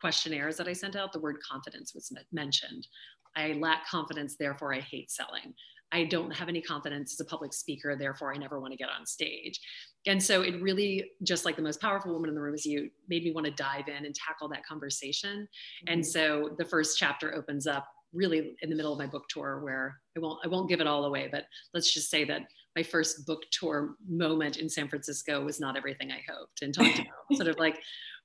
questionnaires 0.00 0.56
that 0.56 0.66
i 0.66 0.72
sent 0.72 0.96
out 0.96 1.12
the 1.12 1.20
word 1.20 1.36
confidence 1.48 1.94
was 1.94 2.12
mentioned. 2.32 2.86
I 3.36 3.52
lack 3.52 3.86
confidence 3.86 4.36
therefore 4.36 4.74
i 4.74 4.80
hate 4.80 5.10
selling. 5.10 5.54
I 5.94 6.04
don't 6.04 6.30
have 6.30 6.48
any 6.48 6.62
confidence 6.62 7.12
as 7.12 7.20
a 7.20 7.28
public 7.28 7.52
speaker 7.52 7.96
therefore 7.96 8.34
i 8.34 8.36
never 8.36 8.60
want 8.60 8.72
to 8.72 8.76
get 8.76 8.88
on 8.88 9.06
stage. 9.06 9.60
And 10.06 10.20
so 10.20 10.42
it 10.42 10.60
really 10.60 11.12
just 11.22 11.44
like 11.44 11.56
the 11.56 11.62
most 11.62 11.80
powerful 11.80 12.12
woman 12.12 12.28
in 12.28 12.34
the 12.34 12.40
room 12.40 12.54
is 12.54 12.66
you 12.66 12.90
made 13.08 13.22
me 13.22 13.32
want 13.32 13.46
to 13.46 13.52
dive 13.52 13.88
in 13.88 14.04
and 14.04 14.14
tackle 14.14 14.48
that 14.48 14.66
conversation. 14.66 15.42
Mm-hmm. 15.42 15.92
and 15.92 16.06
so 16.06 16.50
the 16.58 16.64
first 16.64 16.98
chapter 16.98 17.34
opens 17.34 17.66
up 17.66 17.86
really 18.12 18.54
in 18.60 18.68
the 18.68 18.76
middle 18.76 18.92
of 18.92 18.98
my 18.98 19.06
book 19.06 19.24
tour 19.28 19.60
where 19.62 19.96
I 20.16 20.20
won't 20.20 20.40
I 20.44 20.48
won't 20.48 20.68
give 20.68 20.80
it 20.80 20.86
all 20.86 21.04
away, 21.04 21.28
but 21.30 21.44
let's 21.74 21.94
just 21.94 22.10
say 22.10 22.24
that 22.24 22.42
my 22.76 22.82
first 22.82 23.26
book 23.26 23.42
tour 23.50 23.96
moment 24.08 24.56
in 24.56 24.68
San 24.68 24.88
Francisco 24.88 25.44
was 25.44 25.60
not 25.60 25.76
everything 25.76 26.10
I 26.10 26.22
hoped 26.30 26.62
and 26.62 26.74
talked 26.74 26.98
about 26.98 27.08
sort 27.34 27.48
of 27.48 27.58
like 27.58 27.78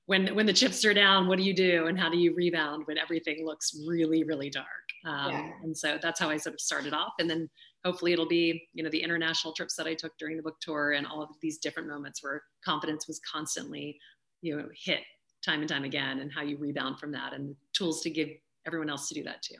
when 0.06 0.34
when 0.34 0.46
the 0.46 0.54
chips 0.54 0.84
are 0.86 0.94
down, 0.94 1.28
what 1.28 1.36
do 1.36 1.44
you 1.44 1.54
do 1.54 1.86
and 1.86 2.00
how 2.00 2.08
do 2.08 2.16
you 2.16 2.34
rebound 2.34 2.84
when 2.86 2.96
everything 2.96 3.44
looks 3.44 3.72
really 3.86 4.24
really 4.24 4.48
dark? 4.48 4.66
Um, 5.06 5.32
yeah. 5.32 5.50
And 5.62 5.76
so 5.76 5.98
that's 6.00 6.18
how 6.18 6.30
I 6.30 6.38
sort 6.38 6.54
of 6.54 6.60
started 6.60 6.94
off, 6.94 7.12
and 7.18 7.28
then 7.28 7.48
hopefully 7.84 8.12
it'll 8.12 8.26
be 8.26 8.68
you 8.72 8.82
know 8.82 8.90
the 8.90 9.02
international 9.02 9.52
trips 9.52 9.76
that 9.76 9.86
I 9.86 9.94
took 9.94 10.16
during 10.18 10.38
the 10.38 10.42
book 10.42 10.56
tour 10.60 10.92
and 10.92 11.06
all 11.06 11.22
of 11.22 11.28
these 11.42 11.58
different 11.58 11.88
moments 11.88 12.22
where 12.22 12.42
confidence 12.64 13.06
was 13.06 13.20
constantly 13.30 13.98
you 14.40 14.56
know 14.56 14.68
hit 14.74 15.00
time 15.44 15.60
and 15.60 15.68
time 15.68 15.84
again, 15.84 16.20
and 16.20 16.32
how 16.32 16.42
you 16.42 16.56
rebound 16.56 16.98
from 16.98 17.12
that, 17.12 17.34
and 17.34 17.54
tools 17.74 18.00
to 18.00 18.10
give 18.10 18.30
everyone 18.66 18.88
else 18.88 19.08
to 19.08 19.14
do 19.14 19.22
that 19.24 19.42
too. 19.42 19.56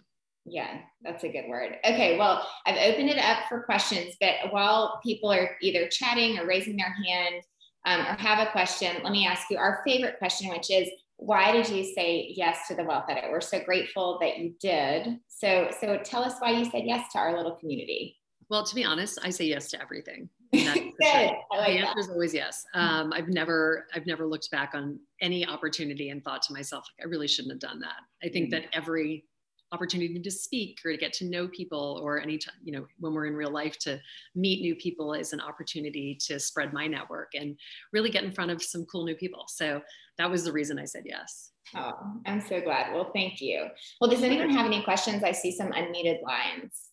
Yeah, 0.51 0.79
that's 1.03 1.25
a 1.25 1.29
good 1.29 1.49
word. 1.49 1.77
Okay, 1.85 2.19
well, 2.19 2.47
I've 2.67 2.93
opened 2.93 3.11
it 3.11 3.19
up 3.19 3.49
for 3.49 3.63
questions, 3.63 4.15
but 4.21 4.51
while 4.51 5.01
people 5.03 5.31
are 5.33 5.57
either 5.61 5.89
chatting 5.89 6.39
or 6.39 6.47
raising 6.47 6.77
their 6.77 6.95
hand 7.07 7.43
um, 7.87 8.01
or 8.01 8.17
have 8.19 8.47
a 8.47 8.51
question, 8.51 8.97
let 9.03 9.13
me 9.13 9.27
ask 9.27 9.51
you 9.51 9.59
our 9.59 9.83
favorite 9.87 10.19
question, 10.19 10.51
which 10.51 10.71
is 10.71 10.89
why 11.17 11.51
did 11.53 11.69
you 11.69 11.85
say 11.85 12.33
yes 12.37 12.69
to 12.69 12.77
the 12.77 12.85
wealth 12.85 13.07
edit? 13.09 13.25
We're 13.31 13.41
so 13.41 13.61
grateful 13.65 14.19
that 14.21 14.39
you 14.39 14.55
did. 14.61 15.19
So, 15.27 15.69
so 15.81 15.99
tell 16.05 16.23
us 16.23 16.35
why 16.39 16.53
you 16.53 16.65
said 16.65 16.83
yes 16.85 17.11
to 17.13 17.19
our 17.19 17.37
little 17.37 17.57
community. 17.57 18.17
Well, 18.49 18.65
to 18.65 18.75
be 18.75 18.85
honest, 18.85 19.19
I 19.23 19.31
say 19.31 19.45
yes 19.45 19.69
to 19.71 19.83
everything. 19.83 20.29
Good. 20.53 20.65
I 21.03 21.59
like 21.59 21.67
the 21.67 21.87
answer 21.87 22.01
is 22.01 22.09
always 22.09 22.33
yes. 22.33 22.65
Um, 22.73 23.13
I've 23.13 23.29
never, 23.29 23.87
I've 23.95 24.07
never 24.07 24.27
looked 24.27 24.51
back 24.51 24.71
on 24.75 24.99
any 25.21 25.47
opportunity 25.47 26.09
and 26.09 26.25
thought 26.25 26.43
to 26.43 26.55
myself, 26.55 26.87
like, 26.99 27.07
I 27.07 27.11
really 27.11 27.29
shouldn't 27.29 27.53
have 27.53 27.61
done 27.61 27.81
that. 27.81 28.01
I 28.27 28.31
think 28.31 28.47
mm-hmm. 28.47 28.63
that 28.63 28.77
every 28.77 29.25
opportunity 29.73 30.19
to 30.19 30.31
speak 30.31 30.81
or 30.85 30.93
to 30.93 30.97
get 30.97 31.13
to 31.13 31.27
know 31.27 31.47
people 31.49 32.01
or 32.03 32.21
any 32.21 32.39
time 32.39 32.55
you 32.63 32.73
know 32.73 32.87
when 32.99 33.13
we're 33.13 33.27
in 33.27 33.35
real 33.35 33.51
life 33.51 33.79
to 33.79 34.01
meet 34.35 34.63
new 34.63 34.75
people 34.75 35.13
is 35.13 35.33
an 35.33 35.41
opportunity 35.41 36.15
to 36.15 36.39
spread 36.39 36.73
my 36.73 36.87
network 36.87 37.33
and 37.35 37.57
really 37.93 38.11
get 38.11 38.25
in 38.25 38.33
front 38.33 38.51
of 38.51 38.63
some 38.63 38.85
cool 38.87 39.05
new 39.05 39.15
people. 39.15 39.45
So 39.49 39.83
that 40.17 40.31
was 40.31 40.45
the 40.45 40.53
reason 40.53 40.79
i 40.79 40.85
said 40.85 41.03
yes. 41.05 41.53
Oh 41.77 41.93
i'm 42.27 42.41
so 42.41 42.61
glad. 42.61 42.95
Well 42.95 43.11
thank 43.15 43.41
you. 43.41 43.67
Well 44.01 44.11
does 44.11 44.23
anyone 44.23 44.51
have 44.51 44.67
any 44.67 44.83
questions? 44.83 45.23
I 45.23 45.33
see 45.33 45.53
some 45.53 45.73
unmuted 45.73 46.23
lines. 46.23 46.89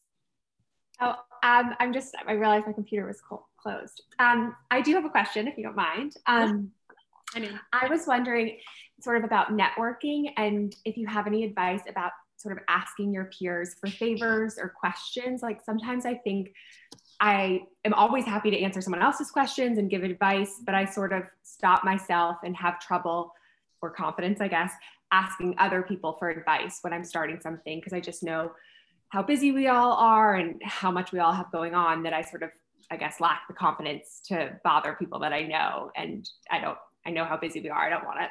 Oh 1.01 1.15
um, 1.43 1.75
i'm 1.79 1.93
just 1.93 2.15
i 2.27 2.33
realized 2.33 2.67
my 2.67 2.73
computer 2.73 3.05
was 3.05 3.21
closed. 3.57 4.03
Um, 4.19 4.55
i 4.69 4.81
do 4.81 4.93
have 4.93 5.05
a 5.05 5.09
question 5.09 5.47
if 5.47 5.57
you 5.57 5.63
don't 5.63 5.75
mind. 5.75 6.15
Um, 6.27 6.71
I, 7.35 7.39
mean, 7.39 7.59
I 7.73 7.87
was 7.87 8.05
wondering 8.07 8.57
sort 9.01 9.17
of 9.17 9.23
about 9.23 9.49
networking 9.49 10.31
and 10.37 10.75
if 10.85 10.97
you 10.97 11.05
have 11.07 11.27
any 11.27 11.43
advice 11.43 11.81
about 11.87 12.11
sort 12.37 12.57
of 12.57 12.63
asking 12.67 13.13
your 13.13 13.25
peers 13.25 13.75
for 13.79 13.87
favors 13.87 14.57
or 14.57 14.69
questions. 14.69 15.41
Like 15.41 15.61
sometimes 15.63 16.05
I 16.05 16.15
think 16.15 16.53
I 17.19 17.61
am 17.85 17.93
always 17.93 18.25
happy 18.25 18.51
to 18.51 18.59
answer 18.59 18.81
someone 18.81 19.01
else's 19.01 19.31
questions 19.31 19.77
and 19.77 19.89
give 19.89 20.03
advice, 20.03 20.61
but 20.65 20.75
I 20.75 20.85
sort 20.85 21.13
of 21.13 21.23
stop 21.43 21.83
myself 21.83 22.37
and 22.43 22.55
have 22.57 22.79
trouble 22.79 23.33
or 23.81 23.89
confidence, 23.89 24.41
I 24.41 24.47
guess, 24.47 24.73
asking 25.11 25.55
other 25.57 25.81
people 25.81 26.17
for 26.19 26.29
advice 26.29 26.79
when 26.81 26.91
I'm 26.93 27.03
starting 27.03 27.39
something 27.41 27.79
because 27.79 27.93
I 27.93 27.99
just 27.99 28.23
know 28.23 28.51
how 29.09 29.23
busy 29.23 29.51
we 29.51 29.67
all 29.67 29.93
are 29.93 30.35
and 30.35 30.61
how 30.63 30.91
much 30.91 31.11
we 31.11 31.19
all 31.19 31.31
have 31.31 31.51
going 31.51 31.73
on 31.73 32.03
that 32.03 32.13
I 32.13 32.21
sort 32.21 32.43
of, 32.43 32.49
I 32.91 32.97
guess, 32.97 33.21
lack 33.21 33.47
the 33.47 33.53
confidence 33.53 34.21
to 34.27 34.59
bother 34.63 34.95
people 34.99 35.19
that 35.19 35.31
I 35.31 35.43
know. 35.43 35.91
And 35.95 36.27
I 36.51 36.59
don't, 36.59 36.77
I 37.05 37.11
know 37.11 37.23
how 37.23 37.37
busy 37.37 37.61
we 37.61 37.69
are. 37.69 37.85
I 37.85 37.89
don't 37.89 38.05
want 38.05 38.19
to 38.19 38.27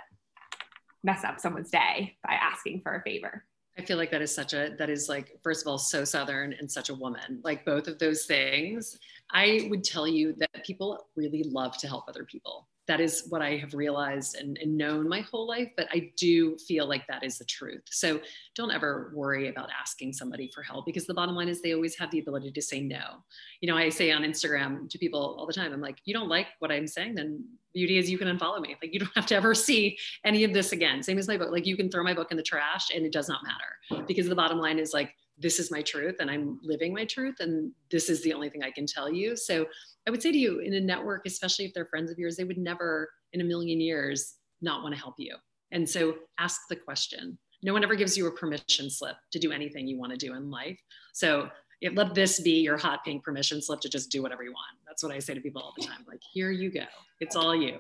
mess 1.03 1.25
up 1.25 1.39
someone's 1.41 1.71
day 1.71 2.17
by 2.23 2.35
asking 2.35 2.81
for 2.83 2.95
a 2.95 3.03
favor. 3.03 3.45
I 3.77 3.83
feel 3.83 3.97
like 3.97 4.11
that 4.13 4.23
is 4.23 4.35
such 4.35 4.53
a 4.53 4.75
that 4.79 4.89
is 4.89 5.09
like 5.09 5.37
first 5.43 5.63
of 5.63 5.69
all 5.69 5.79
so 5.79 6.05
southern 6.05 6.55
and 6.59 6.71
such 6.71 6.91
a 6.91 6.95
woman. 6.95 7.41
Like 7.43 7.65
both 7.65 7.89
of 7.89 7.99
those 7.99 8.25
things. 8.27 8.99
I 9.33 9.67
would 9.71 9.83
tell 9.83 10.07
you 10.07 10.35
that 10.39 10.65
people 10.65 11.07
really 11.17 11.43
love 11.45 11.77
to 11.79 11.89
help 11.89 12.05
other 12.09 12.25
people. 12.25 12.69
That 12.87 13.01
is 13.01 13.27
what 13.29 13.41
I 13.41 13.57
have 13.57 13.75
realized 13.75 14.37
and, 14.37 14.59
and, 14.59 14.77
known 14.77 15.09
my 15.09 15.21
whole 15.21 15.47
life, 15.47 15.71
but 15.77 15.87
I 15.93 16.11
do 16.17 16.59
feel 16.59 16.87
like 16.87 17.07
that 17.07 17.25
is 17.25 17.39
the 17.39 17.45
truth. 17.45 17.83
So 17.91 18.21
don't 18.55 18.71
ever 18.71 19.13
worry 19.15 19.49
about 19.49 19.71
asking 19.81 20.13
somebody 20.13 20.51
for 20.55 20.63
help 20.63 20.85
because 20.85 21.07
the 21.07 21.15
bottom 21.15 21.35
line 21.35 21.49
is 21.49 21.63
they 21.63 21.73
always 21.73 21.97
have 21.97 22.11
the 22.11 22.19
ability 22.19 22.51
to 22.53 22.63
say 22.63 22.81
no. 22.81 23.23
You 23.61 23.71
know, 23.71 23.77
I 23.77 23.89
say 23.89 24.11
on 24.11 24.23
Instagram 24.23 24.91
to 24.91 24.99
people 24.99 25.37
all 25.39 25.47
the 25.47 25.53
time, 25.53 25.73
I'm 25.73 25.81
like, 25.81 25.99
you 26.05 26.13
don't 26.13 26.29
like 26.29 26.49
what 26.59 26.71
I'm 26.71 26.87
saying, 26.87 27.15
then 27.15 27.45
beauty 27.73 27.99
is 27.99 28.11
you 28.11 28.19
can 28.19 28.29
unfollow 28.29 28.61
me. 28.61 28.77
Like 28.83 28.93
you 28.93 29.01
don't 29.01 29.13
have 29.15 29.27
to 29.27 29.35
ever 29.35 29.55
see 29.55 29.97
any 30.25 30.45
of 30.45 30.53
this 30.53 30.73
again. 30.73 31.03
Same 31.03 31.19
as 31.19 31.29
my 31.29 31.39
book. 31.39 31.51
Like 31.51 31.67
you 31.67 31.77
can 31.77 31.91
throw 31.91 32.05
my 32.05 32.15
book 32.15 32.31
in 32.31 32.37
the 32.37 32.43
trash 32.43 32.89
and 32.95 33.07
it 33.07 33.13
does 33.13 33.29
not 33.29 33.41
matter 33.45 34.05
because 34.07 34.29
the 34.29 34.35
bottom 34.35 34.59
line 34.59 34.79
is 34.79 34.93
like, 34.93 35.15
this 35.39 35.59
is 35.59 35.71
my 35.71 35.83
truth 35.83 36.17
and 36.21 36.31
I'm 36.31 36.59
living 36.63 36.93
my 36.95 37.05
truth 37.05 37.37
and 37.41 37.73
this 37.91 38.09
is 38.09 38.23
the 38.23 38.33
only 38.33 38.49
thing 38.49 38.63
I 38.63 38.71
can 38.71 38.87
tell 38.87 39.13
you. 39.13 39.37
So 39.37 39.67
I 40.07 40.11
would 40.11 40.23
say 40.23 40.33
to 40.33 40.39
you 40.39 40.61
in 40.61 40.75
a 40.75 40.81
network, 40.81 41.27
especially 41.27 41.65
if 41.65 41.75
they're 41.75 41.87
friends 41.87 42.11
of 42.11 42.19
yours, 42.19 42.37
they 42.37 42.45
would 42.45 42.59
never 42.59 43.11
in 43.33 43.41
a 43.41 43.45
million 43.45 43.81
years 43.81 44.35
not 44.63 44.83
want 44.83 44.95
to 44.95 45.01
help 45.01 45.15
you. 45.19 45.35
And 45.73 45.89
so 45.89 46.15
ask 46.39 46.63
the 46.69 46.77
question. 46.77 47.37
No 47.63 47.73
one 47.73 47.83
ever 47.83 47.97
gives 47.97 48.17
you 48.17 48.27
a 48.27 48.31
permission 48.31 48.91
slip 48.91 49.17
to 49.33 49.39
do 49.39 49.51
anything 49.51 49.87
you 49.87 49.99
want 49.99 50.13
to 50.13 50.19
do 50.19 50.35
in 50.35 50.51
life. 50.51 50.79
So 51.15 51.49
let 51.95 52.15
this 52.15 52.41
be 52.41 52.61
your 52.61 52.77
hot 52.77 53.05
pink 53.05 53.25
permission 53.25 53.61
slip 53.61 53.81
to 53.81 53.89
just 53.89 54.11
do 54.11 54.23
whatever 54.23 54.43
you 54.43 54.53
want. 54.53 54.79
That's 54.87 55.03
what 55.03 55.13
I 55.13 55.19
say 55.19 55.35
to 55.35 55.41
people 55.41 55.61
all 55.61 55.75
the 55.77 55.85
time. 55.85 56.05
Like, 56.07 56.21
here 56.33 56.51
you 56.51 56.71
go. 56.71 56.85
It's 57.21 57.37
all 57.37 57.55
you. 57.55 57.79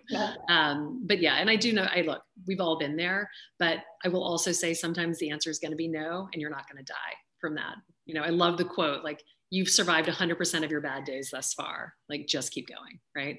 Um, 0.48 1.02
but 1.06 1.20
yeah, 1.20 1.36
and 1.36 1.48
I 1.48 1.56
do 1.56 1.72
know, 1.72 1.86
I 1.94 2.00
look, 2.00 2.22
we've 2.46 2.60
all 2.60 2.78
been 2.78 2.96
there, 2.96 3.30
but 3.58 3.78
I 4.04 4.08
will 4.08 4.24
also 4.24 4.52
say 4.52 4.74
sometimes 4.74 5.18
the 5.18 5.30
answer 5.30 5.48
is 5.50 5.58
going 5.58 5.70
to 5.70 5.76
be 5.76 5.88
no, 5.88 6.28
and 6.32 6.40
you're 6.40 6.50
not 6.50 6.68
going 6.68 6.84
to 6.84 6.92
die 6.92 7.14
from 7.44 7.56
that. 7.56 7.74
You 8.06 8.14
know, 8.14 8.22
I 8.22 8.30
love 8.30 8.56
the 8.56 8.64
quote, 8.64 9.04
like, 9.04 9.22
you've 9.50 9.68
survived 9.68 10.08
100% 10.08 10.64
of 10.64 10.70
your 10.70 10.80
bad 10.80 11.04
days 11.04 11.28
thus 11.30 11.52
far. 11.52 11.92
Like, 12.08 12.26
just 12.26 12.52
keep 12.52 12.66
going, 12.68 13.00
right? 13.14 13.38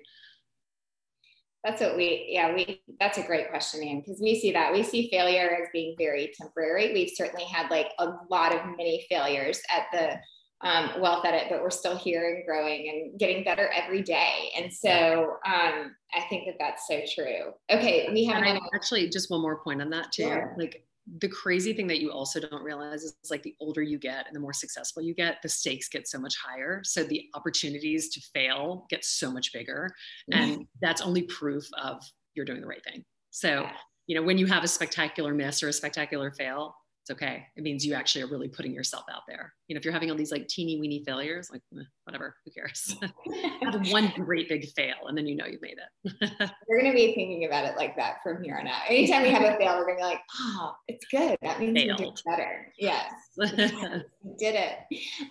That's 1.64 1.82
what 1.82 1.98
we, 1.98 2.28
yeah, 2.30 2.54
we, 2.54 2.84
that's 3.00 3.18
a 3.18 3.24
great 3.24 3.50
question, 3.50 3.82
Anne, 3.82 4.02
because 4.02 4.22
we 4.22 4.40
see 4.40 4.52
that. 4.52 4.72
We 4.72 4.84
see 4.84 5.10
failure 5.10 5.58
as 5.60 5.70
being 5.74 5.96
very 5.98 6.32
temporary. 6.40 6.94
We've 6.94 7.10
certainly 7.16 7.46
had 7.46 7.72
like 7.72 7.88
a 7.98 8.14
lot 8.30 8.54
of 8.54 8.64
many 8.78 9.08
failures 9.10 9.60
at 9.76 9.88
the 9.92 10.20
um, 10.62 11.02
Wealth 11.02 11.26
Edit, 11.26 11.48
but 11.50 11.64
we're 11.64 11.72
still 11.72 11.98
here 11.98 12.36
and 12.36 12.46
growing 12.46 12.90
and 12.90 13.20
getting 13.20 13.44
better 13.44 13.68
every 13.74 14.04
day. 14.04 14.52
And 14.56 14.72
so 14.72 15.38
um, 15.44 15.96
I 16.14 16.22
think 16.30 16.46
that 16.46 16.56
that's 16.60 16.88
so 16.88 17.02
true. 17.16 17.54
Okay, 17.72 18.10
we 18.14 18.26
have 18.26 18.44
actually 18.76 19.10
just 19.10 19.32
one 19.32 19.42
more 19.42 19.58
point 19.58 19.82
on 19.82 19.90
that 19.90 20.12
too. 20.12 20.24
Sure. 20.24 20.56
Like 20.58 20.85
the 21.20 21.28
crazy 21.28 21.74
thing 21.74 21.88
that 21.88 22.00
you 22.00 22.12
also 22.12 22.40
don't 22.40 22.64
realize 22.64 23.04
is 23.04 23.16
like 23.30 23.44
the 23.44 23.56
older 23.60 23.82
you 23.82 24.00
get 24.00 24.26
and 24.28 24.36
the 24.36 24.40
more 24.40 24.54
successful 24.54 25.04
you 25.04 25.14
get, 25.14 25.42
the 25.44 25.50
stakes 25.50 25.88
get 25.88 26.08
so 26.08 26.18
much 26.18 26.36
higher. 26.38 26.82
So 26.84 27.04
the 27.04 27.26
opportunities 27.36 28.10
to 28.10 28.22
fail 28.34 28.86
get 28.90 29.06
so 29.06 29.32
much 29.32 29.54
bigger. 29.54 29.90
And 30.32 30.52
mm-hmm. 30.52 30.62
that's 30.82 31.02
only 31.02 31.24
proof 31.24 31.68
of 31.78 32.02
you're 32.34 32.46
doing 32.46 32.62
the 32.62 32.68
right 32.68 32.84
thing. 32.84 33.04
So, 33.30 33.68
you 34.08 34.16
know, 34.16 34.24
when 34.24 34.38
you 34.38 34.48
have 34.48 34.64
a 34.64 34.68
spectacular 34.68 35.34
miss 35.34 35.62
or 35.62 35.68
a 35.68 35.74
spectacular 35.74 36.32
fail, 36.32 36.76
it's 37.08 37.12
okay. 37.12 37.46
It 37.56 37.62
means 37.62 37.86
you 37.86 37.94
actually 37.94 38.24
are 38.24 38.28
really 38.28 38.48
putting 38.48 38.74
yourself 38.74 39.04
out 39.14 39.22
there. 39.28 39.54
You 39.68 39.76
know, 39.76 39.78
if 39.78 39.86
you're 39.86 39.94
having 39.94 40.10
all 40.10 40.18
these 40.18 40.32
like 40.32 40.48
teeny 40.48 40.80
weeny 40.80 41.04
failures, 41.06 41.52
like 41.52 41.62
whatever, 42.04 42.36
who 42.44 42.52
cares? 42.52 42.96
have 43.62 43.92
one 43.92 44.12
great 44.16 44.50
big 44.50 44.66
fail 44.72 44.96
and 45.08 45.16
then 45.16 45.28
you 45.28 45.36
know 45.36 45.46
you 45.46 45.60
made 45.62 45.78
it. 45.78 46.52
we're 46.68 46.82
going 46.82 46.92
to 46.92 46.96
be 46.96 47.14
thinking 47.14 47.46
about 47.46 47.64
it 47.64 47.78
like 47.78 47.96
that 47.98 48.16
from 48.24 48.44
here 48.44 48.58
on 48.60 48.68
out. 48.68 48.82
Anytime 48.90 49.22
we 49.22 49.30
have 49.30 49.44
a 49.44 49.56
fail, 49.56 49.78
we're 49.78 49.86
going 49.86 49.98
to 49.98 50.02
be 50.02 50.08
like, 50.08 50.22
oh, 50.40 50.74
it's 50.88 51.06
good. 51.12 51.38
That 51.44 51.60
means 51.60 51.80
Failed. 51.80 52.00
we 52.00 52.06
did 52.06 52.22
better. 52.26 52.74
Yes. 52.80 53.14
we 53.38 54.34
did 54.40 54.56
it. 54.56 54.78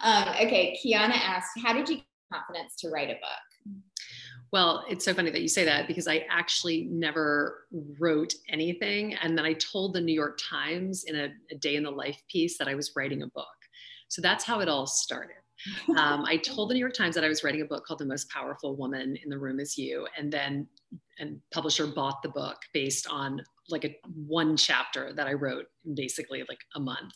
Um, 0.01 0.29
okay. 0.29 0.79
Kiana 0.81 1.17
asked, 1.17 1.59
how 1.61 1.73
did 1.73 1.89
you 1.89 1.97
get 1.97 2.05
confidence 2.33 2.77
to 2.83 2.91
write 2.91 3.11
a 3.11 3.15
book? 3.15 3.54
Well, 4.55 4.85
it's 4.89 5.05
so 5.05 5.13
funny 5.13 5.33
that 5.33 5.43
you 5.43 5.49
say 5.49 5.65
that 5.65 5.89
because 5.89 6.07
I 6.07 6.27
actually 6.31 6.85
never 6.85 7.65
wrote 7.99 8.33
anything. 8.49 9.15
And 9.15 9.37
then 9.37 9.45
I 9.45 9.55
told 9.55 9.95
the 9.95 10.01
New 10.01 10.13
York 10.13 10.39
Times 10.49 11.03
in 11.09 11.17
a, 11.17 11.29
a 11.51 11.57
day 11.57 11.75
in 11.75 11.83
the 11.83 11.91
life 11.91 12.23
piece 12.31 12.57
that 12.59 12.69
I 12.69 12.77
was 12.77 12.93
writing 12.95 13.25
a 13.25 13.27
book. 13.27 13.49
So 14.07 14.23
that's 14.23 14.45
how 14.45 14.61
it 14.61 14.69
all 14.69 14.87
started. 14.87 15.35
Um, 15.97 16.25
I 16.25 16.37
told 16.37 16.71
the 16.71 16.75
New 16.75 16.79
York 16.79 16.95
Times 16.95 17.17
that 17.17 17.25
I 17.25 17.29
was 17.29 17.43
writing 17.43 17.63
a 17.63 17.65
book 17.65 17.85
called 17.85 17.99
The 17.99 18.07
Most 18.07 18.31
Powerful 18.31 18.77
Woman 18.77 19.17
in 19.25 19.29
the 19.29 19.39
Room 19.39 19.59
Is 19.59 19.77
You. 19.77 20.07
And 20.17 20.33
then 20.33 20.69
and 21.19 21.41
publisher 21.53 21.89
bought 21.89 22.23
the 22.23 22.29
book 22.29 22.59
based 22.73 23.09
on 23.11 23.43
like 23.71 23.85
a 23.85 23.97
one 24.15 24.57
chapter 24.57 25.13
that 25.15 25.27
I 25.27 25.33
wrote 25.33 25.67
basically 25.95 26.45
like 26.49 26.61
a 26.75 26.81
month. 26.81 27.13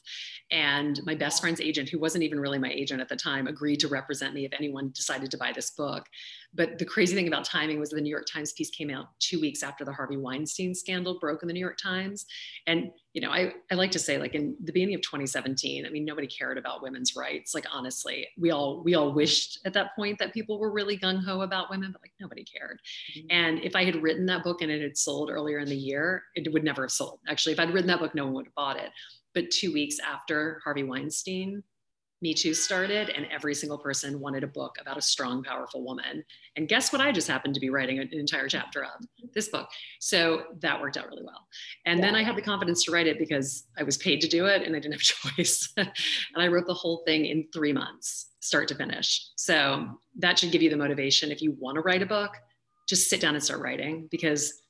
And 0.51 1.01
my 1.05 1.15
best 1.15 1.41
friend's 1.41 1.61
agent, 1.61 1.89
who 1.89 1.99
wasn't 1.99 2.25
even 2.25 2.41
really 2.41 2.59
my 2.59 2.71
agent 2.71 3.01
at 3.01 3.09
the 3.09 3.17
time, 3.17 3.47
agreed 3.47 3.81
to 3.81 3.89
represent 3.89 4.35
me 4.35 4.45
if 4.45 4.53
anyone 4.53 4.91
decided 4.95 5.31
to 5.31 5.39
buy 5.39 5.53
this 5.55 5.71
book. 5.71 6.07
But 6.55 6.79
the 6.79 6.85
crazy 6.85 7.15
thing 7.15 7.29
about 7.29 7.45
timing 7.45 7.79
was 7.79 7.91
the 7.91 8.01
New 8.01 8.11
York 8.11 8.27
Times 8.33 8.53
piece 8.53 8.71
came 8.71 8.91
out 8.91 9.07
two 9.19 9.41
weeks 9.41 9.63
after 9.63 9.85
the 9.85 9.93
Harvey 9.93 10.17
Weinstein 10.17 10.75
scandal 10.75 11.19
broke 11.19 11.43
in 11.43 11.49
the 11.49 11.55
New 11.55 11.61
York 11.61 11.79
Times. 11.83 12.25
And, 12.67 12.91
you 13.15 13.23
know, 13.23 13.31
I, 13.31 13.53
I 13.71 13.75
like 13.75 13.91
to 13.93 13.99
say 13.99 14.19
like 14.19 14.35
in 14.35 14.55
the 14.63 14.73
beginning 14.73 14.95
of 14.95 15.01
2017, 15.01 15.87
I 15.87 15.91
mean, 15.91 16.05
nobody 16.05 16.27
cared 16.27 16.59
about 16.59 16.83
women's 16.83 17.17
rights. 17.17 17.55
Like, 17.55 17.67
honestly, 17.73 18.29
we 18.39 18.51
all, 18.51 18.83
we 18.85 18.95
all 18.95 19.13
wished 19.13 19.61
at 19.65 19.73
that 19.73 19.97
point 19.97 20.19
that 20.19 20.35
people 20.35 20.59
were 20.59 20.71
really 20.71 20.99
gung 20.99 21.25
ho 21.25 21.41
about 21.41 21.71
women, 21.71 21.91
but 21.91 22.03
like 22.03 22.13
nobody 22.21 22.45
cared. 22.45 22.81
Mm-hmm. 23.17 23.27
And 23.31 23.59
if 23.65 23.75
I 23.75 23.85
had 23.85 24.03
written 24.03 24.27
that 24.27 24.45
book 24.45 24.61
and 24.61 24.71
it 24.71 24.83
had 24.83 24.97
sold 24.97 25.31
earlier 25.31 25.59
in 25.59 25.69
the 25.69 25.77
year, 25.77 26.25
it 26.35 26.53
would 26.53 26.65
never 26.65 26.83
have 26.83 26.93
sold. 26.93 27.21
Actually, 27.29 27.53
if 27.55 27.61
I'd 27.61 27.73
written 27.73 27.89
that 27.89 28.01
book, 28.01 28.15
no 28.15 28.27
one 28.27 28.35
would 28.35 28.47
have 28.47 28.55
bought 28.55 28.79
it. 28.79 28.91
But 29.35 29.51
two 29.51 29.73
weeks 29.73 29.97
after 30.01 30.61
Harvey 30.65 30.85
Weinstein, 30.85 31.63
Me 32.21 32.35
Too 32.35 32.55
started, 32.55 33.11
and 33.11 33.27
every 33.31 33.55
single 33.55 33.79
person 33.79 34.21
wanted 34.21 34.43
a 34.45 34.49
book 34.49 34.77
about 34.81 34.99
a 34.99 35.03
strong, 35.03 35.43
powerful 35.43 35.85
woman. 35.85 36.25
And 36.57 36.69
guess 36.69 36.93
what? 36.93 37.01
I 37.01 37.13
just 37.13 37.29
happened 37.29 37.55
to 37.55 37.61
be 37.61 37.71
writing 37.71 37.99
an 38.01 38.09
entire 38.13 38.49
chapter 38.49 38.85
of 38.85 39.07
this 39.35 39.49
book. 39.49 39.69
So 40.01 40.45
that 40.61 40.81
worked 40.81 40.97
out 40.97 41.09
really 41.09 41.25
well. 41.25 41.47
And 41.87 41.99
yeah. 41.99 42.07
then 42.07 42.15
I 42.17 42.23
had 42.23 42.37
the 42.37 42.43
confidence 42.43 42.85
to 42.85 42.91
write 42.91 43.07
it 43.07 43.19
because 43.19 43.67
I 43.79 43.85
was 43.85 43.97
paid 43.97 44.21
to 44.23 44.29
do 44.29 44.47
it 44.47 44.63
and 44.63 44.75
I 44.75 44.81
didn't 44.81 44.95
have 44.95 45.01
a 45.01 45.05
choice. 45.37 45.73
and 45.77 45.91
I 46.37 46.49
wrote 46.49 46.67
the 46.67 46.75
whole 46.75 47.03
thing 47.07 47.27
in 47.27 47.47
three 47.53 47.73
months, 47.73 48.31
start 48.41 48.69
to 48.69 48.75
finish. 48.75 49.29
So 49.37 49.87
that 50.19 50.39
should 50.39 50.51
give 50.51 50.63
you 50.63 50.71
the 50.71 50.77
motivation 50.77 51.31
if 51.31 51.41
you 51.41 51.57
want 51.59 51.77
to 51.77 51.83
write 51.83 52.03
a 52.03 52.07
book 52.07 52.33
just 52.89 53.11
sit 53.11 53.21
down 53.21 53.35
and 53.35 53.45
start 53.45 53.61
writing 53.61 54.09
because 54.11 54.63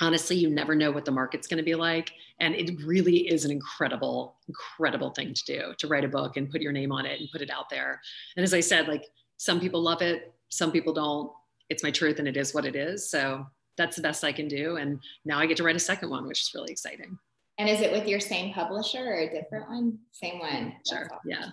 honestly 0.00 0.36
you 0.36 0.48
never 0.48 0.74
know 0.74 0.90
what 0.90 1.04
the 1.04 1.10
market's 1.10 1.46
going 1.46 1.58
to 1.58 1.64
be 1.64 1.74
like. 1.74 2.12
And 2.40 2.54
it 2.54 2.80
really 2.84 3.28
is 3.28 3.44
an 3.44 3.50
incredible 3.50 4.36
incredible 4.46 5.10
thing 5.10 5.34
to 5.34 5.44
do 5.44 5.74
to 5.78 5.88
write 5.88 6.04
a 6.04 6.08
book 6.08 6.36
and 6.36 6.50
put 6.50 6.60
your 6.60 6.72
name 6.72 6.92
on 6.92 7.06
it 7.06 7.20
and 7.20 7.30
put 7.30 7.42
it 7.42 7.50
out 7.50 7.68
there. 7.70 8.00
And 8.36 8.44
as 8.44 8.54
i 8.54 8.60
said 8.60 8.88
like 8.88 9.04
some 9.36 9.60
people 9.60 9.80
love 9.80 10.02
it 10.02 10.34
some 10.50 10.72
people 10.72 10.92
don't. 10.92 11.30
It's 11.68 11.82
my 11.82 11.90
truth 11.90 12.18
and 12.18 12.26
it 12.26 12.36
is 12.36 12.54
what 12.54 12.64
it 12.64 12.74
is. 12.74 13.10
So 13.10 13.46
that's 13.76 13.96
the 13.96 14.02
best 14.02 14.24
i 14.24 14.32
can 14.32 14.48
do. 14.48 14.76
And 14.76 15.00
now 15.24 15.38
i 15.38 15.46
get 15.46 15.56
to 15.58 15.64
write 15.64 15.76
a 15.76 15.80
second 15.80 16.10
one 16.10 16.26
which 16.26 16.42
is 16.42 16.50
really 16.54 16.72
exciting. 16.72 17.18
And 17.58 17.68
is 17.68 17.80
it 17.80 17.90
with 17.90 18.06
your 18.06 18.20
same 18.20 18.54
publisher 18.54 19.04
or 19.04 19.16
a 19.16 19.30
different 19.30 19.68
one? 19.68 19.98
Same 20.12 20.38
one. 20.38 20.74
Sure. 20.88 21.06
awesome. 21.06 21.18
yeah. 21.26 21.46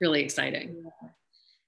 Really 0.00 0.22
exciting. 0.22 0.82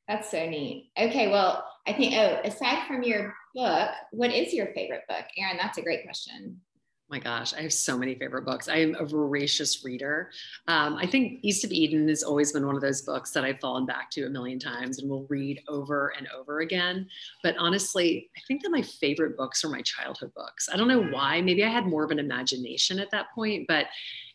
That's 0.09 0.31
so 0.31 0.49
neat. 0.49 0.91
Okay, 0.99 1.31
well, 1.31 1.65
I 1.87 1.93
think, 1.93 2.15
oh, 2.15 2.41
aside 2.45 2.87
from 2.87 3.03
your 3.03 3.35
book, 3.55 3.91
what 4.11 4.33
is 4.33 4.53
your 4.53 4.69
favorite 4.75 5.03
book? 5.09 5.25
Erin, 5.37 5.59
that's 5.61 5.79
a 5.79 5.83
great 5.83 6.05
question. 6.05 6.61
my 7.09 7.19
gosh, 7.19 7.53
I 7.53 7.61
have 7.61 7.75
so 7.75 7.99
many 7.99 8.15
favorite 8.15 8.47
books. 8.47 8.69
I 8.69 8.77
am 8.77 8.97
a 8.99 9.05
voracious 9.05 9.85
reader. 9.85 10.31
Um, 10.67 10.97
I 10.97 11.07
think 11.07 11.41
East 11.43 11.63
of 11.63 11.71
Eden 11.71 12.09
has 12.09 12.23
always 12.23 12.53
been 12.53 12.67
one 12.67 12.75
of 12.75 12.81
those 12.81 13.03
books 13.03 13.33
that 13.33 13.45
I've 13.45 13.61
fallen 13.61 13.85
back 13.85 14.11
to 14.13 14.25
a 14.25 14.31
million 14.31 14.59
times 14.59 14.99
and 14.99 15.11
will 15.11 15.27
read 15.29 15.61
over 15.69 16.15
and 16.17 16.27
over 16.35 16.61
again. 16.61 17.07
But 17.43 17.55
honestly, 17.59 18.31
I 18.35 18.41
think 18.49 18.63
that 18.63 18.71
my 18.71 18.81
favorite 18.81 19.37
books 19.37 19.63
are 19.63 19.69
my 19.69 19.83
childhood 19.83 20.33
books. 20.35 20.71
I 20.73 20.79
don't 20.79 20.89
know 20.89 21.03
why. 21.03 21.43
Maybe 21.43 21.63
I 21.63 21.69
had 21.69 21.85
more 21.85 22.03
of 22.03 22.13
an 22.13 22.19
imagination 22.19 22.99
at 22.99 23.11
that 23.11 23.27
point, 23.35 23.67
but 23.69 23.89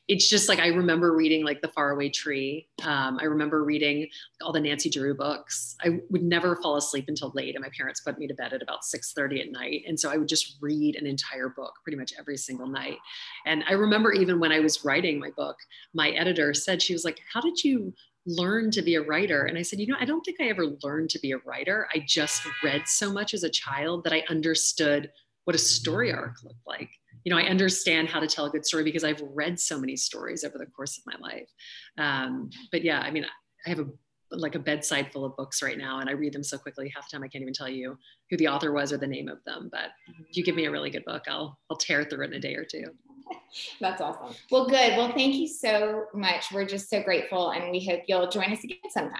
it's 0.07 0.29
just 0.29 0.47
like 0.47 0.59
I 0.59 0.67
remember 0.67 1.13
reading 1.13 1.43
like 1.43 1.61
The 1.61 1.67
Faraway 1.67 2.09
Tree. 2.09 2.67
Um, 2.83 3.17
I 3.19 3.25
remember 3.25 3.63
reading 3.63 4.07
all 4.41 4.53
the 4.53 4.59
Nancy 4.59 4.89
Drew 4.89 5.13
books. 5.13 5.75
I 5.83 5.99
would 6.09 6.23
never 6.23 6.55
fall 6.55 6.77
asleep 6.77 7.05
until 7.09 7.31
late, 7.35 7.55
and 7.55 7.61
my 7.61 7.69
parents 7.75 7.99
put 7.99 8.17
me 8.17 8.27
to 8.27 8.33
bed 8.33 8.53
at 8.53 8.61
about 8.61 8.85
6:30 8.85 9.41
at 9.41 9.51
night. 9.51 9.83
And 9.85 9.99
so 9.99 10.09
I 10.09 10.17
would 10.17 10.29
just 10.29 10.57
read 10.61 10.95
an 10.95 11.05
entire 11.05 11.49
book 11.49 11.73
pretty 11.83 11.97
much 11.97 12.13
every 12.17 12.37
single 12.37 12.67
night. 12.67 12.97
And 13.45 13.63
I 13.67 13.73
remember 13.73 14.13
even 14.13 14.39
when 14.39 14.51
I 14.51 14.59
was 14.59 14.85
writing 14.85 15.19
my 15.19 15.31
book, 15.35 15.57
my 15.93 16.11
editor 16.11 16.53
said 16.53 16.81
she 16.81 16.93
was 16.93 17.03
like, 17.03 17.19
"How 17.33 17.41
did 17.41 17.63
you?" 17.63 17.93
learn 18.29 18.69
to 18.69 18.81
be 18.81 18.95
a 18.95 19.01
writer 19.01 19.45
and 19.45 19.57
i 19.57 19.61
said 19.61 19.79
you 19.79 19.87
know 19.87 19.95
i 20.01 20.03
don't 20.03 20.19
think 20.23 20.35
i 20.41 20.49
ever 20.49 20.75
learned 20.83 21.09
to 21.09 21.17
be 21.19 21.31
a 21.31 21.37
writer 21.45 21.87
i 21.95 22.03
just 22.05 22.41
read 22.61 22.81
so 22.85 23.09
much 23.09 23.33
as 23.33 23.43
a 23.43 23.49
child 23.49 24.03
that 24.03 24.11
i 24.11 24.21
understood 24.29 25.09
what 25.45 25.55
a 25.55 25.59
story 25.59 26.11
arc 26.11 26.35
looked 26.43 26.67
like 26.67 26.89
you 27.23 27.32
know, 27.32 27.38
I 27.38 27.43
understand 27.43 28.10
how 28.10 28.19
to 28.19 28.27
tell 28.27 28.46
a 28.46 28.50
good 28.50 28.65
story 28.65 28.83
because 28.83 29.04
I've 29.04 29.21
read 29.33 29.60
so 29.60 29.79
many 29.79 29.96
stories 29.96 30.44
over 30.44 30.58
the 30.58 30.65
course 30.65 30.98
of 30.98 31.04
my 31.06 31.27
life. 31.27 31.50
Um, 31.98 32.50
but 32.71 32.83
yeah, 32.83 33.00
I 33.00 33.12
mean, 33.12 33.25
I 33.65 33.69
have 33.69 33.79
a 33.79 33.87
like 34.31 34.56
a 34.56 34.60
bedside 34.60 35.12
full 35.12 35.25
of 35.25 35.35
books 35.37 35.62
right 35.62 35.77
now, 35.77 36.00
and 36.00 36.10
I 36.10 36.13
read 36.13 36.33
them 36.33 36.44
so 36.44 36.58
quickly. 36.58 36.91
Half 36.94 37.10
the 37.10 37.15
time, 37.15 37.23
I 37.23 37.27
can't 37.27 37.41
even 37.41 37.54
tell 37.54 37.69
you 37.69 37.98
who 38.29 38.37
the 38.37 38.48
author 38.48 38.73
was 38.73 38.91
or 38.91 38.98
the 38.98 39.08
name 39.08 39.29
of 39.29 39.37
them. 39.46 39.69
But 39.71 39.91
if 40.29 40.35
you 40.35 40.44
give 40.44 40.56
me 40.56 40.65
a 40.65 40.71
really 40.71 40.89
good 40.89 41.06
book, 41.06 41.23
I'll 41.27 41.58
I'll 41.69 41.77
tear 41.77 42.04
through 42.04 42.25
it 42.25 42.31
in 42.31 42.33
a 42.33 42.39
day 42.39 42.56
or 42.56 42.65
two. 42.65 42.85
That's 43.79 44.02
awesome. 44.02 44.35
Well, 44.52 44.67
good. 44.67 44.98
Well, 44.98 45.12
thank 45.13 45.35
you 45.35 45.48
so 45.48 46.06
much. 46.13 46.52
We're 46.52 46.65
just 46.65 46.89
so 46.89 47.02
grateful, 47.04 47.52
and 47.52 47.71
we 47.71 47.85
hope 47.85 48.02
you'll 48.08 48.29
join 48.29 48.52
us 48.52 48.63
again 48.63 48.77
sometime. 48.89 49.19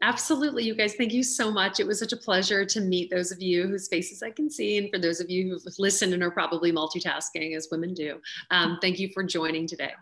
Absolutely, 0.00 0.62
you 0.62 0.76
guys. 0.76 0.94
Thank 0.94 1.12
you 1.12 1.24
so 1.24 1.50
much. 1.50 1.80
It 1.80 1.86
was 1.86 1.98
such 1.98 2.12
a 2.12 2.16
pleasure 2.16 2.64
to 2.64 2.80
meet 2.80 3.10
those 3.10 3.32
of 3.32 3.42
you 3.42 3.66
whose 3.66 3.88
faces 3.88 4.22
I 4.22 4.30
can 4.30 4.48
see, 4.48 4.78
and 4.78 4.88
for 4.90 4.98
those 4.98 5.20
of 5.20 5.28
you 5.28 5.48
who've 5.48 5.62
listened 5.78 6.14
and 6.14 6.22
are 6.22 6.30
probably 6.30 6.72
multitasking 6.72 7.56
as 7.56 7.66
women 7.72 7.94
do. 7.94 8.20
Um, 8.52 8.78
thank 8.80 9.00
you 9.00 9.10
for 9.12 9.24
joining 9.24 9.66
today. 9.66 9.92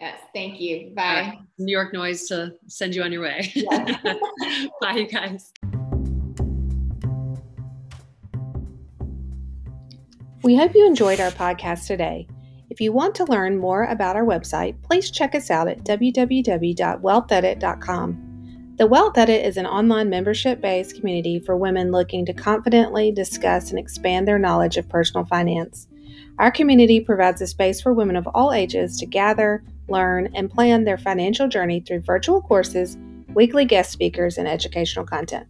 Yes, 0.00 0.20
thank 0.32 0.60
you. 0.60 0.92
Bye. 0.94 1.40
New 1.58 1.72
York 1.72 1.92
noise 1.92 2.28
to 2.28 2.54
send 2.68 2.94
you 2.94 3.02
on 3.02 3.10
your 3.12 3.22
way. 3.22 3.50
Yes. 3.54 4.00
Bye, 4.80 4.94
you 4.94 5.08
guys. 5.08 5.52
We 10.42 10.56
hope 10.56 10.74
you 10.74 10.86
enjoyed 10.86 11.20
our 11.20 11.30
podcast 11.30 11.86
today. 11.86 12.26
If 12.68 12.80
you 12.80 12.92
want 12.92 13.14
to 13.16 13.24
learn 13.24 13.58
more 13.58 13.84
about 13.84 14.16
our 14.16 14.24
website, 14.24 14.82
please 14.82 15.10
check 15.10 15.34
us 15.34 15.50
out 15.50 15.68
at 15.68 15.84
www.wealthedit.com. 15.84 18.31
The 18.82 18.88
Wealth 18.88 19.16
Edit 19.16 19.46
is 19.46 19.56
an 19.58 19.66
online 19.66 20.10
membership 20.10 20.60
based 20.60 20.96
community 20.96 21.38
for 21.38 21.56
women 21.56 21.92
looking 21.92 22.26
to 22.26 22.32
confidently 22.32 23.12
discuss 23.12 23.70
and 23.70 23.78
expand 23.78 24.26
their 24.26 24.40
knowledge 24.40 24.76
of 24.76 24.88
personal 24.88 25.24
finance. 25.24 25.86
Our 26.40 26.50
community 26.50 26.98
provides 26.98 27.40
a 27.40 27.46
space 27.46 27.80
for 27.80 27.92
women 27.92 28.16
of 28.16 28.26
all 28.34 28.52
ages 28.52 28.96
to 28.96 29.06
gather, 29.06 29.62
learn, 29.86 30.32
and 30.34 30.50
plan 30.50 30.82
their 30.82 30.98
financial 30.98 31.46
journey 31.46 31.78
through 31.78 32.00
virtual 32.00 32.42
courses, 32.42 32.98
weekly 33.34 33.64
guest 33.64 33.92
speakers, 33.92 34.36
and 34.36 34.48
educational 34.48 35.06
content. 35.06 35.46